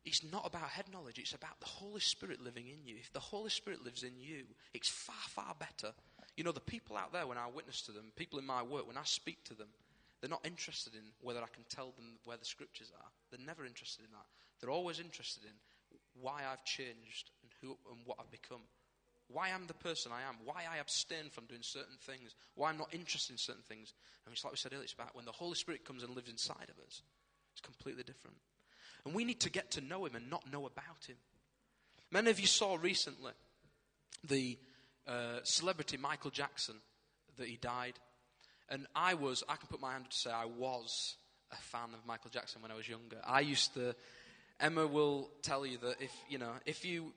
it's 0.04 0.24
not 0.24 0.44
about 0.44 0.62
head 0.62 0.86
knowledge. 0.92 1.20
It's 1.20 1.34
about 1.34 1.60
the 1.60 1.66
Holy 1.66 2.00
Spirit 2.00 2.42
living 2.42 2.66
in 2.66 2.84
you. 2.84 2.96
If 2.98 3.12
the 3.12 3.20
Holy 3.20 3.50
Spirit 3.50 3.84
lives 3.84 4.02
in 4.02 4.18
you, 4.18 4.42
it's 4.74 4.88
far, 4.88 5.14
far 5.28 5.54
better. 5.60 5.94
You 6.36 6.42
know, 6.42 6.50
the 6.50 6.58
people 6.58 6.96
out 6.96 7.12
there, 7.12 7.28
when 7.28 7.38
I 7.38 7.46
witness 7.46 7.82
to 7.82 7.92
them, 7.92 8.06
people 8.16 8.40
in 8.40 8.44
my 8.44 8.64
work, 8.64 8.88
when 8.88 8.96
I 8.96 9.04
speak 9.04 9.44
to 9.44 9.54
them, 9.54 9.68
they're 10.22 10.30
not 10.30 10.46
interested 10.46 10.94
in 10.94 11.02
whether 11.20 11.40
I 11.40 11.50
can 11.52 11.64
tell 11.68 11.90
them 11.96 12.16
where 12.24 12.36
the 12.36 12.44
scriptures 12.44 12.92
are. 12.96 13.10
They're 13.30 13.44
never 13.44 13.66
interested 13.66 14.04
in 14.04 14.12
that. 14.12 14.24
They're 14.60 14.70
always 14.70 15.00
interested 15.00 15.42
in 15.42 15.50
why 16.14 16.42
I've 16.50 16.64
changed 16.64 17.32
and 17.42 17.50
who 17.60 17.76
and 17.90 18.00
what 18.06 18.18
I've 18.20 18.30
become. 18.30 18.62
Why 19.26 19.50
I'm 19.50 19.66
the 19.66 19.74
person 19.74 20.12
I 20.12 20.22
am. 20.22 20.36
Why 20.44 20.62
I 20.70 20.78
abstain 20.78 21.28
from 21.30 21.46
doing 21.46 21.62
certain 21.62 21.98
things. 22.00 22.36
Why 22.54 22.68
I'm 22.68 22.78
not 22.78 22.94
interested 22.94 23.32
in 23.32 23.38
certain 23.38 23.62
things. 23.62 23.94
And 24.24 24.32
it's 24.32 24.44
like 24.44 24.52
we 24.52 24.56
said 24.56 24.72
earlier, 24.72 24.84
it's 24.84 24.92
about 24.92 25.16
when 25.16 25.24
the 25.24 25.32
Holy 25.32 25.56
Spirit 25.56 25.84
comes 25.84 26.04
and 26.04 26.14
lives 26.14 26.30
inside 26.30 26.70
of 26.70 26.78
us. 26.86 27.02
It's 27.52 27.60
completely 27.60 28.04
different. 28.04 28.36
And 29.04 29.14
we 29.14 29.24
need 29.24 29.40
to 29.40 29.50
get 29.50 29.72
to 29.72 29.80
know 29.80 30.04
Him 30.04 30.14
and 30.14 30.30
not 30.30 30.50
know 30.52 30.66
about 30.66 31.04
Him. 31.08 31.16
Many 32.12 32.30
of 32.30 32.38
you 32.38 32.46
saw 32.46 32.78
recently 32.80 33.32
the 34.22 34.58
uh, 35.06 35.40
celebrity 35.42 35.96
Michael 35.96 36.30
Jackson 36.30 36.76
that 37.38 37.48
he 37.48 37.56
died. 37.56 37.98
And 38.72 38.86
I 38.96 39.12
was, 39.14 39.44
I 39.50 39.56
can 39.56 39.68
put 39.68 39.80
my 39.80 39.92
hand 39.92 40.04
up 40.04 40.10
to 40.10 40.16
say 40.16 40.30
I 40.30 40.46
was 40.46 41.16
a 41.52 41.56
fan 41.56 41.90
of 41.92 42.06
Michael 42.06 42.30
Jackson 42.30 42.62
when 42.62 42.70
I 42.70 42.74
was 42.74 42.88
younger. 42.88 43.18
I 43.22 43.40
used 43.40 43.74
to, 43.74 43.94
Emma 44.58 44.86
will 44.86 45.28
tell 45.42 45.66
you 45.66 45.76
that 45.78 46.00
if, 46.00 46.10
you 46.28 46.38
know, 46.38 46.52
if 46.64 46.82
you, 46.82 47.12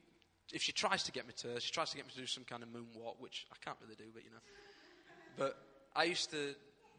if 0.52 0.62
she 0.62 0.74
tries 0.74 1.04
to 1.04 1.14
get 1.14 1.26
me 1.26 1.34
to, 1.38 1.60
she 1.62 1.72
tries 1.72 1.92
to 1.92 1.98
get 1.98 2.06
me 2.06 2.12
to 2.12 2.20
do 2.20 2.28
some 2.28 2.44
kind 2.44 2.62
of 2.62 2.70
moonwalk, 2.70 3.16
which 3.20 3.48
I 3.54 3.56
can't 3.64 3.78
really 3.82 3.96
do, 3.96 4.04
but 4.14 4.24
you 4.26 4.32
know. 4.32 4.44
But 5.38 5.58
I 5.96 6.04
used 6.04 6.30
to 6.32 6.56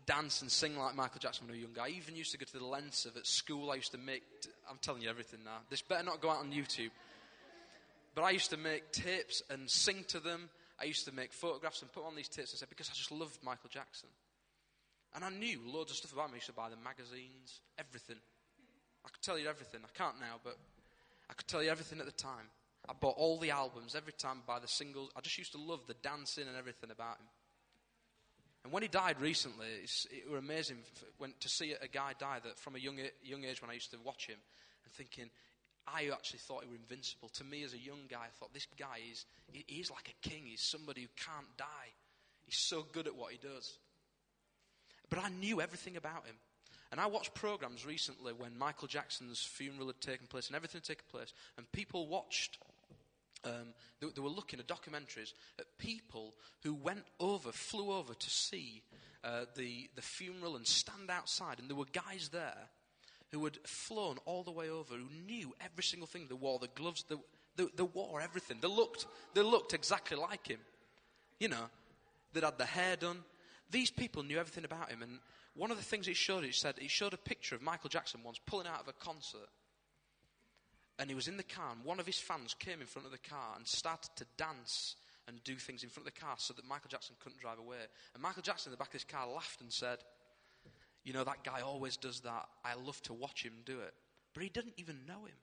dance 0.06 0.40
and 0.40 0.50
sing 0.50 0.78
like 0.78 0.94
Michael 0.94 1.20
Jackson 1.20 1.46
when 1.46 1.54
I 1.54 1.58
was 1.58 1.62
younger. 1.62 1.82
I 1.82 1.88
even 1.90 2.16
used 2.16 2.32
to 2.32 2.38
go 2.38 2.46
to 2.46 2.58
the 2.58 2.64
Lensive 2.64 3.16
at 3.18 3.26
school. 3.26 3.70
I 3.70 3.74
used 3.74 3.92
to 3.92 3.98
make, 3.98 4.22
I'm 4.70 4.78
telling 4.80 5.02
you 5.02 5.10
everything 5.10 5.40
now. 5.44 5.58
This 5.68 5.82
better 5.82 6.02
not 6.02 6.22
go 6.22 6.30
out 6.30 6.38
on 6.38 6.50
YouTube. 6.50 6.90
But 8.14 8.22
I 8.22 8.30
used 8.30 8.48
to 8.50 8.56
make 8.56 8.90
tapes 8.92 9.42
and 9.50 9.68
sing 9.68 10.04
to 10.08 10.20
them. 10.20 10.48
I 10.80 10.84
used 10.84 11.04
to 11.04 11.12
make 11.12 11.34
photographs 11.34 11.82
and 11.82 11.92
put 11.92 12.06
on 12.06 12.16
these 12.16 12.28
tapes 12.28 12.52
and 12.52 12.58
say, 12.58 12.66
because 12.66 12.88
I 12.88 12.94
just 12.94 13.12
loved 13.12 13.38
Michael 13.42 13.68
Jackson. 13.68 14.08
And 15.16 15.24
I 15.24 15.30
knew 15.30 15.60
loads 15.64 15.90
of 15.90 15.96
stuff 15.96 16.12
about 16.12 16.26
him. 16.26 16.32
I 16.32 16.36
used 16.36 16.46
to 16.46 16.52
buy 16.52 16.68
the 16.68 16.76
magazines, 16.76 17.62
everything. 17.78 18.16
I 19.04 19.08
could 19.08 19.22
tell 19.22 19.38
you 19.38 19.48
everything. 19.48 19.80
I 19.82 19.96
can't 19.96 20.20
now, 20.20 20.36
but 20.44 20.58
I 21.30 21.32
could 21.32 21.48
tell 21.48 21.62
you 21.62 21.70
everything 21.70 22.00
at 22.00 22.06
the 22.06 22.12
time. 22.12 22.52
I 22.86 22.92
bought 22.92 23.16
all 23.16 23.38
the 23.38 23.50
albums 23.50 23.94
every 23.96 24.12
time, 24.12 24.42
buy 24.46 24.58
the 24.58 24.68
singles. 24.68 25.10
I 25.16 25.20
just 25.22 25.38
used 25.38 25.52
to 25.52 25.58
love 25.58 25.80
the 25.88 25.94
dancing 26.02 26.46
and 26.46 26.56
everything 26.56 26.90
about 26.90 27.16
him. 27.16 27.26
And 28.62 28.72
when 28.72 28.82
he 28.82 28.88
died 28.88 29.20
recently, 29.20 29.66
it 29.66 30.30
was 30.30 30.38
amazing 30.38 30.78
when, 31.18 31.32
to 31.40 31.48
see 31.48 31.72
a 31.80 31.88
guy 31.88 32.12
die 32.18 32.40
that 32.44 32.58
from 32.58 32.76
a 32.76 32.78
young, 32.78 32.98
young 33.22 33.44
age 33.44 33.62
when 33.62 33.70
I 33.70 33.74
used 33.74 33.92
to 33.92 33.98
watch 34.04 34.26
him 34.26 34.38
and 34.84 34.92
thinking, 34.92 35.30
I 35.86 36.10
actually 36.12 36.40
thought 36.40 36.64
he 36.64 36.70
was 36.70 36.78
invincible. 36.78 37.28
To 37.30 37.44
me, 37.44 37.62
as 37.62 37.74
a 37.74 37.78
young 37.78 38.06
guy, 38.10 38.24
I 38.24 38.30
thought 38.38 38.52
this 38.52 38.66
guy 38.78 38.98
is 39.10 39.24
he, 39.50 39.64
he's 39.66 39.90
like 39.90 40.12
a 40.12 40.28
king. 40.28 40.42
He's 40.46 40.62
somebody 40.62 41.02
who 41.02 41.08
can't 41.16 41.56
die. 41.56 41.94
He's 42.44 42.58
so 42.58 42.84
good 42.92 43.06
at 43.06 43.14
what 43.14 43.32
he 43.32 43.38
does. 43.38 43.78
But 45.08 45.20
I 45.20 45.28
knew 45.28 45.60
everything 45.60 45.96
about 45.96 46.26
him. 46.26 46.36
And 46.92 47.00
I 47.00 47.06
watched 47.06 47.34
programs 47.34 47.84
recently 47.84 48.32
when 48.32 48.56
Michael 48.56 48.88
Jackson's 48.88 49.40
funeral 49.42 49.88
had 49.88 50.00
taken 50.00 50.26
place 50.26 50.46
and 50.46 50.56
everything 50.56 50.78
had 50.78 50.84
taken 50.84 51.04
place, 51.10 51.32
and 51.56 51.70
people 51.72 52.06
watched. 52.06 52.58
Um, 53.44 53.74
they, 54.00 54.08
they, 54.14 54.20
were 54.20 54.28
looking 54.28 54.58
at 54.58 54.66
documentaries 54.66 55.32
at 55.58 55.66
people 55.78 56.34
who 56.62 56.74
went 56.74 57.04
over, 57.20 57.52
flew 57.52 57.92
over 57.92 58.14
to 58.14 58.30
see 58.30 58.82
uh, 59.22 59.44
the, 59.56 59.88
the 59.94 60.02
funeral 60.02 60.56
and 60.56 60.66
stand 60.66 61.10
outside, 61.10 61.58
and 61.58 61.68
there 61.68 61.76
were 61.76 61.84
guys 61.92 62.30
there 62.32 62.68
who 63.32 63.44
had 63.44 63.56
flown 63.64 64.16
all 64.24 64.42
the 64.42 64.50
way 64.50 64.70
over, 64.70 64.94
who 64.94 65.08
knew 65.26 65.54
every 65.60 65.84
single 65.84 66.06
thing. 66.06 66.26
They 66.28 66.34
wore 66.34 66.58
the 66.58 66.68
gloves, 66.68 67.04
they, 67.08 67.16
they, 67.56 67.66
they 67.76 67.82
wore 67.82 68.20
everything. 68.20 68.58
They 68.60 68.68
looked, 68.68 69.06
they 69.34 69.42
looked 69.42 69.74
exactly 69.74 70.16
like 70.16 70.46
him. 70.46 70.60
You 71.38 71.48
know, 71.48 71.66
they'd 72.32 72.44
had 72.44 72.58
the 72.58 72.66
hair 72.66 72.96
done. 72.96 73.18
These 73.70 73.90
people 73.90 74.22
knew 74.22 74.38
everything 74.38 74.64
about 74.64 74.90
him. 74.90 75.02
And 75.02 75.18
one 75.54 75.70
of 75.70 75.76
the 75.76 75.82
things 75.82 76.08
it 76.08 76.16
showed, 76.16 76.44
it 76.44 76.54
said, 76.54 76.76
it 76.78 76.90
showed 76.90 77.14
a 77.14 77.18
picture 77.18 77.54
of 77.54 77.62
Michael 77.62 77.90
Jackson 77.90 78.20
once 78.24 78.40
pulling 78.46 78.66
out 78.66 78.80
of 78.80 78.88
a 78.88 78.92
concert. 78.92 79.48
And 80.98 81.10
he 81.10 81.14
was 81.14 81.28
in 81.28 81.36
the 81.36 81.42
car, 81.42 81.72
and 81.72 81.84
one 81.84 82.00
of 82.00 82.06
his 82.06 82.18
fans 82.18 82.54
came 82.58 82.80
in 82.80 82.86
front 82.86 83.04
of 83.04 83.12
the 83.12 83.18
car 83.18 83.54
and 83.56 83.66
started 83.66 84.10
to 84.16 84.24
dance 84.38 84.96
and 85.28 85.42
do 85.44 85.56
things 85.56 85.82
in 85.82 85.90
front 85.90 86.08
of 86.08 86.14
the 86.14 86.20
car 86.20 86.36
so 86.38 86.54
that 86.54 86.66
Michael 86.66 86.88
Jackson 86.88 87.16
couldn't 87.20 87.40
drive 87.40 87.58
away. 87.58 87.76
And 88.14 88.22
Michael 88.22 88.42
Jackson 88.42 88.70
in 88.70 88.72
the 88.72 88.78
back 88.78 88.88
of 88.88 88.94
his 88.94 89.04
car 89.04 89.28
laughed 89.28 89.60
and 89.60 89.72
said, 89.72 89.98
you 91.04 91.12
know, 91.12 91.24
that 91.24 91.44
guy 91.44 91.60
always 91.60 91.96
does 91.96 92.20
that. 92.20 92.48
I 92.64 92.74
love 92.74 93.00
to 93.02 93.12
watch 93.12 93.42
him 93.42 93.52
do 93.64 93.80
it. 93.80 93.94
But 94.34 94.42
he 94.42 94.48
didn't 94.48 94.74
even 94.76 95.00
know 95.06 95.24
him. 95.24 95.36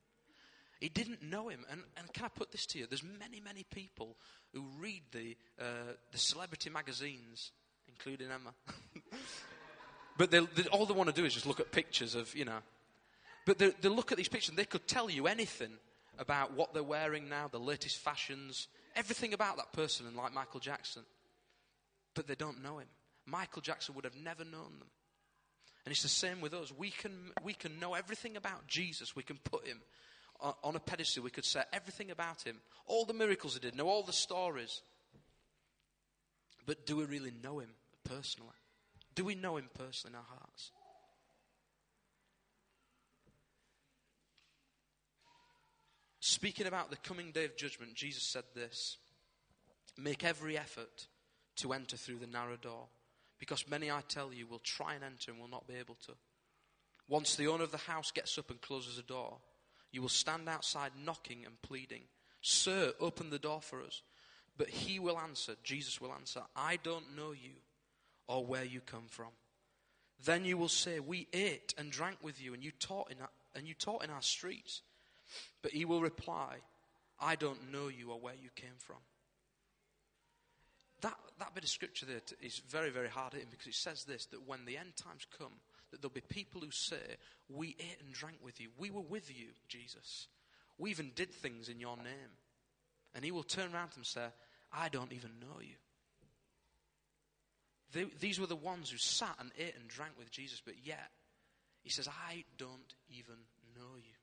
He 0.80 0.90
didn't 0.90 1.24
know 1.24 1.48
him. 1.48 1.66
And, 1.72 1.82
and 1.98 2.12
can 2.14 2.26
I 2.26 2.28
put 2.28 2.52
this 2.52 2.66
to 2.68 2.80
you? 2.80 2.86
There's 2.88 3.04
many, 3.04 3.40
many 3.40 3.64
people 3.64 4.18
who 4.54 4.66
read 4.80 5.04
the, 5.12 5.38
uh, 5.60 5.94
the 6.12 6.18
celebrity 6.18 6.70
magazines, 6.70 7.52
including 7.98 8.28
Emma. 8.32 8.54
but 10.18 10.32
they, 10.32 10.40
they, 10.40 10.68
all 10.70 10.86
they 10.86 10.94
want 10.94 11.14
to 11.14 11.16
do 11.16 11.26
is 11.26 11.34
just 11.34 11.46
look 11.46 11.60
at 11.60 11.72
pictures 11.72 12.16
of, 12.16 12.34
you 12.36 12.46
know. 12.46 12.60
But 13.46 13.58
they, 13.58 13.72
they 13.82 13.90
look 13.90 14.12
at 14.12 14.18
these 14.18 14.30
pictures 14.30 14.50
and 14.50 14.58
they 14.58 14.66
could 14.66 14.88
tell 14.88 15.10
you 15.10 15.28
anything 15.28 15.72
about 16.20 16.54
what 16.54 16.74
they're 16.74 16.84
wearing 16.84 17.30
now, 17.30 17.48
the 17.48 17.60
latest 17.60 17.98
fashions, 17.98 18.68
everything 18.96 19.34
about 19.34 19.58
that 19.58 19.74
person, 19.74 20.08
and 20.08 20.16
like 20.16 20.34
Michael 20.34 20.60
Jackson. 20.60 21.04
But 22.14 22.28
they 22.28 22.36
don't 22.36 22.64
know 22.64 22.78
him. 22.78 22.88
Michael 23.26 23.62
Jackson 23.62 23.96
would 23.96 24.06
have 24.06 24.16
never 24.16 24.44
known 24.44 24.80
them. 24.80 24.90
And 25.86 25.92
it's 25.92 26.04
the 26.04 26.10
same 26.10 26.40
with 26.40 26.54
us. 26.54 26.72
We 26.72 26.92
can, 26.92 27.32
we 27.44 27.54
can 27.54 27.80
know 27.80 27.94
everything 27.94 28.38
about 28.38 28.68
Jesus. 28.68 29.16
We 29.16 29.24
can 29.24 29.38
put 29.44 29.68
him 29.68 29.82
on 30.64 30.76
a 30.76 30.80
pedestal. 30.80 31.24
We 31.24 31.30
could 31.30 31.46
say 31.46 31.64
everything 31.74 32.12
about 32.12 32.42
him, 32.42 32.58
all 32.86 33.06
the 33.06 33.14
miracles 33.14 33.54
he 33.56 33.60
did, 33.60 33.76
know 33.76 33.88
all 33.88 34.04
the 34.04 34.14
stories. 34.14 34.82
But 36.66 36.86
do 36.86 36.96
we 36.98 37.06
really 37.06 37.34
know 37.44 37.60
him 37.60 37.70
personally? 38.04 38.50
Do 39.16 39.26
we 39.26 39.36
know 39.36 39.58
him 39.58 39.70
personally 39.74 40.14
in 40.14 40.18
our 40.18 40.38
hearts? 40.38 40.72
Speaking 46.20 46.68
about 46.68 46.90
the 46.90 46.98
coming 46.98 47.32
day 47.32 47.46
of 47.46 47.58
judgment, 47.58 47.96
Jesus 47.96 48.24
said 48.24 48.46
this 48.56 48.98
Make 49.98 50.24
every 50.24 50.58
effort 50.58 51.08
to 51.58 51.74
enter 51.74 51.98
through 51.98 52.20
the 52.20 52.28
narrow 52.28 52.56
door. 52.56 52.88
Because 53.40 53.70
many, 53.70 53.92
I 53.92 54.02
tell 54.08 54.34
you, 54.34 54.48
will 54.48 54.60
try 54.60 54.94
and 54.94 55.04
enter 55.04 55.32
and 55.32 55.40
will 55.40 55.50
not 55.50 55.68
be 55.68 55.76
able 55.76 55.96
to. 56.06 56.14
Once 57.10 57.36
the 57.36 57.48
owner 57.48 57.64
of 57.64 57.72
the 57.72 57.78
house 57.78 58.12
gets 58.12 58.38
up 58.38 58.50
and 58.50 58.62
closes 58.62 58.96
the 58.96 59.04
door, 59.04 59.38
you 59.92 60.02
will 60.02 60.10
stand 60.10 60.48
outside 60.48 60.92
knocking 60.98 61.46
and 61.46 61.62
pleading, 61.62 62.04
Sir, 62.42 62.94
open 63.00 63.30
the 63.30 63.40
door 63.40 63.62
for 63.62 63.82
us. 63.82 64.02
But 64.58 64.70
he 64.70 65.00
will 65.00 65.18
answer, 65.18 65.56
Jesus 65.64 66.00
will 66.00 66.14
answer, 66.14 66.42
I 66.56 66.78
don't 66.78 67.16
know 67.16 67.32
you 67.32 67.52
or 68.34 68.46
where 68.46 68.64
you 68.64 68.82
come 68.82 69.06
from. 69.08 69.30
Then 70.26 70.46
you 70.46 70.58
will 70.58 70.70
say, 70.70 71.00
We 71.00 71.28
ate 71.34 71.74
and 71.78 71.92
drank 71.92 72.18
with 72.22 72.42
you, 72.42 72.54
and 72.54 72.64
you 72.64 72.72
taught 72.72 73.12
in 73.12 73.18
our, 73.22 73.30
and 73.56 73.68
you 73.68 73.74
taught 73.74 74.04
in 74.04 74.10
our 74.10 74.22
streets. 74.22 74.82
But 75.62 75.72
he 75.72 75.86
will 75.86 76.02
reply, 76.02 76.58
I 77.20 77.36
don't 77.36 77.72
know 77.72 77.88
you 77.88 78.12
or 78.12 78.20
where 78.20 78.36
you 78.36 78.50
came 78.56 78.76
from 78.78 78.98
that, 81.04 81.18
that 81.40 81.54
bit 81.54 81.64
of 81.64 81.70
scripture 81.70 82.06
there 82.06 82.22
is 82.42 82.62
very, 82.70 82.90
very 82.90 83.10
hard 83.10 83.34
hitting 83.34 83.50
because 83.52 83.68
it 83.68 83.76
says 83.76 84.06
this 84.06 84.26
that 84.28 84.48
when 84.48 84.66
the 84.66 84.78
end 84.78 84.96
times 84.96 85.28
come, 85.38 85.52
that 85.92 86.02
there'll 86.02 86.14
be 86.14 86.22
people 86.22 86.62
who 86.62 86.72
say, 86.72 87.18
We 87.50 87.76
ate 87.80 88.02
and 88.04 88.14
drank 88.14 88.38
with 88.44 88.60
you. 88.60 88.70
We 88.78 88.90
were 88.90 89.02
with 89.02 89.30
you, 89.30 89.50
Jesus. 89.68 90.28
We 90.78 90.90
even 90.90 91.12
did 91.14 91.32
things 91.32 91.70
in 91.70 91.80
your 91.80 91.98
name. 91.98 92.34
And 93.14 93.24
he 93.24 93.32
will 93.32 93.44
turn 93.44 93.74
around 93.74 93.92
and 93.96 94.06
say, 94.06 94.26
I 94.72 94.90
don't 94.90 95.14
even 95.14 95.32
know 95.40 95.60
you. 95.62 95.76
They, 97.94 98.06
these 98.20 98.40
were 98.40 98.48
the 98.48 98.56
ones 98.56 98.90
who 98.90 98.98
sat 98.98 99.36
and 99.40 99.52
ate 99.58 99.76
and 99.80 99.88
drank 99.88 100.14
with 100.18 100.32
Jesus, 100.32 100.62
but 100.64 100.76
yet, 100.84 101.12
he 101.84 101.90
says, 101.90 102.08
I 102.08 102.44
don't 102.58 102.94
even 103.10 103.36
know 103.76 103.96
you. 103.98 104.14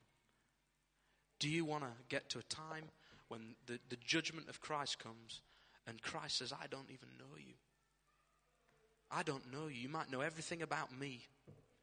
Do 1.39 1.49
you 1.49 1.65
want 1.65 1.83
to 1.83 1.89
get 2.09 2.29
to 2.29 2.39
a 2.39 2.43
time 2.43 2.85
when 3.29 3.55
the, 3.65 3.79
the 3.89 3.97
judgment 4.05 4.49
of 4.49 4.59
Christ 4.59 4.99
comes 4.99 5.41
and 5.87 6.01
Christ 6.01 6.37
says, 6.37 6.53
I 6.53 6.67
don't 6.67 6.89
even 6.91 7.09
know 7.17 7.37
you. 7.37 7.53
I 9.09 9.23
don't 9.23 9.51
know 9.51 9.67
you. 9.67 9.81
You 9.81 9.89
might 9.89 10.11
know 10.11 10.21
everything 10.21 10.61
about 10.61 10.97
me. 10.97 11.25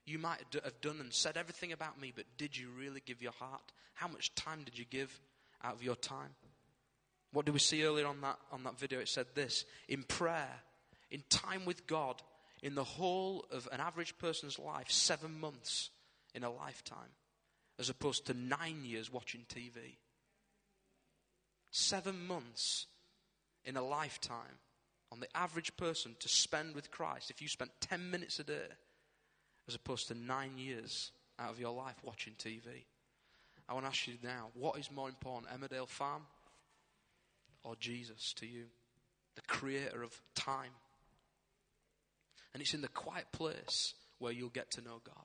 You 0.07 0.19
might 0.19 0.41
have 0.63 0.81
done 0.81 1.01
and 1.01 1.13
said 1.13 1.37
everything 1.37 1.73
about 1.73 2.01
me, 2.01 2.13
but 2.15 2.25
did 2.37 2.57
you 2.57 2.69
really 2.79 3.03
give 3.05 3.21
your 3.21 3.33
heart? 3.33 3.61
How 3.95 4.09
much 4.09 4.35
time 4.35 4.63
did 4.65 4.79
you 4.79 4.85
give 4.89 5.19
out 5.63 5.75
of 5.75 5.83
your 5.83 5.97
time? 5.97 6.31
What 7.33 7.45
did 7.45 7.53
we 7.53 7.61
see 7.61 7.85
earlier 7.85 8.07
on 8.07 8.21
that, 8.23 8.39
on 8.53 8.63
that 8.65 8.79
video? 8.79 9.01
It 9.01 9.09
said 9.09 9.27
this 9.35 9.65
in 9.89 10.03
prayer, 10.05 10.49
in 11.11 11.23
time 11.29 11.65
with 11.65 11.87
God, 11.87 12.23
in 12.63 12.75
the 12.75 12.85
whole 12.85 13.45
of 13.51 13.69
an 13.73 13.81
average 13.81 14.17
person's 14.19 14.59
life, 14.59 14.91
seven 14.91 15.39
months 15.41 15.91
in 16.35 16.45
a 16.45 16.51
lifetime, 16.51 17.13
as 17.79 17.89
opposed 17.89 18.27
to 18.27 18.35
nine 18.35 18.85
years 18.85 19.13
watching 19.13 19.45
TV. 19.49 19.97
Seven 21.71 22.27
months 22.27 22.87
in 23.65 23.77
a 23.77 23.83
lifetime 23.83 24.59
on 25.13 25.21
the 25.21 25.37
average 25.37 25.77
person 25.77 26.17
to 26.21 26.29
spend 26.29 26.75
with 26.75 26.91
Christ 26.91 27.31
if 27.31 27.41
you 27.41 27.49
spent 27.49 27.71
10 27.81 28.11
minutes 28.11 28.39
a 28.39 28.45
day 28.45 28.69
as 29.67 29.75
opposed 29.75 30.09
to 30.09 30.15
nine 30.15 30.57
years 30.57 31.13
out 31.39 31.51
of 31.51 31.61
your 31.61 31.75
life 31.75 31.97
watching 32.03 32.35
TV? 32.39 32.85
I 33.69 33.75
want 33.75 33.85
to 33.85 33.91
ask 33.91 34.09
you 34.09 34.15
now 34.23 34.49
what 34.55 34.79
is 34.79 34.91
more 34.91 35.09
important, 35.09 35.53
Emmerdale 35.53 35.89
Farm 35.89 36.23
or 37.65 37.77
Jesus 37.77 38.33
to 38.35 38.47
you? 38.47 38.65
the 39.39 39.47
creator 39.47 40.03
of 40.03 40.21
time. 40.35 40.73
And 42.59 42.63
it's 42.65 42.75
in 42.75 42.81
the 42.83 42.89
quiet 42.89 43.31
place 43.31 43.95
where 44.19 44.33
you'll 44.33 44.49
get 44.49 44.73
to 44.73 44.81
know 44.81 45.01
God. 45.05 45.25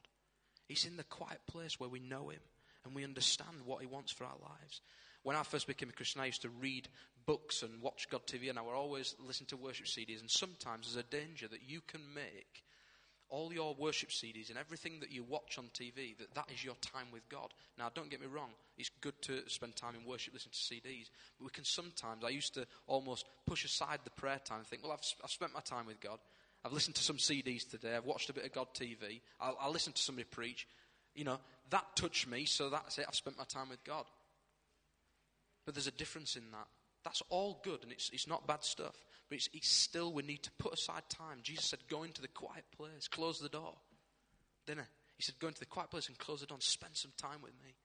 It's 0.70 0.86
in 0.86 0.98
the 0.98 1.04
quiet 1.04 1.40
place 1.48 1.80
where 1.80 1.90
we 1.90 2.00
know 2.00 2.30
Him 2.30 2.42
and 2.86 2.94
we 2.94 3.04
understand 3.04 3.66
what 3.66 3.82
He 3.82 3.88
wants 3.88 4.12
for 4.12 4.26
our 4.26 4.38
lives. 4.40 4.82
When 5.24 5.36
I 5.36 5.42
first 5.42 5.66
became 5.66 5.90
a 5.90 5.94
Christian, 5.94 6.22
I 6.22 6.28
used 6.28 6.44
to 6.44 6.50
read 6.50 6.88
books 7.26 7.64
and 7.64 7.82
watch 7.82 8.08
God 8.12 8.22
TV, 8.28 8.52
and 8.52 8.60
I 8.60 8.62
would 8.62 8.76
always 8.76 9.16
listen 9.26 9.48
to 9.48 9.58
worship 9.58 9.88
CDs. 9.88 10.22
And 10.22 10.30
sometimes 10.30 10.94
there's 10.94 11.04
a 11.04 11.10
danger 11.10 11.48
that 11.48 11.68
you 11.68 11.82
can 11.88 12.02
make 12.14 12.64
all 13.30 13.52
your 13.52 13.74
worship 13.74 14.10
CDs 14.10 14.50
and 14.50 14.60
everything 14.60 15.00
that 15.00 15.12
you 15.12 15.24
watch 15.24 15.58
on 15.58 15.72
TV, 15.74 16.16
that 16.20 16.36
that 16.36 16.52
is 16.54 16.64
your 16.64 16.76
time 16.82 17.08
with 17.12 17.28
God. 17.30 17.52
Now, 17.80 17.90
don't 17.92 18.12
get 18.12 18.22
me 18.22 18.28
wrong, 18.28 18.52
it's 18.78 18.92
good 19.02 19.20
to 19.24 19.50
spend 19.50 19.76
time 19.76 19.96
in 20.00 20.08
worship 20.08 20.36
listening 20.36 20.54
to 20.54 20.60
CDs, 20.76 21.10
but 21.40 21.46
we 21.46 21.50
can 21.50 21.66
sometimes, 21.66 22.24
I 22.24 22.30
used 22.30 22.54
to 22.54 22.68
almost 22.86 23.26
push 23.48 23.66
aside 23.66 24.02
the 24.04 24.12
prayer 24.12 24.40
time 24.46 24.60
and 24.60 24.68
think, 24.68 24.84
well, 24.84 24.92
I've, 24.92 25.24
I've 25.24 25.32
spent 25.32 25.52
my 25.52 25.62
time 25.62 25.88
with 25.88 26.00
God. 26.00 26.20
I've 26.66 26.74
listened 26.74 26.96
to 26.96 27.04
some 27.04 27.18
CDs 27.18 27.70
today, 27.70 27.96
I've 27.96 28.06
watched 28.06 28.30
a 28.30 28.34
bit 28.34 28.46
of 28.46 28.54
God 28.54 28.68
TV, 28.74 29.22
I'll, 29.40 29.58
I'll 29.60 29.72
listen 29.72 29.94
to 29.94 30.02
somebody 30.02 30.26
preach. 30.26 30.68
You 31.14 31.26
know, 31.26 31.40
that 31.70 31.96
touched 31.96 32.28
me, 32.28 32.46
so 32.46 32.70
that's 32.70 32.98
it, 32.98 33.06
I've 33.08 33.16
spent 33.16 33.38
my 33.38 33.44
time 33.44 33.70
with 33.70 33.84
God. 33.84 34.06
But 35.66 35.76
there's 35.76 35.88
a 35.88 35.92
difference 35.92 36.36
in 36.36 36.52
that. 36.52 36.68
That's 37.04 37.22
all 37.30 37.60
good 37.64 37.84
and 37.84 37.92
it's, 37.92 38.10
it's 38.14 38.28
not 38.28 38.48
bad 38.48 38.64
stuff. 38.64 38.96
But 39.30 39.38
it's, 39.38 39.50
it's 39.54 39.70
still, 39.70 40.12
we 40.12 40.24
need 40.24 40.44
to 40.44 40.52
put 40.52 40.74
aside 40.74 41.04
time. 41.10 41.40
Jesus 41.44 41.66
said, 41.66 41.80
go 41.90 42.04
into 42.04 42.22
the 42.22 42.28
quiet 42.28 42.66
place, 42.76 43.08
close 43.08 43.40
the 43.40 43.50
door. 43.50 43.76
Didn't 44.66 44.82
he? 44.82 44.88
He 45.18 45.24
said, 45.24 45.36
go 45.40 45.48
into 45.48 45.60
the 45.60 45.66
quiet 45.66 45.90
place 45.90 46.08
and 46.08 46.18
close 46.18 46.42
the 46.42 46.48
door 46.48 46.56
and 46.56 46.64
spend 46.64 46.96
some 46.96 47.12
time 47.18 47.42
with 47.42 47.54
me. 47.64 47.76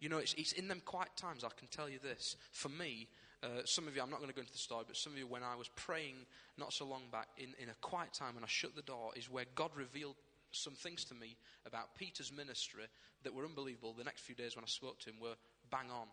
You 0.00 0.08
know, 0.08 0.18
it's, 0.18 0.34
it's 0.34 0.52
in 0.52 0.68
them 0.68 0.82
quiet 0.84 1.10
times, 1.16 1.44
I 1.44 1.48
can 1.56 1.68
tell 1.68 1.88
you 1.88 1.98
this. 1.98 2.36
For 2.50 2.68
me, 2.68 3.08
uh, 3.42 3.62
some 3.64 3.88
of 3.88 3.96
you, 3.96 4.02
I'm 4.02 4.10
not 4.10 4.18
going 4.18 4.30
to 4.30 4.34
go 4.34 4.40
into 4.40 4.52
the 4.52 4.58
story, 4.58 4.84
but 4.86 4.96
some 4.96 5.12
of 5.12 5.18
you, 5.18 5.26
when 5.26 5.42
I 5.42 5.56
was 5.56 5.68
praying 5.68 6.14
not 6.58 6.72
so 6.72 6.84
long 6.84 7.02
back, 7.10 7.28
in, 7.36 7.54
in 7.60 7.68
a 7.68 7.74
quiet 7.80 8.12
time 8.12 8.34
when 8.34 8.44
I 8.44 8.48
shut 8.48 8.76
the 8.76 8.82
door, 8.82 9.10
is 9.16 9.30
where 9.30 9.44
God 9.54 9.70
revealed 9.74 10.16
some 10.52 10.74
things 10.74 11.04
to 11.06 11.14
me 11.14 11.36
about 11.66 11.94
Peter's 11.96 12.32
ministry 12.32 12.84
that 13.24 13.34
were 13.34 13.44
unbelievable. 13.44 13.94
The 13.94 14.04
next 14.04 14.20
few 14.20 14.34
days 14.34 14.54
when 14.54 14.64
I 14.64 14.68
spoke 14.68 15.00
to 15.00 15.10
him 15.10 15.16
were 15.20 15.34
bang 15.70 15.90
on. 15.90 16.06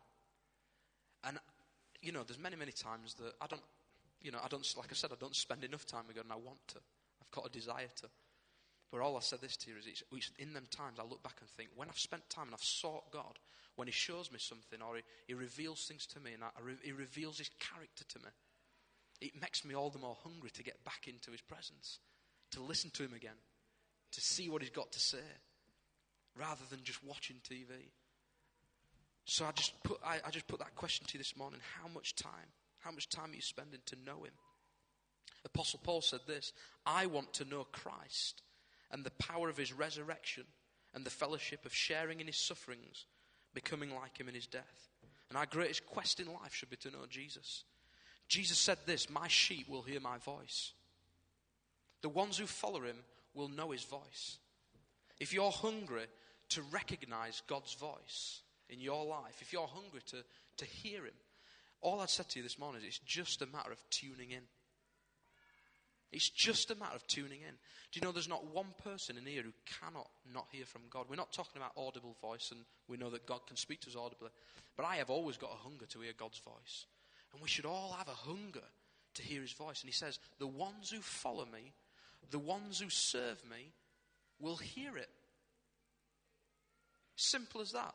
And 1.23 1.37
you 2.01 2.11
know, 2.11 2.23
there's 2.23 2.39
many, 2.39 2.55
many 2.55 2.71
times 2.71 3.15
that 3.15 3.33
I 3.41 3.47
don't, 3.47 3.61
you 4.21 4.31
know, 4.31 4.39
I 4.43 4.47
don't, 4.47 4.65
like 4.77 4.87
I 4.91 4.95
said, 4.95 5.11
I 5.11 5.15
don't 5.19 5.35
spend 5.35 5.63
enough 5.63 5.85
time 5.85 6.03
with 6.07 6.15
God 6.15 6.25
and 6.25 6.33
I 6.33 6.37
want 6.37 6.59
to. 6.69 6.77
I've 7.21 7.31
got 7.31 7.45
a 7.45 7.49
desire 7.49 7.89
to. 8.01 8.07
But 8.91 9.01
all 9.01 9.17
I 9.17 9.19
said 9.19 9.41
this 9.41 9.55
to 9.57 9.69
you 9.69 9.77
is 9.77 9.85
it's, 9.85 10.03
it's 10.11 10.31
in 10.39 10.53
them 10.53 10.65
times 10.71 10.99
I 10.99 11.03
look 11.03 11.21
back 11.21 11.37
and 11.41 11.49
think, 11.49 11.69
when 11.75 11.89
I've 11.89 11.99
spent 11.99 12.27
time 12.29 12.45
and 12.45 12.55
I've 12.55 12.63
sought 12.63 13.11
God, 13.11 13.37
when 13.75 13.87
He 13.87 13.91
shows 13.91 14.31
me 14.31 14.39
something 14.39 14.81
or 14.81 14.97
He, 14.97 15.03
he 15.27 15.33
reveals 15.33 15.85
things 15.85 16.07
to 16.07 16.19
me 16.19 16.33
and 16.33 16.43
I, 16.43 16.49
He 16.83 16.91
reveals 16.91 17.37
His 17.37 17.51
character 17.59 18.03
to 18.03 18.19
me, 18.19 18.31
it 19.21 19.39
makes 19.39 19.63
me 19.63 19.75
all 19.75 19.89
the 19.89 19.99
more 19.99 20.17
hungry 20.23 20.49
to 20.51 20.63
get 20.63 20.83
back 20.83 21.07
into 21.07 21.31
His 21.31 21.41
presence, 21.41 21.99
to 22.51 22.61
listen 22.61 22.89
to 22.91 23.03
Him 23.03 23.13
again, 23.13 23.37
to 24.13 24.21
see 24.21 24.49
what 24.49 24.61
He's 24.61 24.71
got 24.71 24.91
to 24.93 24.99
say, 24.99 25.17
rather 26.35 26.63
than 26.69 26.83
just 26.83 27.03
watching 27.03 27.37
TV. 27.47 27.91
So 29.25 29.45
I 29.45 29.51
just 29.51 29.83
put, 29.83 29.99
I, 30.03 30.17
I 30.25 30.31
just 30.31 30.47
put 30.47 30.59
that 30.59 30.73
question 30.73 31.05
to 31.05 31.13
you 31.13 31.19
this 31.19 31.37
morning. 31.37 31.59
How 31.79 31.87
much 31.87 32.15
time? 32.15 32.49
How 32.79 32.91
much 32.91 33.09
time 33.09 33.31
are 33.31 33.35
you 33.35 33.41
spending 33.41 33.81
to 33.85 33.95
know 34.03 34.23
Him? 34.23 34.33
Apostle 35.45 35.79
Paul 35.83 36.01
said 36.01 36.21
this 36.25 36.53
I 36.87 37.05
want 37.05 37.33
to 37.33 37.45
know 37.45 37.65
Christ 37.71 38.41
and 38.91 39.03
the 39.03 39.11
power 39.11 39.49
of 39.49 39.57
His 39.57 39.73
resurrection 39.73 40.43
and 40.93 41.05
the 41.05 41.11
fellowship 41.11 41.65
of 41.65 41.73
sharing 41.73 42.19
in 42.19 42.27
His 42.27 42.37
sufferings, 42.37 43.05
becoming 43.53 43.93
like 43.93 44.17
Him 44.19 44.27
in 44.27 44.35
His 44.35 44.47
death. 44.47 44.89
And 45.29 45.37
our 45.37 45.45
greatest 45.45 45.85
quest 45.85 46.19
in 46.19 46.27
life 46.27 46.53
should 46.53 46.69
be 46.69 46.75
to 46.77 46.91
know 46.91 47.05
Jesus. 47.09 47.63
Jesus 48.27 48.57
said 48.57 48.77
this 48.85 49.09
My 49.09 49.27
sheep 49.27 49.69
will 49.69 49.83
hear 49.83 49.99
my 49.99 50.17
voice. 50.17 50.73
The 52.01 52.09
ones 52.09 52.37
who 52.37 52.45
follow 52.45 52.81
Him 52.81 52.97
will 53.33 53.49
know 53.49 53.71
His 53.71 53.83
voice. 53.83 54.37
If 55.19 55.33
you're 55.33 55.51
hungry 55.51 56.05
to 56.49 56.61
recognize 56.71 57.43
God's 57.47 57.73
voice, 57.75 58.41
in 58.69 58.79
your 58.79 59.05
life, 59.05 59.41
if 59.41 59.51
you're 59.51 59.67
hungry 59.67 60.01
to, 60.07 60.17
to 60.57 60.65
hear 60.65 61.05
Him, 61.05 61.13
all 61.81 61.99
I'd 61.99 62.09
said 62.09 62.29
to 62.29 62.39
you 62.39 62.43
this 62.43 62.59
morning 62.59 62.81
is 62.81 62.87
it's 62.87 62.99
just 62.99 63.41
a 63.41 63.47
matter 63.47 63.71
of 63.71 63.83
tuning 63.89 64.31
in. 64.31 64.43
It's 66.11 66.29
just 66.29 66.71
a 66.71 66.75
matter 66.75 66.95
of 66.95 67.05
tuning 67.07 67.41
in. 67.41 67.55
Do 67.91 67.99
you 67.99 68.01
know 68.01 68.11
there's 68.11 68.27
not 68.27 68.53
one 68.53 68.73
person 68.83 69.17
in 69.17 69.25
here 69.25 69.43
who 69.43 69.53
cannot 69.79 70.09
not 70.33 70.47
hear 70.51 70.65
from 70.65 70.81
God? 70.89 71.05
We're 71.09 71.15
not 71.15 71.33
talking 71.33 71.61
about 71.61 71.73
audible 71.77 72.15
voice, 72.21 72.49
and 72.51 72.61
we 72.87 72.97
know 72.97 73.09
that 73.11 73.27
God 73.27 73.45
can 73.47 73.57
speak 73.57 73.81
to 73.81 73.89
us 73.89 73.95
audibly. 73.95 74.29
But 74.75 74.85
I 74.85 74.95
have 74.95 75.09
always 75.09 75.37
got 75.37 75.51
a 75.51 75.63
hunger 75.63 75.85
to 75.85 75.99
hear 75.99 76.13
God's 76.17 76.39
voice. 76.39 76.85
And 77.33 77.41
we 77.41 77.47
should 77.47 77.65
all 77.65 77.95
have 77.97 78.07
a 78.07 78.11
hunger 78.11 78.63
to 79.15 79.21
hear 79.21 79.41
His 79.41 79.51
voice. 79.51 79.81
And 79.81 79.89
He 79.89 79.93
says, 79.93 80.19
The 80.39 80.47
ones 80.47 80.89
who 80.89 80.99
follow 81.01 81.45
me, 81.45 81.73
the 82.31 82.39
ones 82.39 82.79
who 82.79 82.89
serve 82.89 83.41
me, 83.49 83.73
will 84.39 84.57
hear 84.57 84.97
it. 84.97 85.09
Simple 87.15 87.61
as 87.61 87.73
that. 87.73 87.93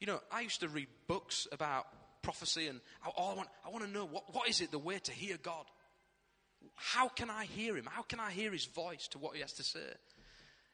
You 0.00 0.06
know, 0.06 0.20
I 0.30 0.40
used 0.40 0.60
to 0.60 0.68
read 0.68 0.88
books 1.08 1.46
about 1.52 1.86
prophecy, 2.22 2.68
and 2.68 2.80
all 3.16 3.32
I 3.32 3.34
want, 3.34 3.48
I 3.66 3.70
want 3.70 3.84
to 3.84 3.90
know 3.90 4.04
what, 4.04 4.34
what 4.34 4.48
is 4.48 4.60
it 4.60 4.70
the 4.70 4.78
way 4.78 4.98
to 4.98 5.12
hear 5.12 5.36
God? 5.42 5.66
How 6.74 7.08
can 7.08 7.30
I 7.30 7.44
hear 7.44 7.76
Him? 7.76 7.88
How 7.90 8.02
can 8.02 8.20
I 8.20 8.30
hear 8.30 8.52
His 8.52 8.66
voice 8.66 9.08
to 9.08 9.18
what 9.18 9.34
He 9.34 9.40
has 9.40 9.52
to 9.54 9.62
say? 9.62 9.80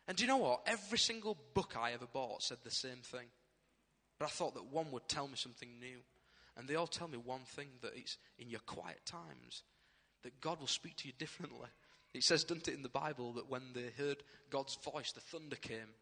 And 0.07 0.16
do 0.16 0.24
you 0.24 0.28
know 0.28 0.39
what? 0.39 0.62
Every 0.66 0.99
single 0.99 1.36
book 1.55 1.74
I 1.78 1.93
ever 1.93 2.07
bought 2.07 2.43
said 2.43 2.59
the 2.64 2.70
same 2.70 3.03
thing. 3.03 3.26
But 4.18 4.26
I 4.26 4.28
thought 4.28 4.55
that 4.55 4.72
one 4.72 4.91
would 4.91 5.09
tell 5.09 5.28
me 5.28 5.36
something 5.36 5.68
new. 5.78 5.99
And 6.57 6.66
they 6.66 6.74
all 6.74 6.86
tell 6.86 7.09
me 7.09 7.18
one 7.18 7.43
thing 7.45 7.68
that 7.82 7.93
it's 7.95 8.18
in 8.39 8.51
your 8.51 8.61
quiet 8.61 9.01
times 9.05 9.62
that 10.22 10.41
God 10.41 10.59
will 10.59 10.66
speak 10.66 10.97
to 10.97 11.07
you 11.07 11.12
differently. 11.16 11.68
It 12.14 12.24
says, 12.24 12.43
doesn't 12.43 12.68
it, 12.68 12.74
in 12.74 12.82
the 12.82 12.89
Bible 12.89 13.32
that 13.34 13.51
when 13.51 13.62
they 13.74 13.91
heard 13.97 14.24
God's 14.51 14.76
voice, 14.76 15.12
the 15.12 15.20
thunder 15.20 15.57
came. 15.57 15.95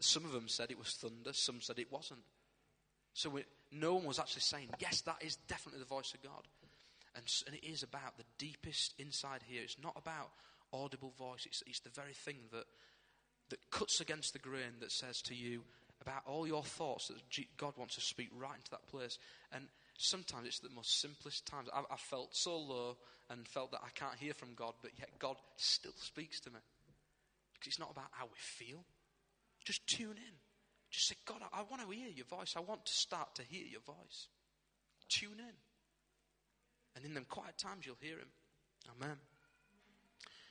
Some 0.00 0.24
of 0.24 0.32
them 0.32 0.48
said 0.48 0.70
it 0.70 0.78
was 0.78 0.94
thunder, 0.94 1.32
some 1.32 1.60
said 1.60 1.78
it 1.78 1.92
wasn't. 1.92 2.20
So 3.14 3.30
we, 3.30 3.44
no 3.70 3.94
one 3.94 4.04
was 4.04 4.18
actually 4.18 4.42
saying, 4.42 4.68
yes, 4.78 5.00
that 5.02 5.22
is 5.22 5.36
definitely 5.36 5.80
the 5.80 5.86
voice 5.86 6.12
of 6.12 6.22
God. 6.22 6.48
And, 7.14 7.24
and 7.46 7.56
it 7.56 7.66
is 7.66 7.82
about 7.82 8.16
the 8.16 8.24
deepest 8.38 8.94
inside 8.98 9.40
here. 9.46 9.62
It's 9.62 9.76
not 9.82 9.94
about 9.96 10.30
audible 10.72 11.12
voice, 11.18 11.44
it's, 11.44 11.62
it's 11.66 11.80
the 11.80 11.90
very 11.90 12.14
thing 12.14 12.38
that, 12.52 12.64
that 13.50 13.58
cuts 13.70 14.00
against 14.00 14.32
the 14.32 14.38
grain 14.38 14.80
that 14.80 14.90
says 14.90 15.20
to 15.22 15.34
you 15.34 15.62
about 16.00 16.22
all 16.26 16.46
your 16.46 16.62
thoughts 16.64 17.08
that 17.08 17.16
God 17.56 17.74
wants 17.76 17.94
to 17.94 18.00
speak 18.00 18.30
right 18.34 18.56
into 18.56 18.70
that 18.70 18.88
place. 18.88 19.18
And 19.52 19.66
sometimes 19.98 20.46
it's 20.46 20.58
the 20.60 20.70
most 20.70 21.00
simplest 21.00 21.46
times. 21.46 21.68
I've, 21.74 21.84
I've 21.90 22.00
felt 22.00 22.34
so 22.34 22.56
low 22.56 22.96
and 23.30 23.46
felt 23.46 23.70
that 23.72 23.82
I 23.84 23.90
can't 23.94 24.18
hear 24.18 24.34
from 24.34 24.54
God, 24.54 24.74
but 24.82 24.92
yet 24.98 25.10
God 25.18 25.36
still 25.56 25.92
speaks 25.96 26.40
to 26.40 26.50
me. 26.50 26.58
Because 27.54 27.68
it's 27.68 27.78
not 27.78 27.92
about 27.92 28.08
how 28.10 28.24
we 28.24 28.38
feel, 28.38 28.84
just 29.64 29.86
tune 29.86 30.16
in. 30.16 30.34
Just 30.90 31.08
say, 31.08 31.14
God, 31.24 31.38
I, 31.52 31.60
I 31.60 31.62
want 31.70 31.82
to 31.82 31.94
hear 31.94 32.08
your 32.08 32.26
voice. 32.26 32.54
I 32.56 32.60
want 32.60 32.84
to 32.84 32.92
start 32.92 33.34
to 33.36 33.42
hear 33.42 33.64
your 33.64 33.80
voice. 33.80 34.28
Tune 35.08 35.38
in. 35.38 35.54
And 36.94 37.04
in 37.04 37.14
them 37.14 37.26
quiet 37.28 37.58
times, 37.58 37.86
you'll 37.86 37.96
hear 38.00 38.18
him. 38.18 38.28
Amen. 38.96 39.16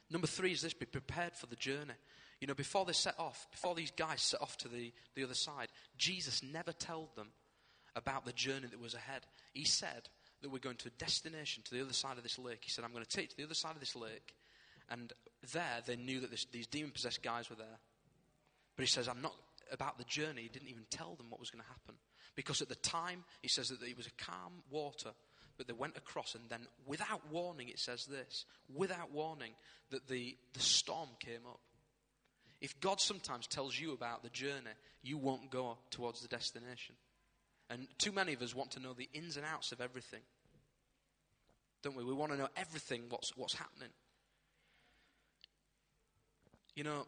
Number 0.09 0.27
three 0.27 0.51
is 0.51 0.61
this 0.61 0.73
be 0.73 0.85
prepared 0.85 1.35
for 1.35 1.47
the 1.47 1.55
journey. 1.55 1.93
You 2.39 2.47
know, 2.47 2.53
before 2.53 2.85
they 2.85 2.93
set 2.93 3.19
off, 3.19 3.47
before 3.51 3.75
these 3.75 3.91
guys 3.91 4.21
set 4.21 4.41
off 4.41 4.57
to 4.57 4.67
the, 4.67 4.91
the 5.15 5.23
other 5.23 5.35
side, 5.35 5.67
Jesus 5.97 6.41
never 6.41 6.73
told 6.73 7.15
them 7.15 7.29
about 7.95 8.25
the 8.25 8.33
journey 8.33 8.67
that 8.67 8.81
was 8.81 8.93
ahead. 8.93 9.21
He 9.53 9.63
said 9.63 10.09
that 10.41 10.49
we're 10.49 10.59
going 10.59 10.77
to 10.77 10.87
a 10.87 10.91
destination 10.91 11.63
to 11.63 11.75
the 11.75 11.81
other 11.81 11.93
side 11.93 12.17
of 12.17 12.23
this 12.23 12.39
lake. 12.39 12.61
He 12.63 12.71
said, 12.71 12.83
I'm 12.83 12.93
going 12.93 13.05
to 13.05 13.09
take 13.09 13.25
you 13.25 13.29
to 13.29 13.37
the 13.37 13.43
other 13.43 13.53
side 13.53 13.75
of 13.75 13.79
this 13.79 13.95
lake. 13.95 14.33
And 14.89 15.13
there, 15.53 15.81
they 15.85 15.95
knew 15.95 16.19
that 16.21 16.31
this, 16.31 16.45
these 16.45 16.67
demon 16.67 16.91
possessed 16.91 17.21
guys 17.21 17.49
were 17.49 17.55
there. 17.55 17.79
But 18.75 18.83
he 18.83 18.89
says, 18.89 19.07
I'm 19.07 19.21
not 19.21 19.35
about 19.71 19.97
the 19.97 20.03
journey. 20.05 20.41
He 20.41 20.49
didn't 20.49 20.69
even 20.69 20.85
tell 20.89 21.15
them 21.15 21.29
what 21.29 21.39
was 21.39 21.51
going 21.51 21.63
to 21.63 21.69
happen. 21.69 21.95
Because 22.35 22.61
at 22.61 22.69
the 22.69 22.75
time, 22.75 23.23
he 23.41 23.47
says 23.47 23.69
that 23.69 23.81
it 23.83 23.97
was 23.97 24.07
a 24.07 24.23
calm 24.23 24.63
water, 24.69 25.11
but 25.62 25.68
they 25.68 25.80
went 25.80 25.95
across, 25.95 26.34
and 26.34 26.43
then 26.49 26.62
without 26.88 27.22
warning, 27.32 27.70
it 27.70 27.78
says 27.78 28.07
this 28.07 28.45
without 28.76 29.12
warning, 29.12 29.51
that 29.91 30.07
the, 30.07 30.36
the 30.53 30.59
storm 30.59 31.09
came 31.20 31.45
up. 31.47 31.59
If 32.62 32.80
God 32.80 32.99
sometimes 32.99 33.45
tells 33.45 33.80
you 33.80 33.93
about 33.93 34.24
the 34.24 34.30
journey, 34.30 34.72
you 35.03 35.20
won't 35.20 35.51
go 35.51 35.78
towards 35.91 36.22
the 36.22 36.28
destination. 36.28 36.95
And 37.70 37.88
too 37.99 38.12
many 38.12 38.34
of 38.34 38.41
us 38.41 38.55
want 38.55 38.72
to 38.72 38.80
know 38.80 38.93
the 38.93 39.07
ins 39.14 39.38
and 39.38 39.45
outs 39.45 39.72
of 39.72 39.82
everything. 39.82 40.22
Don't 41.84 41.95
we? 41.95 42.03
We 42.03 42.14
want 42.16 42.32
to 42.32 42.38
know 42.39 42.49
everything 42.57 43.03
what's, 43.09 43.38
what's 43.38 43.53
happening. 43.53 43.89
You 46.76 46.86
know, 46.86 47.05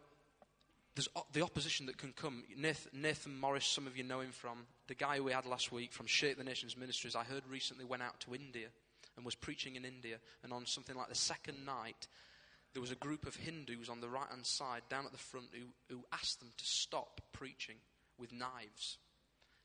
there's 0.96 1.10
the 1.32 1.44
opposition 1.44 1.88
that 1.88 1.98
can 1.98 2.14
come. 2.14 2.44
Nathan, 2.56 3.02
Nathan, 3.02 3.40
Morris, 3.40 3.66
some 3.66 3.88
of 3.88 3.98
you 3.98 4.04
know 4.04 4.20
him 4.20 4.32
from 4.32 4.66
the 4.88 4.94
guy 4.94 5.20
we 5.20 5.32
had 5.32 5.46
last 5.46 5.72
week 5.72 5.92
from 5.92 6.06
Shake 6.06 6.38
the 6.38 6.44
Nations 6.44 6.78
Ministries. 6.78 7.16
I 7.16 7.24
heard 7.24 7.44
recently 7.50 7.86
went 7.86 8.04
out 8.04 8.20
to 8.22 8.36
India 8.36 8.68
and 9.16 9.26
was 9.26 9.36
preaching 9.36 9.76
in 9.76 9.86
India. 9.86 10.18
And 10.44 10.54
on 10.54 10.66
something 10.66 10.96
like 10.96 11.10
the 11.10 11.16
second 11.16 11.66
night, 11.66 12.08
there 12.74 12.82
was 12.82 12.92
a 12.92 12.96
group 12.96 13.26
of 13.26 13.36
Hindus 13.36 13.90
on 13.90 14.02
the 14.02 14.10
right 14.10 14.30
hand 14.30 14.46
side, 14.46 14.82
down 14.90 15.06
at 15.06 15.12
the 15.12 15.18
front, 15.18 15.48
who, 15.54 15.96
who 15.96 16.04
asked 16.12 16.40
them 16.40 16.52
to 16.58 16.66
stop 16.66 17.22
preaching 17.32 17.76
with 18.18 18.34
knives, 18.34 18.98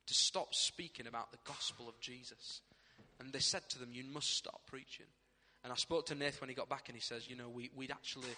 to 0.06 0.14
stop 0.14 0.54
speaking 0.54 1.06
about 1.06 1.32
the 1.32 1.38
gospel 1.44 1.88
of 1.88 1.98
Jesus. 2.00 2.60
And 3.20 3.32
they 3.32 3.38
said 3.38 3.68
to 3.70 3.78
them, 3.78 3.90
You 3.92 4.04
must 4.04 4.36
stop 4.36 4.60
preaching. 4.66 5.06
And 5.64 5.72
I 5.72 5.76
spoke 5.76 6.06
to 6.06 6.14
Nath 6.14 6.40
when 6.40 6.48
he 6.48 6.54
got 6.54 6.68
back, 6.68 6.88
and 6.88 6.96
he 6.96 7.00
says, 7.00 7.28
You 7.28 7.36
know, 7.36 7.48
we, 7.48 7.70
we, 7.74 7.84
would 7.84 7.90
actually, 7.90 8.28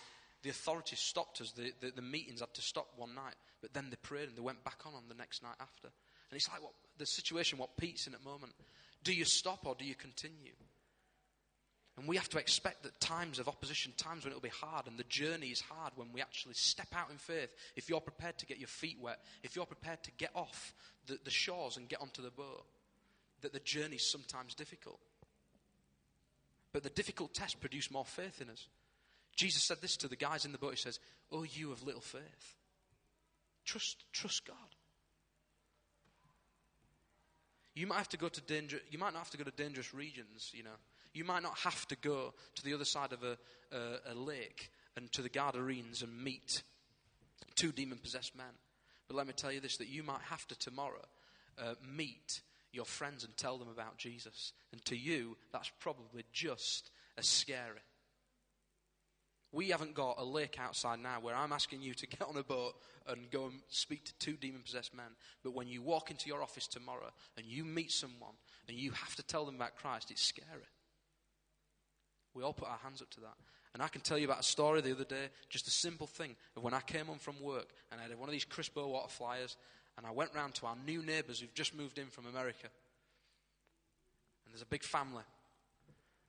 the 0.43 0.51
authorities 0.51 1.01
stopped 1.01 1.41
us. 1.41 1.53
The, 1.53 1.73
the, 1.81 1.93
the, 1.93 2.03
meetings 2.03 2.41
had 2.41 2.55
to 2.55 2.63
stop 2.63 2.89
one 2.97 3.15
night, 3.15 3.35
but 3.61 3.75
then 3.75 3.89
they 3.91 3.97
prayed 3.97 4.29
and 4.29 4.37
they 4.37 4.43
went 4.43 4.65
back 4.65 4.81
on 4.87 4.95
on 4.95 5.05
the 5.09 5.15
next 5.15 5.43
night 5.43 5.57
after. 5.61 5.89
And 5.89 6.37
it's 6.37 6.49
like 6.49 6.63
what, 6.63 6.73
the 6.99 7.07
situation, 7.07 7.59
what 7.59 7.77
Pete's 7.77 8.07
in 8.07 8.15
at 8.15 8.23
the 8.23 8.29
moment. 8.29 8.53
Do 9.03 9.13
you 9.13 9.25
stop 9.25 9.67
or 9.67 9.75
do 9.75 9.85
you 9.85 9.95
continue? 9.95 10.53
And 11.99 12.09
we 12.09 12.17
have 12.17 12.29
to 12.31 12.39
expect 12.39 12.85
that 12.85 12.99
times 13.01 13.39
of 13.39 13.49
opposition, 13.49 13.93
times 13.97 14.25
when 14.25 14.31
it'll 14.31 14.41
be 14.41 14.49
hard, 14.49 14.87
and 14.87 14.97
the 14.97 15.05
journey 15.05 15.49
is 15.49 15.61
hard 15.61 15.93
when 15.97 16.09
we 16.15 16.23
actually 16.23 16.55
step 16.55 16.87
out 16.95 17.11
in 17.11 17.19
faith. 17.19 17.51
If 17.77 17.91
you're 17.91 18.01
prepared 18.01 18.39
to 18.39 18.47
get 18.47 18.59
your 18.59 18.69
feet 18.69 18.97
wet, 19.01 19.19
if 19.43 19.55
you're 19.55 19.67
prepared 19.67 20.03
to 20.05 20.11
get 20.13 20.31
off 20.35 20.75
the, 21.07 21.19
the 21.25 21.31
shores 21.31 21.77
and 21.77 21.89
get 21.89 22.01
onto 22.01 22.23
the 22.23 22.31
boat, 22.31 22.65
that 23.43 23.53
the 23.53 23.61
journey 23.61 23.97
is 23.97 24.11
sometimes 24.11 24.55
difficult. 24.55 25.01
But 26.73 26.85
the 26.85 26.91
difficult 26.91 27.35
tests 27.35 27.57
produce 27.57 27.91
more 27.91 28.05
faith 28.05 28.41
in 28.41 28.49
us. 28.49 28.67
Jesus 29.41 29.63
said 29.63 29.79
this 29.81 29.97
to 29.97 30.07
the 30.07 30.17
guys 30.17 30.45
in 30.45 30.53
the 30.53 30.59
boat. 30.59 30.73
He 30.73 30.77
says, 30.77 31.01
Oh, 31.33 31.45
you 31.45 31.73
of 31.73 31.83
little 31.83 32.03
faith. 32.03 32.57
Trust, 33.65 34.05
trust 34.13 34.47
God. 34.47 34.57
You 37.75 37.87
might 37.87 37.97
have 37.97 38.11
to 38.11 38.19
go 38.19 38.29
to 38.29 38.41
danger, 38.43 38.81
you 38.91 38.99
might 38.99 39.15
not 39.15 39.21
have 39.21 39.31
to 39.31 39.39
go 39.39 39.45
to 39.45 39.51
dangerous 39.51 39.95
regions, 39.95 40.53
you 40.55 40.63
know. 40.63 40.77
You 41.15 41.25
might 41.25 41.43
not 41.43 41.57
have 41.61 41.89
to 41.89 41.97
go 41.97 42.35
to 42.57 42.65
the 42.65 42.75
other 42.75 42.85
side 42.85 43.15
of 43.15 43.23
a, 43.23 43.39
a, 43.75 44.13
a 44.13 44.15
lake 44.15 44.71
and 44.95 45.11
to 45.13 45.23
the 45.23 45.31
Gadarenes 45.31 46.03
and 46.03 46.23
meet 46.23 46.63
two 47.55 47.73
demon 47.73 47.97
possessed 47.97 48.37
men. 48.37 48.53
But 49.09 49.17
let 49.17 49.27
me 49.27 49.33
tell 49.33 49.51
you 49.51 49.61
this 49.61 49.79
that 49.79 49.89
you 49.89 50.03
might 50.03 50.21
have 50.29 50.47
to 50.49 50.59
tomorrow 50.59 51.07
uh, 51.59 51.77
meet 51.97 52.43
your 52.73 52.85
friends 52.85 53.25
and 53.25 53.35
tell 53.39 53.57
them 53.57 53.69
about 53.73 53.97
Jesus. 53.97 54.53
And 54.71 54.85
to 54.85 54.97
you, 54.97 55.39
that's 55.51 55.71
probably 55.81 56.27
just 56.31 56.91
as 57.17 57.27
scary. 57.27 57.81
We 59.53 59.71
haven't 59.71 59.95
got 59.95 60.17
a 60.19 60.25
lake 60.25 60.59
outside 60.61 61.01
now 61.01 61.19
where 61.21 61.35
I'm 61.35 61.53
asking 61.53 61.83
you 61.83 61.93
to 61.95 62.07
get 62.07 62.23
on 62.23 62.37
a 62.37 62.43
boat 62.43 62.75
and 63.09 63.31
go 63.31 63.47
and 63.47 63.61
speak 63.69 64.05
to 64.05 64.15
two 64.19 64.35
demon 64.35 64.63
possessed 64.63 64.95
men. 64.95 65.07
But 65.43 65.55
when 65.55 65.67
you 65.67 65.83
walk 65.83 66.11
into 66.11 66.29
your 66.29 66.43
office 66.43 66.69
tomorrow 66.69 67.11
and 67.37 67.47
you 67.47 67.65
meet 67.65 67.91
someone 67.91 68.35
and 68.69 68.77
you 68.77 68.93
have 68.93 69.17
to 69.17 69.25
tell 69.25 69.45
them 69.45 69.57
about 69.57 69.77
Christ, 69.77 70.11
it's 70.11 70.23
scary. 70.23 70.69
We 72.33 72.45
all 72.45 72.53
put 72.53 72.69
our 72.69 72.79
hands 72.83 73.03
up 73.03 73.11
to 73.11 73.21
that. 73.21 73.35
And 73.75 73.83
I 73.83 73.89
can 73.89 74.01
tell 74.01 74.19
you 74.19 74.27
about 74.27 74.41
a 74.41 74.45
story 74.45 74.81
the 74.81 74.93
other 74.93 75.05
day, 75.05 75.29
just 75.49 75.67
a 75.67 75.71
simple 75.71 76.07
thing 76.07 76.37
of 76.57 76.63
when 76.63 76.75
I 76.75 76.81
came 76.81 77.07
home 77.07 77.19
from 77.19 77.41
work 77.41 77.69
and 77.91 78.01
I 78.01 78.05
had 78.05 78.19
one 78.19 78.29
of 78.29 78.33
these 78.33 78.45
Chris 78.45 78.69
Bowater 78.69 79.11
flyers 79.11 79.57
and 79.97 80.07
I 80.07 80.13
went 80.13 80.35
round 80.35 80.55
to 80.57 80.67
our 80.67 80.77
new 80.87 81.03
neighbours 81.03 81.41
who've 81.41 81.55
just 81.55 81.75
moved 81.75 81.99
in 81.99 82.07
from 82.07 82.27
America. 82.27 82.69
And 84.45 84.55
there's 84.55 84.63
a 84.63 84.67
big 84.67 84.83
family. 84.85 85.25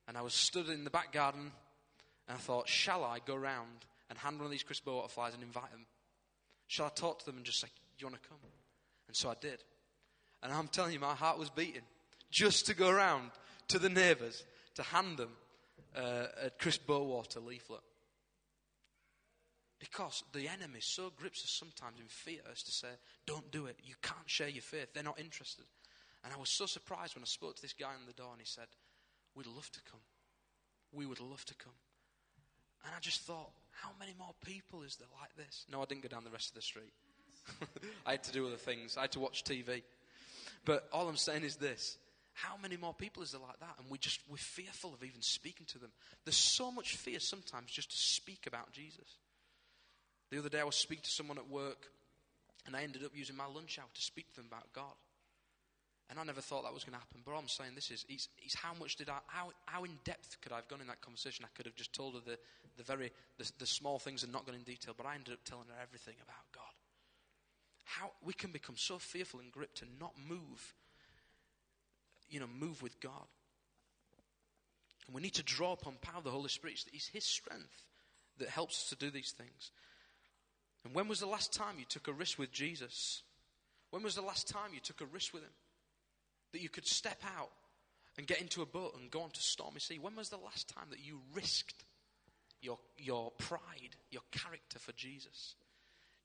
And 0.07 0.17
I 0.17 0.21
was 0.21 0.33
stood 0.33 0.69
in 0.69 0.83
the 0.83 0.89
back 0.89 1.13
garden 1.13 1.51
and 2.27 2.37
I 2.37 2.39
thought, 2.39 2.67
shall 2.67 3.03
I 3.03 3.19
go 3.25 3.35
round 3.35 3.85
and 4.09 4.17
hand 4.17 4.37
one 4.37 4.45
of 4.45 4.51
these 4.51 4.63
Chris 4.63 4.79
Bowater 4.79 5.09
flyers 5.09 5.33
and 5.33 5.43
invite 5.43 5.71
them? 5.71 5.85
Shall 6.67 6.85
I 6.85 6.89
talk 6.89 7.19
to 7.19 7.25
them 7.25 7.37
and 7.37 7.45
just 7.45 7.59
say, 7.59 7.67
do 7.67 8.05
you 8.05 8.07
want 8.07 8.21
to 8.21 8.29
come? 8.29 8.37
And 9.07 9.15
so 9.15 9.29
I 9.29 9.35
did. 9.39 9.63
And 10.43 10.53
I'm 10.53 10.67
telling 10.67 10.93
you, 10.93 10.99
my 10.99 11.13
heart 11.13 11.37
was 11.37 11.49
beating 11.49 11.81
just 12.29 12.65
to 12.67 12.73
go 12.73 12.89
around 12.89 13.31
to 13.67 13.79
the 13.79 13.89
neighbours 13.89 14.43
to 14.75 14.83
hand 14.83 15.17
them 15.17 15.31
uh, 15.95 16.27
a 16.45 16.49
Chris 16.49 16.77
Bowater 16.77 17.45
leaflet. 17.45 17.81
Because 19.79 20.23
the 20.31 20.47
enemy 20.47 20.79
so 20.79 21.11
grips 21.17 21.43
us 21.43 21.49
sometimes 21.49 21.99
in 21.99 22.05
fear 22.07 22.39
as 22.51 22.61
to 22.63 22.71
say, 22.71 22.87
don't 23.25 23.51
do 23.51 23.65
it. 23.65 23.77
You 23.83 23.95
can't 24.01 24.29
share 24.29 24.47
your 24.47 24.61
faith. 24.61 24.93
They're 24.93 25.03
not 25.03 25.19
interested. 25.19 25.65
And 26.23 26.31
I 26.31 26.37
was 26.37 26.49
so 26.49 26.67
surprised 26.67 27.15
when 27.15 27.23
I 27.23 27.25
spoke 27.25 27.55
to 27.55 27.61
this 27.61 27.73
guy 27.73 27.91
in 27.99 28.05
the 28.05 28.13
door 28.13 28.29
and 28.31 28.39
he 28.39 28.45
said, 28.45 28.67
We'd 29.33 29.47
love 29.47 29.71
to 29.71 29.79
come. 29.89 30.01
We 30.91 31.05
would 31.05 31.21
love 31.21 31.45
to 31.45 31.55
come. 31.55 31.73
And 32.85 32.93
I 32.95 32.99
just 32.99 33.21
thought, 33.21 33.51
how 33.71 33.89
many 33.99 34.13
more 34.17 34.33
people 34.43 34.83
is 34.83 34.95
there 34.95 35.07
like 35.19 35.35
this? 35.35 35.65
No, 35.71 35.81
I 35.81 35.85
didn't 35.85 36.01
go 36.03 36.09
down 36.09 36.23
the 36.23 36.31
rest 36.31 36.49
of 36.49 36.55
the 36.55 36.61
street. 36.61 36.93
I 38.05 38.11
had 38.11 38.23
to 38.23 38.31
do 38.31 38.47
other 38.47 38.55
things. 38.55 38.97
I 38.97 39.01
had 39.01 39.11
to 39.13 39.19
watch 39.19 39.43
TV. 39.43 39.83
But 40.65 40.87
all 40.93 41.07
I'm 41.07 41.17
saying 41.17 41.43
is 41.43 41.55
this 41.55 41.97
how 42.33 42.55
many 42.61 42.77
more 42.77 42.93
people 42.93 43.23
is 43.23 43.31
there 43.31 43.41
like 43.41 43.59
that? 43.59 43.75
And 43.77 43.89
we 43.89 43.97
just, 43.97 44.21
we're 44.29 44.37
fearful 44.37 44.93
of 44.93 45.03
even 45.03 45.21
speaking 45.21 45.65
to 45.67 45.79
them. 45.79 45.91
There's 46.25 46.37
so 46.37 46.71
much 46.71 46.95
fear 46.95 47.19
sometimes 47.19 47.71
just 47.71 47.91
to 47.91 47.97
speak 47.97 48.47
about 48.47 48.71
Jesus. 48.71 49.17
The 50.31 50.39
other 50.39 50.49
day 50.49 50.61
I 50.61 50.63
was 50.63 50.75
speaking 50.75 51.03
to 51.03 51.09
someone 51.09 51.37
at 51.37 51.49
work 51.49 51.87
and 52.65 52.75
I 52.75 52.83
ended 52.83 53.03
up 53.03 53.11
using 53.13 53.35
my 53.35 53.47
lunch 53.47 53.77
hour 53.79 53.87
to 53.93 54.01
speak 54.01 54.29
to 54.29 54.37
them 54.37 54.45
about 54.47 54.71
God. 54.73 54.93
And 56.11 56.19
I 56.19 56.23
never 56.23 56.41
thought 56.41 56.63
that 56.63 56.73
was 56.73 56.83
going 56.83 56.93
to 56.93 56.99
happen. 56.99 57.21
But 57.25 57.31
I'm 57.31 57.47
saying 57.47 57.71
this 57.73 57.89
is, 57.89 58.05
is, 58.09 58.27
is, 58.45 58.53
how 58.53 58.73
much 58.77 58.97
did 58.97 59.09
I, 59.09 59.19
how, 59.27 59.51
how 59.65 59.85
in 59.85 59.97
depth 60.03 60.37
could 60.41 60.51
I 60.51 60.57
have 60.57 60.67
gone 60.67 60.81
in 60.81 60.87
that 60.87 61.01
conversation? 61.01 61.45
I 61.45 61.55
could 61.55 61.65
have 61.65 61.75
just 61.75 61.93
told 61.93 62.15
her 62.15 62.19
the, 62.19 62.37
the 62.77 62.83
very, 62.83 63.11
the, 63.37 63.49
the 63.57 63.65
small 63.65 63.97
things 63.97 64.21
and 64.21 64.31
not 64.31 64.45
gone 64.45 64.55
in 64.55 64.63
detail. 64.63 64.93
But 64.95 65.05
I 65.07 65.15
ended 65.15 65.33
up 65.33 65.39
telling 65.45 65.67
her 65.69 65.81
everything 65.81 66.15
about 66.21 66.43
God. 66.53 66.63
How 67.85 68.11
we 68.21 68.33
can 68.33 68.51
become 68.51 68.75
so 68.77 68.99
fearful 68.99 69.39
and 69.39 69.51
gripped 69.51 69.81
and 69.81 69.91
not 69.99 70.11
move 70.27 70.75
you 72.31 72.39
know, 72.39 72.47
move 72.47 72.81
with 72.81 72.99
God. 72.99 73.27
And 75.05 75.13
we 75.13 75.21
need 75.21 75.35
to 75.35 75.43
draw 75.43 75.73
upon 75.73 75.95
power 76.01 76.19
of 76.19 76.23
the 76.23 76.31
Holy 76.31 76.49
Spirit. 76.49 76.83
It's 76.93 77.07
His 77.07 77.25
strength 77.25 77.85
that 78.39 78.49
helps 78.49 78.83
us 78.83 78.89
to 78.89 78.95
do 78.95 79.11
these 79.11 79.31
things. 79.31 79.71
And 80.83 80.95
when 80.95 81.07
was 81.07 81.19
the 81.19 81.27
last 81.27 81.53
time 81.53 81.75
you 81.77 81.85
took 81.85 82.07
a 82.07 82.13
risk 82.13 82.39
with 82.39 82.51
Jesus? 82.51 83.21
When 83.91 84.01
was 84.01 84.15
the 84.15 84.21
last 84.21 84.47
time 84.47 84.73
you 84.73 84.79
took 84.79 85.01
a 85.01 85.05
risk 85.05 85.33
with 85.33 85.43
Him? 85.43 85.51
That 86.51 86.61
you 86.61 86.69
could 86.69 86.87
step 86.87 87.21
out 87.37 87.49
and 88.17 88.27
get 88.27 88.41
into 88.41 88.61
a 88.61 88.65
boat 88.65 88.95
and 88.99 89.09
go 89.09 89.21
on 89.21 89.31
to 89.31 89.41
stormy 89.41 89.79
sea? 89.79 89.99
When 89.99 90.15
was 90.15 90.29
the 90.29 90.37
last 90.37 90.67
time 90.67 90.87
that 90.89 90.99
you 90.99 91.21
risked 91.33 91.85
your, 92.61 92.77
your 92.97 93.31
pride, 93.31 93.95
your 94.09 94.23
character 94.31 94.79
for 94.79 94.91
Jesus? 94.93 95.55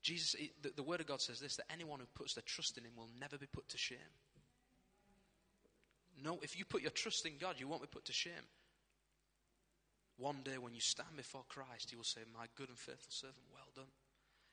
Jesus, 0.03 0.37
the, 0.63 0.71
the 0.77 0.83
Word 0.83 1.01
of 1.01 1.07
God 1.07 1.21
says 1.21 1.41
this 1.41 1.57
that 1.57 1.73
anyone 1.73 2.01
who 2.01 2.07
puts 2.15 2.35
their 2.35 2.45
trust 2.47 2.79
in 2.79 2.85
Him 2.85 2.93
will 2.97 3.09
never 3.21 3.39
be 3.39 3.47
put 3.47 3.69
to 3.71 3.79
shame. 3.79 3.99
No, 6.23 6.39
if 6.43 6.59
you 6.59 6.65
put 6.65 6.83
your 6.83 6.93
trust 6.93 7.27
in 7.27 7.33
God, 7.39 7.57
you 7.59 7.69
won't 7.69 7.83
be 7.83 7.89
put 7.89 8.05
to 8.07 8.13
shame. 8.13 8.47
One 10.19 10.37
day 10.45 10.59
when 10.59 10.75
you 10.75 10.81
stand 10.81 11.17
before 11.17 11.45
Christ, 11.49 11.91
He 11.91 11.97
will 11.97 12.05
say, 12.05 12.21
My 12.35 12.47
good 12.57 12.69
and 12.69 12.79
faithful 12.79 13.11
servant, 13.11 13.45
well 13.53 13.69
done. 13.75 13.91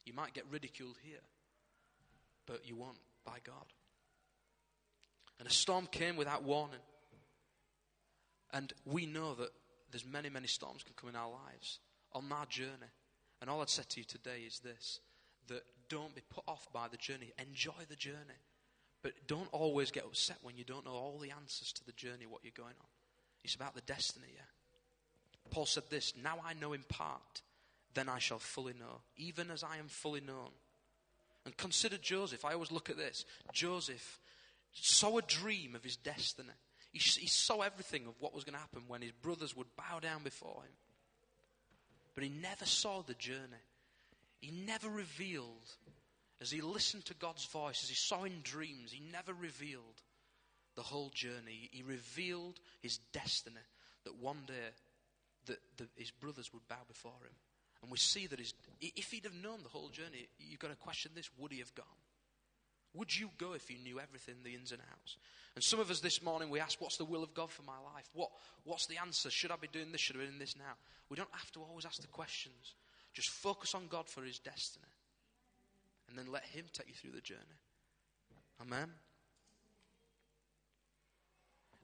You 0.05 0.13
might 0.13 0.33
get 0.33 0.45
ridiculed 0.51 0.97
here, 1.03 1.23
but 2.45 2.67
you 2.67 2.75
won't 2.75 2.97
by 3.25 3.37
God. 3.43 3.65
And 5.39 5.47
a 5.47 5.51
storm 5.51 5.87
came 5.91 6.15
without 6.15 6.43
warning. 6.43 6.79
And 8.51 8.71
we 8.85 9.05
know 9.05 9.33
that 9.35 9.49
there's 9.91 10.05
many, 10.05 10.29
many 10.29 10.47
storms 10.47 10.83
can 10.83 10.93
come 10.95 11.09
in 11.09 11.15
our 11.15 11.29
lives 11.29 11.79
on 12.13 12.31
our 12.31 12.45
journey. 12.45 12.91
And 13.41 13.49
all 13.49 13.61
I'd 13.61 13.69
say 13.69 13.83
to 13.87 13.99
you 13.99 14.05
today 14.05 14.41
is 14.45 14.59
this 14.59 14.99
that 15.47 15.63
don't 15.89 16.15
be 16.15 16.21
put 16.29 16.43
off 16.47 16.67
by 16.71 16.87
the 16.87 16.97
journey. 16.97 17.33
Enjoy 17.37 17.71
the 17.89 17.95
journey. 17.95 18.39
But 19.01 19.13
don't 19.27 19.49
always 19.51 19.91
get 19.91 20.05
upset 20.05 20.37
when 20.41 20.55
you 20.55 20.63
don't 20.63 20.85
know 20.85 20.93
all 20.93 21.19
the 21.19 21.31
answers 21.31 21.73
to 21.73 21.85
the 21.85 21.91
journey, 21.91 22.25
what 22.25 22.43
you're 22.43 22.53
going 22.55 22.75
on. 22.79 22.87
It's 23.43 23.55
about 23.55 23.75
the 23.75 23.81
destiny, 23.81 24.27
yeah. 24.33 24.41
Paul 25.51 25.65
said 25.65 25.83
this 25.89 26.13
Now 26.23 26.37
I 26.45 26.53
know 26.53 26.73
in 26.73 26.83
part, 26.87 27.41
then 27.93 28.07
I 28.07 28.19
shall 28.19 28.39
fully 28.39 28.73
know, 28.73 29.01
even 29.17 29.51
as 29.51 29.63
I 29.63 29.77
am 29.77 29.87
fully 29.87 30.21
known. 30.21 30.51
And 31.45 31.55
consider 31.57 31.97
Joseph. 31.97 32.45
I 32.45 32.53
always 32.53 32.71
look 32.71 32.89
at 32.89 32.97
this. 32.97 33.25
Joseph 33.51 34.19
saw 34.81 35.17
a 35.17 35.21
dream 35.21 35.75
of 35.75 35.83
his 35.83 35.95
destiny. 35.95 36.49
He, 36.91 36.99
he 36.99 37.27
saw 37.27 37.61
everything 37.61 38.05
of 38.07 38.13
what 38.19 38.33
was 38.33 38.43
going 38.43 38.53
to 38.53 38.59
happen 38.59 38.83
when 38.87 39.01
his 39.01 39.11
brothers 39.11 39.55
would 39.55 39.67
bow 39.75 39.99
down 39.99 40.23
before 40.23 40.61
him. 40.63 40.73
But 42.15 42.23
he 42.23 42.29
never 42.29 42.65
saw 42.65 43.01
the 43.01 43.15
journey. 43.15 43.63
He 44.41 44.51
never 44.51 44.89
revealed 44.89 45.71
as 46.43 46.51
he 46.51 46.61
listened 46.61 47.05
to 47.05 47.13
God's 47.13 47.45
voice, 47.45 47.83
as 47.83 47.89
he 47.89 47.95
saw 47.95 48.25
in 48.25 48.41
dreams, 48.43 48.91
he 48.91 49.01
never 49.11 49.33
revealed 49.33 50.01
the 50.75 50.81
whole 50.81 51.09
journey. 51.09 51.69
He 51.71 51.83
revealed 51.83 52.59
his 52.81 52.97
destiny 53.13 53.55
that 54.03 54.21
one 54.21 54.43
day 54.45 54.73
that 55.45 55.59
the, 55.77 55.87
his 55.95 56.11
brothers 56.11 56.51
would 56.53 56.67
bow 56.67 56.83
before 56.87 57.11
him. 57.11 57.33
And 57.81 57.89
we 57.89 57.97
see 57.97 58.27
that 58.27 58.39
his, 58.39 58.53
if 58.81 59.11
he'd 59.11 59.23
have 59.23 59.41
known 59.41 59.63
the 59.63 59.69
whole 59.69 59.87
journey, 59.87 60.27
you've 60.37 60.59
got 60.59 60.71
to 60.71 60.75
question 60.75 61.11
this 61.15 61.29
would 61.37 61.53
he 61.53 61.59
have 61.59 61.73
gone? 61.75 61.85
Would 62.95 63.17
you 63.17 63.29
go 63.37 63.53
if 63.53 63.71
you 63.71 63.77
knew 63.77 63.99
everything, 63.99 64.35
the 64.43 64.53
ins 64.53 64.71
and 64.71 64.81
outs? 64.91 65.17
And 65.55 65.63
some 65.63 65.79
of 65.79 65.89
us 65.89 65.99
this 65.99 66.21
morning, 66.21 66.49
we 66.49 66.59
ask, 66.59 66.79
What's 66.79 66.97
the 66.97 67.05
will 67.05 67.23
of 67.23 67.33
God 67.33 67.51
for 67.51 67.63
my 67.63 67.77
life? 67.93 68.05
What, 68.13 68.29
what's 68.63 68.85
the 68.87 68.97
answer? 68.97 69.29
Should 69.29 69.51
I 69.51 69.55
be 69.55 69.67
doing 69.67 69.91
this? 69.91 70.01
Should 70.01 70.15
I 70.17 70.19
be 70.19 70.25
doing 70.25 70.39
this 70.39 70.55
now? 70.55 70.73
We 71.09 71.17
don't 71.17 71.29
have 71.31 71.51
to 71.53 71.61
always 71.61 71.85
ask 71.85 72.01
the 72.01 72.07
questions. 72.07 72.75
Just 73.13 73.29
focus 73.29 73.75
on 73.75 73.87
God 73.87 74.07
for 74.07 74.23
his 74.23 74.39
destiny 74.39 74.85
and 76.13 76.17
then 76.17 76.31
let 76.31 76.43
Him 76.45 76.65
take 76.71 76.87
you 76.87 76.93
through 76.93 77.11
the 77.11 77.21
journey. 77.21 77.41
Amen. 78.61 78.89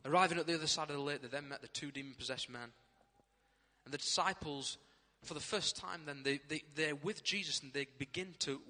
Arriving 0.06 0.38
at 0.38 0.48
the 0.48 0.56
other 0.56 0.68
side 0.68 0.90
of 0.90 0.96
the 0.96 1.02
lake, 1.02 1.22
they 1.22 1.28
then 1.28 1.50
met 1.50 1.62
the 1.62 1.68
two 1.68 1.92
demon 1.92 2.14
possessed 2.18 2.50
men. 2.50 2.72
And 3.86 3.94
the 3.94 3.98
disciples, 3.98 4.78
for 5.24 5.34
the 5.34 5.40
first 5.40 5.78
time, 5.78 6.02
then 6.06 6.22
they, 6.24 6.40
they, 6.48 6.64
they're 6.76 6.96
with 6.96 7.24
Jesus 7.24 7.62
and 7.62 7.74
they 7.74 7.88
begin 7.98 8.36
to 8.40 8.62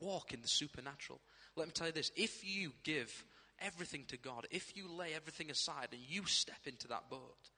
walk 0.00 0.32
in 0.32 0.40
the 0.40 0.48
supernatural. 0.48 1.20
Let 1.58 1.68
me 1.68 1.72
tell 1.72 1.88
you 1.88 1.92
this 1.92 2.12
if 2.16 2.42
you 2.44 2.72
give 2.84 3.24
everything 3.60 4.04
to 4.08 4.16
God, 4.16 4.46
if 4.50 4.76
you 4.76 4.86
lay 4.88 5.14
everything 5.14 5.50
aside 5.50 5.88
and 5.92 6.00
you 6.08 6.24
step 6.26 6.66
into 6.66 6.88
that 6.88 7.10
boat, 7.10 7.50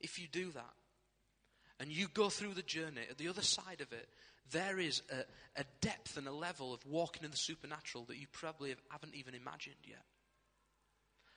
if 0.00 0.18
you 0.18 0.26
do 0.26 0.50
that, 0.52 0.74
and 1.78 1.90
you 1.90 2.08
go 2.12 2.28
through 2.28 2.54
the 2.54 2.62
journey, 2.62 3.02
at 3.10 3.18
the 3.18 3.28
other 3.28 3.42
side 3.42 3.80
of 3.80 3.92
it, 3.92 4.08
there 4.50 4.78
is 4.78 5.02
a, 5.10 5.60
a 5.60 5.64
depth 5.80 6.16
and 6.16 6.26
a 6.26 6.32
level 6.32 6.72
of 6.72 6.84
walking 6.86 7.24
in 7.24 7.30
the 7.30 7.36
supernatural 7.36 8.04
that 8.04 8.18
you 8.18 8.26
probably 8.32 8.70
have, 8.70 8.80
haven't 8.90 9.14
even 9.14 9.34
imagined 9.34 9.76
yet. 9.84 10.04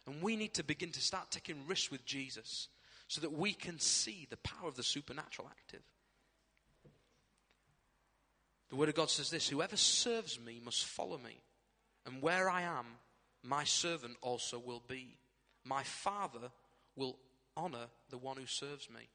And 0.07 0.21
we 0.21 0.35
need 0.35 0.53
to 0.55 0.63
begin 0.63 0.91
to 0.91 1.01
start 1.01 1.31
taking 1.31 1.65
risks 1.67 1.89
with 1.89 2.05
Jesus 2.05 2.67
so 3.07 3.21
that 3.21 3.33
we 3.33 3.53
can 3.53 3.79
see 3.79 4.27
the 4.29 4.37
power 4.37 4.67
of 4.67 4.75
the 4.75 4.83
supernatural 4.83 5.49
active. 5.49 5.81
The 8.69 8.75
Word 8.75 8.89
of 8.89 8.95
God 8.95 9.09
says 9.09 9.29
this 9.29 9.47
Whoever 9.47 9.77
serves 9.77 10.39
me 10.39 10.61
must 10.63 10.85
follow 10.85 11.17
me, 11.17 11.39
and 12.05 12.21
where 12.21 12.49
I 12.49 12.61
am, 12.61 12.85
my 13.43 13.63
servant 13.63 14.15
also 14.21 14.59
will 14.59 14.83
be. 14.87 15.17
My 15.63 15.83
Father 15.83 16.51
will 16.95 17.17
honor 17.57 17.87
the 18.09 18.17
one 18.17 18.37
who 18.37 18.45
serves 18.45 18.89
me. 18.89 19.09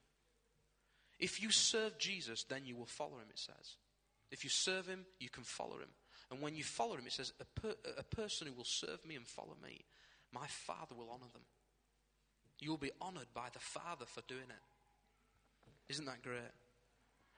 If 1.18 1.42
you 1.42 1.50
serve 1.50 1.98
Jesus, 1.98 2.44
then 2.44 2.62
you 2.64 2.76
will 2.76 2.86
follow 2.86 3.16
him, 3.16 3.28
it 3.30 3.38
says. 3.38 3.76
If 4.30 4.44
you 4.44 4.50
serve 4.50 4.86
him, 4.86 5.04
you 5.18 5.28
can 5.28 5.44
follow 5.44 5.76
him. 5.76 5.90
And 6.30 6.40
when 6.40 6.54
you 6.54 6.64
follow 6.64 6.94
him, 6.94 7.06
it 7.06 7.12
says, 7.12 7.32
a, 7.40 7.60
per, 7.60 7.74
a 7.98 8.02
person 8.02 8.46
who 8.46 8.54
will 8.54 8.64
serve 8.64 9.04
me 9.06 9.16
and 9.16 9.26
follow 9.26 9.56
me, 9.62 9.80
my 10.32 10.46
Father 10.46 10.94
will 10.96 11.10
honor 11.10 11.30
them. 11.32 11.42
You 12.60 12.70
will 12.70 12.78
be 12.78 12.92
honored 13.00 13.26
by 13.34 13.48
the 13.52 13.58
Father 13.58 14.04
for 14.06 14.22
doing 14.28 14.42
it. 14.42 15.92
Isn't 15.92 16.04
that 16.06 16.22
great? 16.22 16.40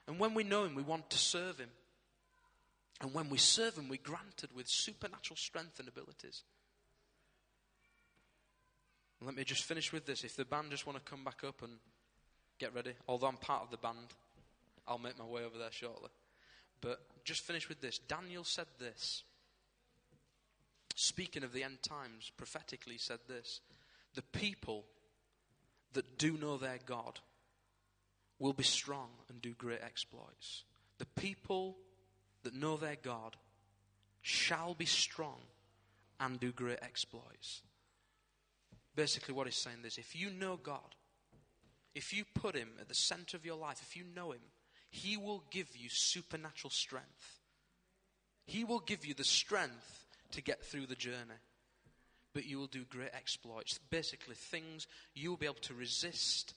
And 0.06 0.18
when 0.18 0.34
we 0.34 0.44
know 0.44 0.64
him, 0.64 0.74
we 0.74 0.82
want 0.82 1.08
to 1.10 1.18
serve 1.18 1.58
him. 1.58 1.70
And 3.00 3.12
when 3.12 3.30
we 3.30 3.38
serve 3.38 3.76
him, 3.76 3.88
we're 3.88 3.98
granted 4.02 4.50
with 4.54 4.68
supernatural 4.68 5.36
strength 5.36 5.78
and 5.78 5.88
abilities. 5.88 6.42
Let 9.20 9.34
me 9.34 9.44
just 9.44 9.64
finish 9.64 9.92
with 9.92 10.06
this. 10.06 10.24
If 10.24 10.36
the 10.36 10.44
band 10.44 10.70
just 10.70 10.86
want 10.86 10.98
to 10.98 11.10
come 11.10 11.24
back 11.24 11.42
up 11.46 11.62
and 11.62 11.72
get 12.58 12.74
ready, 12.74 12.92
although 13.08 13.28
I'm 13.28 13.36
part 13.36 13.62
of 13.62 13.70
the 13.70 13.76
band, 13.76 14.14
I'll 14.86 14.98
make 14.98 15.18
my 15.18 15.24
way 15.24 15.44
over 15.44 15.58
there 15.58 15.72
shortly. 15.72 16.10
But 16.80 17.00
just 17.24 17.42
finish 17.42 17.68
with 17.68 17.80
this. 17.80 17.98
Daniel 17.98 18.44
said 18.44 18.66
this. 18.78 19.22
Speaking 20.94 21.44
of 21.44 21.52
the 21.52 21.62
end 21.62 21.82
times, 21.82 22.30
prophetically 22.36 22.98
said 22.98 23.20
this 23.28 23.60
The 24.14 24.22
people 24.22 24.84
that 25.94 26.18
do 26.18 26.36
know 26.36 26.56
their 26.56 26.78
God 26.84 27.20
will 28.38 28.52
be 28.52 28.64
strong 28.64 29.08
and 29.28 29.40
do 29.40 29.54
great 29.54 29.80
exploits. 29.82 30.64
The 30.98 31.06
people 31.06 31.76
that 32.42 32.54
know 32.54 32.76
their 32.76 32.96
God 33.02 33.36
shall 34.20 34.74
be 34.74 34.86
strong 34.86 35.40
and 36.20 36.38
do 36.38 36.52
great 36.52 36.78
exploits. 36.82 37.62
Basically, 38.94 39.34
what 39.34 39.46
he's 39.46 39.56
saying 39.56 39.78
is 39.84 39.98
if 39.98 40.14
you 40.14 40.30
know 40.30 40.58
God, 40.62 40.94
if 41.94 42.12
you 42.12 42.24
put 42.34 42.54
him 42.54 42.70
at 42.80 42.88
the 42.88 42.94
center 42.94 43.36
of 43.36 43.44
your 43.44 43.56
life, 43.56 43.80
if 43.82 43.96
you 43.96 44.04
know 44.14 44.32
him, 44.32 44.40
he 44.90 45.16
will 45.16 45.42
give 45.50 45.68
you 45.76 45.88
supernatural 45.90 46.70
strength. 46.70 47.40
He 48.46 48.64
will 48.64 48.80
give 48.80 49.06
you 49.06 49.14
the 49.14 49.24
strength 49.24 50.04
to 50.32 50.42
get 50.42 50.62
through 50.62 50.86
the 50.86 50.94
journey. 50.94 51.40
But 52.34 52.46
you 52.46 52.58
will 52.58 52.66
do 52.66 52.84
great 52.84 53.10
exploits. 53.14 53.78
Basically, 53.90 54.34
things 54.34 54.86
you 55.14 55.30
will 55.30 55.36
be 55.36 55.46
able 55.46 55.56
to 55.56 55.74
resist, 55.74 56.54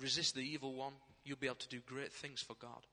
resist 0.00 0.34
the 0.34 0.40
evil 0.40 0.74
one. 0.74 0.92
You'll 1.24 1.36
be 1.36 1.46
able 1.46 1.56
to 1.56 1.68
do 1.68 1.80
great 1.86 2.12
things 2.12 2.40
for 2.40 2.54
God. 2.54 2.86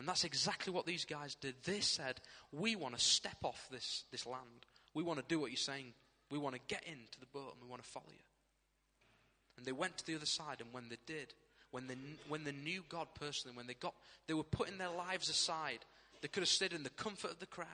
And 0.00 0.08
that's 0.08 0.24
exactly 0.24 0.72
what 0.72 0.86
these 0.86 1.04
guys 1.04 1.36
did. 1.36 1.54
They 1.64 1.80
said, 1.80 2.20
We 2.50 2.74
want 2.74 2.96
to 2.96 3.00
step 3.00 3.36
off 3.44 3.68
this, 3.70 4.04
this 4.10 4.26
land. 4.26 4.66
We 4.94 5.04
want 5.04 5.20
to 5.20 5.24
do 5.28 5.38
what 5.38 5.50
you're 5.50 5.56
saying 5.56 5.92
we 6.30 6.38
want 6.38 6.54
to 6.54 6.60
get 6.68 6.84
into 6.84 7.18
the 7.18 7.26
boat 7.26 7.52
and 7.52 7.62
we 7.62 7.68
want 7.68 7.82
to 7.82 7.88
follow 7.88 8.06
you. 8.08 8.24
And 9.56 9.66
they 9.66 9.72
went 9.72 9.98
to 9.98 10.06
the 10.06 10.14
other 10.14 10.26
side, 10.26 10.60
and 10.60 10.72
when 10.72 10.88
they 10.88 10.96
did, 11.06 11.34
when 11.70 11.86
they, 11.86 11.96
when 12.28 12.44
they 12.44 12.52
knew 12.52 12.82
God 12.88 13.08
personally, 13.18 13.56
when 13.56 13.66
they 13.66 13.74
got, 13.74 13.94
they 14.26 14.34
were 14.34 14.42
putting 14.42 14.78
their 14.78 14.90
lives 14.90 15.28
aside. 15.28 15.80
They 16.22 16.28
could 16.28 16.42
have 16.42 16.48
stayed 16.48 16.72
in 16.72 16.82
the 16.82 16.90
comfort 16.90 17.32
of 17.32 17.38
the 17.40 17.46
crowd, 17.46 17.66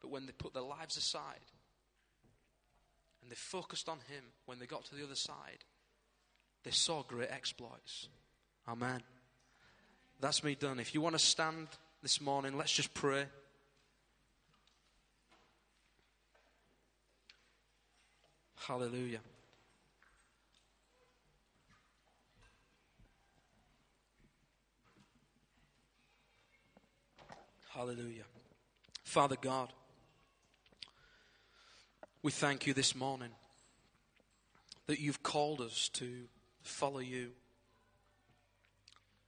but 0.00 0.10
when 0.10 0.26
they 0.26 0.32
put 0.32 0.54
their 0.54 0.62
lives 0.62 0.96
aside 0.96 1.40
and 3.22 3.30
they 3.30 3.34
focused 3.36 3.88
on 3.88 3.98
Him, 4.08 4.24
when 4.46 4.58
they 4.58 4.66
got 4.66 4.84
to 4.86 4.94
the 4.94 5.04
other 5.04 5.14
side, 5.14 5.64
they 6.64 6.70
saw 6.70 7.02
great 7.02 7.30
exploits. 7.30 8.08
Amen. 8.68 9.02
That's 10.20 10.42
me 10.42 10.54
done. 10.54 10.80
If 10.80 10.94
you 10.94 11.00
want 11.00 11.14
to 11.14 11.24
stand 11.24 11.68
this 12.02 12.20
morning, 12.20 12.56
let's 12.56 12.72
just 12.72 12.94
pray. 12.94 13.26
Hallelujah. 18.56 19.20
Hallelujah. 27.68 28.24
Father 29.04 29.36
God, 29.40 29.70
we 32.22 32.32
thank 32.32 32.66
you 32.66 32.72
this 32.72 32.96
morning 32.96 33.28
that 34.86 34.98
you've 34.98 35.22
called 35.22 35.60
us 35.60 35.90
to 35.90 36.24
follow 36.62 37.00
you. 37.00 37.32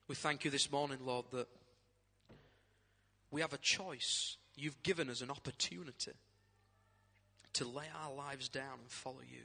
We 0.08 0.14
thank 0.14 0.46
you 0.46 0.50
this 0.50 0.72
morning, 0.72 1.00
Lord, 1.04 1.26
that 1.32 1.48
we 3.30 3.42
have 3.42 3.52
a 3.52 3.58
choice. 3.58 4.38
You've 4.56 4.82
given 4.82 5.10
us 5.10 5.20
an 5.20 5.30
opportunity 5.30 6.12
to 7.52 7.68
lay 7.68 7.84
our 8.02 8.14
lives 8.14 8.48
down 8.48 8.78
and 8.80 8.90
follow 8.90 9.20
you. 9.20 9.42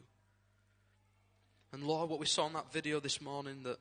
And 1.74 1.84
Lord, 1.84 2.10
what 2.10 2.20
we 2.20 2.26
saw 2.26 2.48
in 2.48 2.54
that 2.54 2.72
video 2.72 3.02
this 3.02 3.22
morning 3.22 3.64
that 3.64 3.78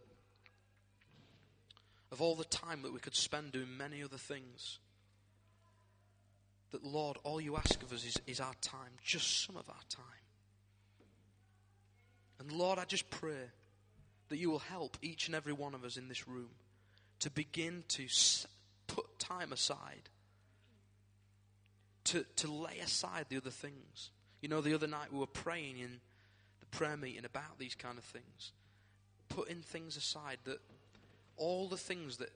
of 2.10 2.20
all 2.20 2.34
the 2.34 2.44
time 2.44 2.82
that 2.82 2.92
we 2.92 2.98
could 2.98 3.14
spend 3.14 3.52
doing 3.52 3.76
many 3.76 4.02
other 4.02 4.18
things, 4.18 4.80
that 6.72 6.84
Lord, 6.84 7.16
all 7.22 7.40
you 7.40 7.56
ask 7.56 7.80
of 7.80 7.92
us 7.92 8.04
is, 8.04 8.16
is 8.26 8.40
our 8.40 8.54
time, 8.60 8.90
just 9.04 9.46
some 9.46 9.56
of 9.56 9.68
our 9.68 9.84
time. 9.88 10.04
And 12.40 12.50
Lord, 12.50 12.80
I 12.80 12.86
just 12.86 13.08
pray 13.08 13.50
that 14.30 14.38
you 14.38 14.50
will 14.50 14.58
help 14.58 14.96
each 15.00 15.28
and 15.28 15.36
every 15.36 15.52
one 15.52 15.74
of 15.74 15.84
us 15.84 15.96
in 15.96 16.08
this 16.08 16.26
room 16.26 16.48
to 17.22 17.30
begin 17.30 17.84
to 17.88 18.06
put 18.88 19.18
time 19.18 19.52
aside 19.52 20.08
to, 22.04 22.24
to 22.36 22.50
lay 22.50 22.78
aside 22.78 23.26
the 23.28 23.36
other 23.36 23.50
things. 23.50 24.10
You 24.40 24.48
know, 24.48 24.60
the 24.60 24.74
other 24.74 24.86
night 24.86 25.12
we 25.12 25.18
were 25.18 25.26
praying 25.26 25.78
in 25.78 26.00
the 26.60 26.66
prayer 26.66 26.96
meeting 26.96 27.24
about 27.24 27.58
these 27.58 27.74
kind 27.74 27.96
of 27.96 28.04
things. 28.04 28.52
Putting 29.28 29.60
things 29.60 29.96
aside 29.96 30.38
that 30.44 30.58
all 31.36 31.68
the 31.68 31.76
things 31.76 32.16
that 32.16 32.30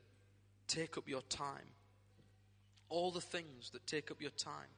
take 0.68 0.96
up 0.96 1.08
your 1.08 1.22
time, 1.22 1.74
all 2.88 3.10
the 3.10 3.20
things 3.20 3.70
that 3.70 3.86
take 3.86 4.10
up 4.10 4.20
your 4.20 4.30
time, 4.30 4.70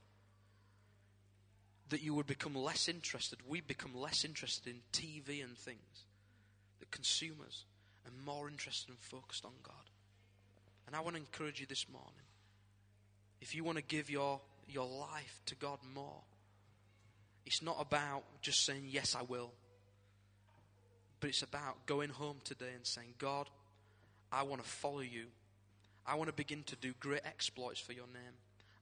that 1.91 2.03
you 2.03 2.15
would 2.15 2.27
become 2.27 2.55
less 2.55 2.89
interested. 2.89 3.39
We 3.47 3.61
become 3.61 3.95
less 3.95 4.25
interested 4.25 4.75
in 4.75 4.81
TV 4.93 5.45
and 5.45 5.57
things, 5.57 6.07
the 6.81 6.87
consumers, 6.87 7.65
and 8.05 8.25
more 8.25 8.49
interested 8.49 8.91
and 8.91 8.99
focused 8.99 9.45
on 9.45 9.53
God. 9.63 9.75
And 10.89 10.97
I 10.97 11.01
want 11.01 11.15
to 11.15 11.21
encourage 11.21 11.61
you 11.61 11.67
this 11.67 11.87
morning. 11.93 12.11
If 13.41 13.55
you 13.55 13.63
want 13.63 13.79
to 13.79 13.85
give 13.85 14.11
your 14.11 14.41
your 14.69 14.87
life 14.87 15.41
to 15.47 15.55
God 15.55 15.79
more. 15.95 16.21
It's 17.47 17.63
not 17.63 17.77
about 17.81 18.23
just 18.43 18.65
saying, 18.65 18.85
Yes, 18.89 19.17
I 19.19 19.23
will. 19.23 19.53
But 21.21 21.31
it's 21.31 21.43
about 21.43 21.87
going 21.87 22.11
home 22.11 22.37
today 22.45 22.73
and 22.75 22.87
saying, 22.87 23.15
God, 23.19 23.49
I 24.31 24.45
want 24.45 24.63
to 24.63 24.69
follow 24.69 25.01
you. 25.01 25.27
I 26.07 26.15
want 26.15 26.29
to 26.29 26.35
begin 26.35 26.63
to 26.65 26.77
do 26.77 26.95
great 27.01 27.23
exploits 27.25 27.81
for 27.81 27.93
your 27.93 28.07
name. 28.07 28.37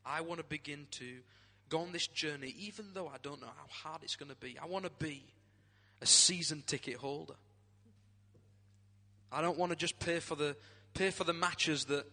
I 0.05 0.21
want 0.21 0.39
to 0.39 0.45
begin 0.45 0.87
to 0.93 1.07
go 1.69 1.81
on 1.81 1.93
this 1.93 2.07
journey, 2.07 2.55
even 2.59 2.87
though 2.93 3.09
I 3.09 3.17
don't 3.23 3.41
know 3.41 3.47
how 3.47 3.89
hard 3.91 4.03
it's 4.03 4.17
going 4.17 4.29
to 4.29 4.37
be. 4.37 4.57
I 4.63 4.67
want 4.67 4.85
to 4.85 4.91
be 4.99 5.25
a 6.03 6.07
season 6.07 6.63
ticket 6.67 6.97
holder. 6.97 7.35
I 9.33 9.41
don't 9.41 9.59
want 9.59 9.73
to 9.73 9.77
just 9.77 9.99
pay 9.99 10.21
for 10.21 10.35
the 10.35 10.57
pay 10.97 11.11
for 11.11 11.25
the 11.25 11.33
matches 11.33 11.85
that 11.87 12.07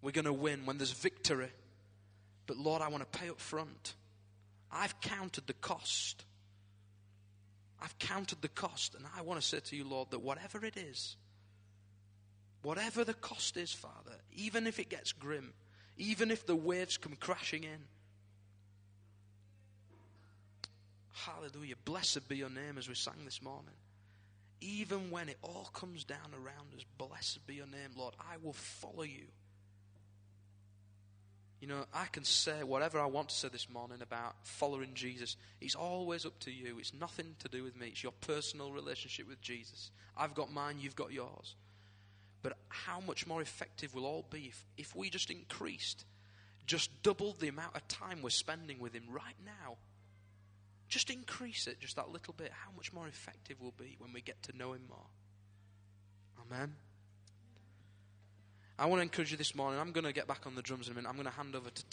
we're 0.00 0.10
going 0.10 0.24
to 0.24 0.32
win 0.32 0.66
when 0.66 0.78
there's 0.78 0.92
victory. 0.92 1.50
But 2.46 2.56
Lord, 2.56 2.82
I 2.82 2.88
want 2.88 3.10
to 3.10 3.18
pay 3.18 3.28
up 3.28 3.40
front. 3.40 3.94
I've 4.70 5.00
counted 5.00 5.46
the 5.46 5.52
cost. 5.52 6.24
I've 7.80 7.96
counted 7.98 8.42
the 8.42 8.48
cost. 8.48 8.94
And 8.94 9.04
I 9.16 9.22
want 9.22 9.40
to 9.40 9.46
say 9.46 9.60
to 9.60 9.76
you, 9.76 9.84
Lord, 9.88 10.10
that 10.10 10.20
whatever 10.20 10.64
it 10.64 10.76
is, 10.76 11.16
whatever 12.62 13.04
the 13.04 13.14
cost 13.14 13.56
is, 13.56 13.72
Father, 13.72 14.16
even 14.34 14.66
if 14.66 14.78
it 14.78 14.88
gets 14.88 15.12
grim, 15.12 15.52
even 15.96 16.30
if 16.30 16.46
the 16.46 16.56
waves 16.56 16.96
come 16.96 17.16
crashing 17.18 17.64
in, 17.64 17.78
hallelujah, 21.12 21.76
blessed 21.84 22.28
be 22.28 22.38
your 22.38 22.50
name 22.50 22.76
as 22.76 22.88
we 22.88 22.94
sang 22.94 23.24
this 23.24 23.40
morning. 23.40 23.74
Even 24.62 25.10
when 25.10 25.28
it 25.28 25.38
all 25.42 25.68
comes 25.72 26.04
down 26.04 26.32
around 26.32 26.72
us, 26.76 26.84
blessed 26.96 27.44
be 27.48 27.56
your 27.56 27.66
name, 27.66 27.90
Lord. 27.96 28.14
I 28.20 28.36
will 28.40 28.52
follow 28.52 29.02
you. 29.02 29.26
You 31.60 31.66
know, 31.66 31.84
I 31.92 32.06
can 32.06 32.24
say 32.24 32.62
whatever 32.62 33.00
I 33.00 33.06
want 33.06 33.28
to 33.30 33.34
say 33.34 33.48
this 33.48 33.68
morning 33.68 34.02
about 34.02 34.34
following 34.44 34.94
Jesus. 34.94 35.36
It's 35.60 35.74
always 35.74 36.24
up 36.24 36.38
to 36.40 36.52
you. 36.52 36.78
It's 36.78 36.94
nothing 36.94 37.34
to 37.40 37.48
do 37.48 37.64
with 37.64 37.76
me. 37.76 37.88
It's 37.88 38.04
your 38.04 38.12
personal 38.20 38.72
relationship 38.72 39.28
with 39.28 39.40
Jesus. 39.40 39.90
I've 40.16 40.34
got 40.34 40.52
mine, 40.52 40.76
you've 40.80 40.96
got 40.96 41.12
yours. 41.12 41.56
But 42.42 42.56
how 42.68 43.00
much 43.00 43.26
more 43.26 43.42
effective 43.42 43.94
will 43.94 44.06
all 44.06 44.26
be 44.30 44.46
if, 44.46 44.64
if 44.76 44.96
we 44.96 45.10
just 45.10 45.30
increased, 45.30 46.04
just 46.66 47.02
doubled 47.02 47.40
the 47.40 47.48
amount 47.48 47.74
of 47.74 47.86
time 47.88 48.22
we're 48.22 48.30
spending 48.30 48.78
with 48.78 48.92
Him 48.92 49.04
right 49.10 49.36
now? 49.44 49.76
Just 50.92 51.08
increase 51.08 51.68
it 51.68 51.80
just 51.80 51.96
that 51.96 52.10
little 52.10 52.34
bit. 52.34 52.52
How 52.52 52.70
much 52.76 52.92
more 52.92 53.08
effective 53.08 53.56
we'll 53.62 53.72
be 53.78 53.96
when 53.98 54.12
we 54.12 54.20
get 54.20 54.42
to 54.42 54.54
know 54.54 54.74
Him 54.74 54.82
more. 54.90 55.06
Amen. 56.38 56.74
I 58.78 58.84
want 58.84 58.98
to 58.98 59.02
encourage 59.02 59.30
you 59.30 59.38
this 59.38 59.54
morning. 59.54 59.80
I'm 59.80 59.92
going 59.92 60.04
to 60.04 60.12
get 60.12 60.28
back 60.28 60.46
on 60.46 60.54
the 60.54 60.60
drums 60.60 60.88
in 60.88 60.92
a 60.92 60.96
minute. 60.96 61.08
I'm 61.08 61.14
going 61.14 61.24
to 61.24 61.32
hand 61.32 61.56
over 61.56 61.70
to 61.70 61.82